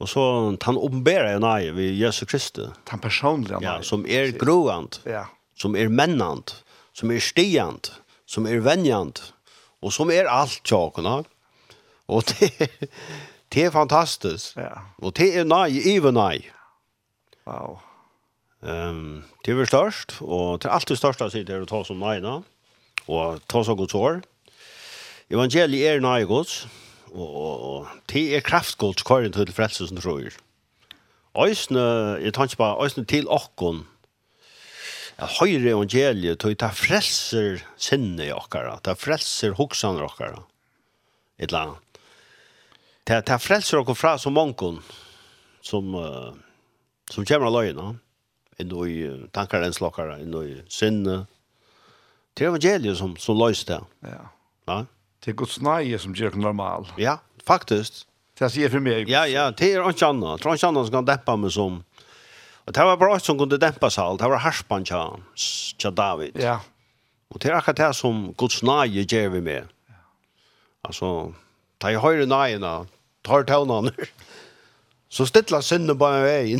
[0.02, 2.70] Och så han uppenbarar en aj ved Jesus Kristus.
[2.88, 5.00] Han personligen ja, som är er groant.
[5.04, 5.24] Ja.
[5.56, 7.92] Som är er männant, som är er stiant,
[8.26, 9.34] som är er vänjant
[9.82, 11.24] och som är er allt tjockorna.
[12.08, 12.68] Och det
[13.48, 14.56] det är fantastiskt.
[14.56, 14.80] Ja.
[14.98, 16.50] Och det är nej even nej.
[17.46, 17.78] Wow.
[18.62, 22.00] Ehm, um, det är störst och det er alltid största si det att ta som
[22.00, 22.42] nej då.
[23.06, 24.22] Och ta så gott år.
[25.28, 26.66] Evangeliet är nej gott
[27.12, 30.32] og, og, og det er kraftgåld som til frelse som tror.
[31.32, 33.86] Øysene, jeg tar ikke bare, øysene til åkken,
[35.18, 40.42] at høyre evangeliet, tog ta frelser sinne i åkere, ta frelser hoksene i åkere,
[41.38, 42.00] et eller annet.
[43.08, 44.80] Ta, ta frelser åkken fra som manken,
[45.62, 46.32] som, uh,
[47.10, 47.94] som kommer av løgene,
[48.60, 48.98] inno i
[49.34, 51.22] tankar en slakare, inno i sinne.
[52.32, 53.80] Det er evangeliet som, som løser det.
[54.12, 54.26] Ja.
[54.68, 54.82] Ja.
[55.22, 56.88] Det er Guds nøye som gjør det normal.
[56.98, 58.02] Ja, faktisk.
[58.38, 59.10] Det sier for meg.
[59.10, 60.42] Ja, ja, det er ikke annet.
[60.42, 61.78] Det er ikke annet som kan dempe meg som.
[62.66, 64.22] Og det var bra som kunne dempe seg alt.
[64.22, 66.40] Det var harspan til David.
[66.42, 66.58] Ja.
[67.30, 69.70] Og det er akkurat det som Guds nøye gjør vi med.
[69.90, 70.02] Ja.
[70.90, 71.12] Altså,
[71.78, 72.74] ta i høyre nøyene,
[73.22, 73.94] tar tøvnene.
[75.12, 76.58] Så stilla synden på en vei.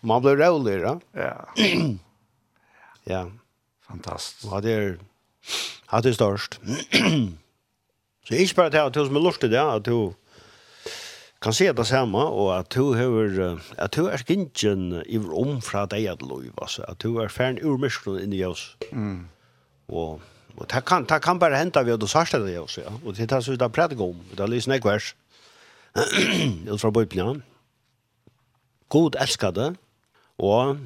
[0.00, 0.98] Man blir roligere.
[1.12, 1.36] Ja.
[3.10, 3.24] ja.
[3.90, 4.48] Fantastisk.
[4.48, 4.92] Ja, det er,
[5.92, 6.60] ja, det er størst.
[8.24, 10.14] Så ikke bare til at du som er lort i det, at du
[11.44, 15.84] kan se det samme, og at du, har, at du er gingen i om fra
[15.86, 18.76] deg at lov, altså, at du er ferdig ur myskron inni oss.
[18.92, 19.26] Mm.
[19.88, 20.22] Og,
[20.56, 22.88] og det, kan, det kan bare hente ved at du sørste det oss, ja.
[23.04, 25.12] Og det er så det er prædig om, det er lysen ikke vers,
[26.72, 27.42] ut fra Bibelen.
[28.88, 29.74] God elsker det,
[30.38, 30.78] og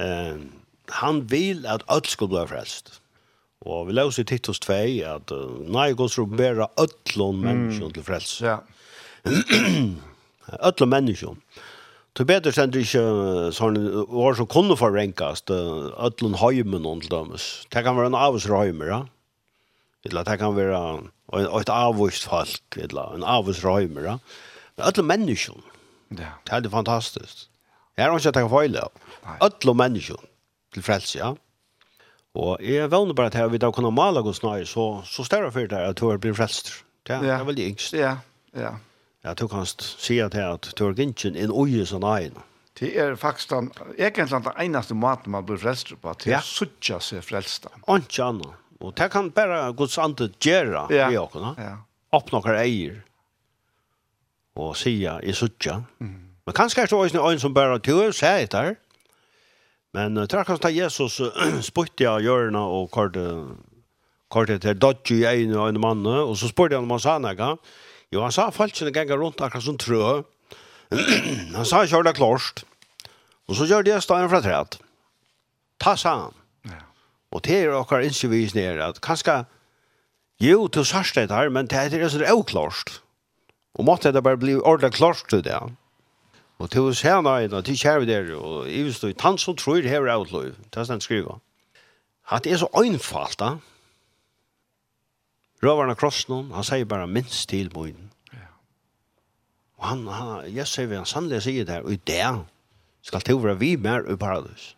[0.00, 0.36] eh,
[0.90, 2.99] han vil at alt skal bli frelst.
[3.68, 8.38] Og vi leser i Titus 2 at uh, nei gos robera ötlån menneskjon til frels.
[8.40, 8.60] Ja.
[10.70, 11.42] ötlån menneskjon.
[12.16, 13.02] Tu betur sendur ikkje
[13.54, 13.76] sånn
[14.08, 17.50] år som kunne forrenkast ötlån heimen og til dømes.
[17.70, 19.00] Det kan være en avsra heimer, ja.
[20.08, 21.10] Eller det kan være en,
[21.60, 24.16] et avvist folk, eller en avsra heimer, ja.
[24.78, 25.62] Men ötlån menneskjon.
[26.16, 26.32] Ja.
[26.48, 27.44] Det er fantastisk.
[28.00, 29.06] Jeg har ikke at jeg kan feile av.
[29.44, 30.00] Ötlån
[30.72, 31.34] til frels, ja.
[31.36, 31.49] Ja.
[32.38, 35.50] Og jeg vevner bare til at vi da kunne male Guds nøye, så, så større
[35.52, 36.72] for det at du har blitt frelst.
[37.06, 37.40] Det er, ja.
[37.40, 37.96] er veldig yngst.
[37.98, 38.16] Ja,
[38.54, 38.76] ja.
[39.24, 42.30] Ja, du kan si at det at du har gynnsyn en øye som nøye.
[42.80, 46.40] Det er faktisk den, egentlig den eneste måten man blir frelst på, til ja.
[46.40, 47.66] å suttje seg frelst.
[47.82, 48.54] Ikke annet.
[48.80, 51.10] Og det kan bare Guds andre gjøre ja.
[51.12, 51.52] i åkene.
[51.60, 51.74] Ja.
[52.16, 53.02] Opp noen eier
[54.56, 55.76] og sier i suttje.
[56.00, 56.30] Mm.
[56.46, 58.78] Men kanskje er det også en som bare, du er seg etter,
[59.96, 63.58] Men uh, tror kanskje Jesus uh, spurte av hjørnet og kortet
[64.30, 67.16] kortet til dodge i en og en mann, og så spurte han om han sa
[67.22, 67.54] noe.
[68.10, 70.22] Jo, han sa falskene ganger rundt akkurat som trø.
[71.56, 72.64] han sa kjør det klart.
[73.50, 74.78] Og så gjør det stedet fra træet.
[75.82, 76.36] Ta, sa han.
[76.70, 76.82] Ja.
[77.34, 79.44] Og det er akkurat innskjevis nere, at kanskje,
[80.42, 83.00] jo, til sørste det her, men det er så det sånn avklart.
[83.78, 85.54] Og måtte det bare bli ordentlig klart til det.
[85.54, 85.66] Ja.
[86.60, 89.86] Og til å se nøyene, til kjære der, og i hvis du, han som tror
[89.86, 91.38] hever utløy, det er sånn skriva.
[92.28, 93.54] At det er så øynfalt, da.
[95.64, 98.10] Røveren av krossen, han sier bare minst til bøyden.
[98.32, 98.50] Ja.
[99.80, 103.24] Og han, han jeg sier vi, han sannelig sier det, her, og i det skal
[103.24, 104.74] til å være vi mer i paradis.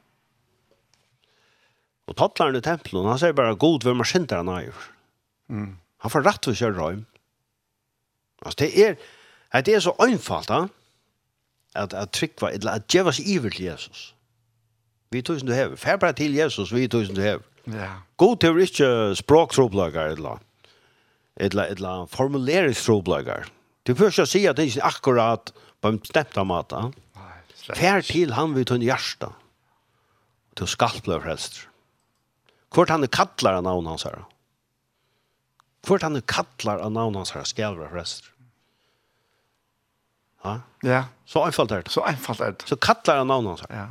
[2.07, 4.87] Og tattlaren i tempelen, han sier bare god hvem er synder han er.
[5.51, 5.75] Mm.
[6.07, 7.03] Han får rett til å kjøre røym.
[8.43, 8.97] Altså, det er,
[9.67, 10.61] det er så øynfalt, da.
[10.69, 10.82] Ja
[11.75, 14.13] at, at trykva, eller at djeva seg iver til Jesus.
[15.13, 15.77] Vi tog som du hever.
[15.77, 17.45] Fær bare til Jesus, vi tog som du hever.
[17.73, 17.91] Ja.
[18.17, 20.41] God til ikke språktroblagar, eller
[21.37, 23.49] eller, eller formuleringsstroblagar.
[23.87, 26.91] Du får ikke si at det ikke er akkurat på en bestemt måte.
[27.73, 29.33] Fær til han vi tog en hjärsta.
[30.59, 31.65] Du skal bli frelst.
[32.73, 34.23] Hvort han er kattlar av navn hans her.
[35.87, 38.29] Hvort han er kattlar av navn hans her skal bli frelst.
[40.45, 40.61] Ja?
[40.85, 41.03] Ja.
[41.33, 41.93] Så einfalt er det.
[41.93, 42.69] Så einfalt er det.
[42.69, 43.65] Så kallar han navnet hans.
[43.71, 43.87] Ja.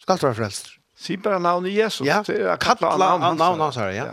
[0.00, 0.70] Så kallar han frelst.
[0.96, 2.06] Si bare navnet Jesus.
[2.06, 2.22] Ja,
[2.56, 3.76] kallar han navnet hans.
[3.76, 3.90] Ja.
[3.92, 4.06] ja.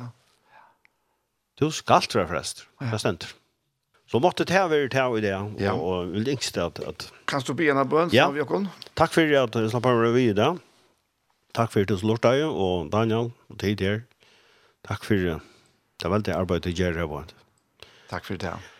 [1.59, 2.65] Du skal være frelst.
[2.81, 2.91] Ja.
[2.91, 3.31] Det stender.
[4.11, 5.31] Så måtte det være til i det,
[5.63, 5.71] ja.
[5.73, 6.79] og, og vil yngste at...
[6.85, 8.27] at kan du be en av bøn, ja.
[8.35, 8.67] Jokon?
[8.99, 10.51] Takk for at du slapp av meg videre.
[11.55, 14.03] Takk for at du slår deg, og Daniel, og tid her.
[14.85, 15.39] Takk for det.
[15.97, 17.23] Det er veldig arbeid til Gjerre.
[18.11, 18.72] Takk for det, ja.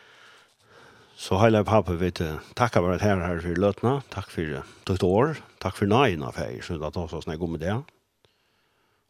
[1.24, 5.04] Så heile pappa vet du, takk for at her her for løtene, takk for ditt
[5.08, 7.76] år, takk for nøyene av her, så det er også snakk om det.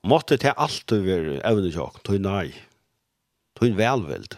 [0.05, 2.51] Måtte til alt du vil evne tjokk, tog nøy,
[3.57, 4.37] tog velvild.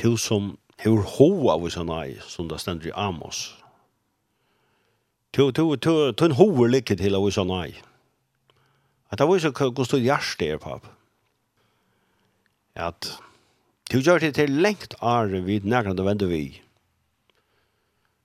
[0.00, 0.54] Til som
[0.86, 3.44] hur hoa av oss nøy, som det stender i Amos.
[5.36, 7.76] Tu tu tu en hoa likki til av oss nøy.
[9.12, 10.88] At ta vísa kostur jarst er pappa.
[12.72, 13.12] At
[13.92, 16.44] Du gjør det til lengt are vid nærkant og vende vi.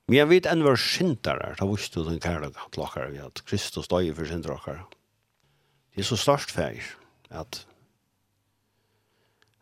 [0.08, 3.88] Men jeg vet enn var syndere, da visste du den kærlige til dere, at Kristus
[3.88, 4.88] døg for syndere dere.
[5.94, 6.82] Det er så størst feir,
[7.30, 7.66] at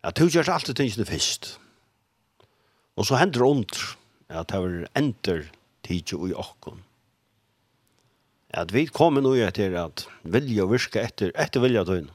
[0.02, 1.58] at du gjør alltid tingene først.
[2.96, 3.76] Og så hender ondt,
[4.28, 5.42] at det var enter
[5.84, 6.80] tidsi i okkon.
[8.50, 12.08] At vi kommer nå etter at vilja virke etter, etter vilja døgn.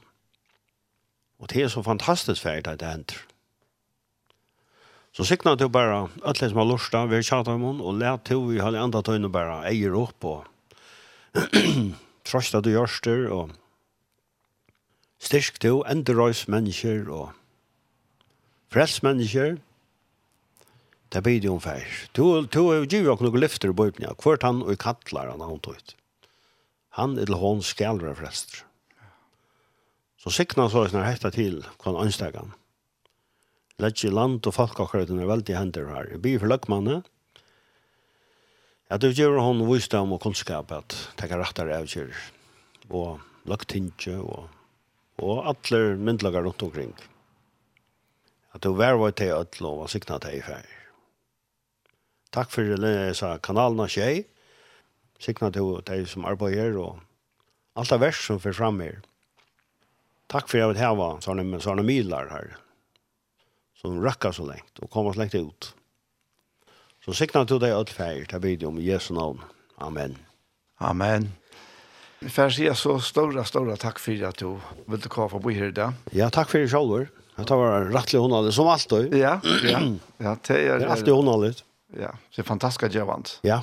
[1.38, 3.22] Og det er så fantastisk feir at det hender.
[5.16, 8.18] Så sikna du bara alle som har lust av vi tjata om hon, og lær
[8.20, 10.44] to vi har andre tøyne bara eier opp og
[12.28, 13.54] trøsta du gjørster og
[15.16, 17.30] styrk til enderøys mennesker og
[18.68, 19.56] frels mennesker
[21.14, 21.86] det blir det om fær.
[22.18, 25.62] To, to er jo givet noen lyfter i bøypnia, hvert han og kattlar han han
[25.64, 25.94] tøyt.
[27.00, 28.66] Han eller hon skal være frelster.
[30.20, 32.52] Så sikna så er det hetta til kon ansteggan.
[33.82, 36.08] Legge land og folk akkurat er veldig hender her.
[36.14, 37.04] Jeg blir for løkmannet.
[38.88, 42.14] At du gjør hon visdom og kunnskap at det kan rettere avgjør.
[42.88, 43.20] Og
[43.50, 44.48] løktingje og,
[45.20, 46.94] og alle myndelager rundt omkring.
[48.56, 50.64] At du verver til at lov og sikna til i fer.
[52.32, 54.24] Takk for lesa kanalen av tjei.
[55.20, 57.02] Sikna til deg som arbeider og
[57.76, 59.02] alt av vers som fyrir fram her.
[60.32, 62.56] Takk for at jeg vil heva sånne, sånne milar her
[63.86, 65.72] som de rakka så lengt og kom så lengt ut.
[67.06, 69.42] Så sikna til deg alt feir, ta vet om Jesu navn.
[69.78, 70.16] Amen.
[70.82, 71.30] Amen.
[72.18, 74.56] Vi får si så stora, stora takk for at du
[74.88, 75.94] ville komme for å bo her i dag.
[76.16, 77.06] Ja, takk for i sjolver.
[77.36, 79.12] Det var rettelig hundalig, som alltid.
[79.14, 79.80] Ja, ja.
[80.18, 81.52] ja det, er, det er alltid hundalig.
[81.94, 83.36] Ja, det er fantastisk gjevant.
[83.46, 83.60] Ja.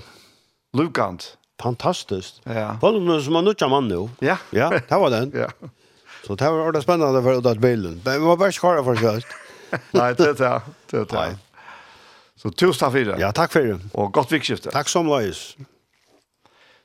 [0.78, 1.34] Lukant.
[1.62, 2.42] Fantastiskt.
[2.46, 2.76] Ja.
[2.82, 4.10] Var det som man nutja mann nu?
[4.22, 4.38] Ja.
[4.52, 5.34] Ja, det var den.
[5.36, 5.50] ja.
[6.24, 7.98] Så det var ordentlig spennende for å ta bilden.
[8.06, 9.26] Men vi var bare skara for sig.
[9.92, 10.62] Nej, det är det.
[11.06, 11.38] Det
[12.36, 13.20] Så tusen tack för det.
[13.20, 13.80] Ja, tack för det.
[13.92, 14.72] Och gott vikskifte.
[14.72, 15.58] Tack som løys.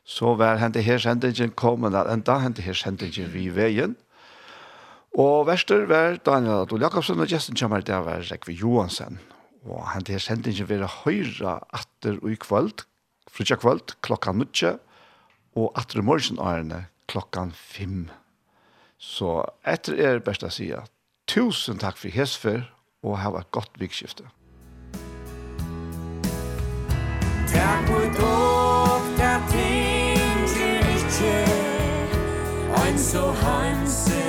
[0.05, 3.97] Så var hente her sendingen kommet at enda hente her sendingen vi veien.
[5.13, 9.19] Og verster var Daniel Adol Jakobsen og Justin Kjammer der var Rekve Johansen.
[9.69, 12.87] Og hente her sendingen vil høyre atter og i kvöld,
[13.29, 14.79] frutja kvöld, klokka nutje,
[15.57, 18.09] og atter i morgen årene klokkan fem.
[18.99, 20.89] Så etter er best å si at
[21.29, 22.65] tusen takk for hesfer
[23.03, 24.25] og ha et godt vikskifte.
[27.49, 31.35] Takk for dog, der tinger ikke,
[32.87, 34.28] ein så hansen.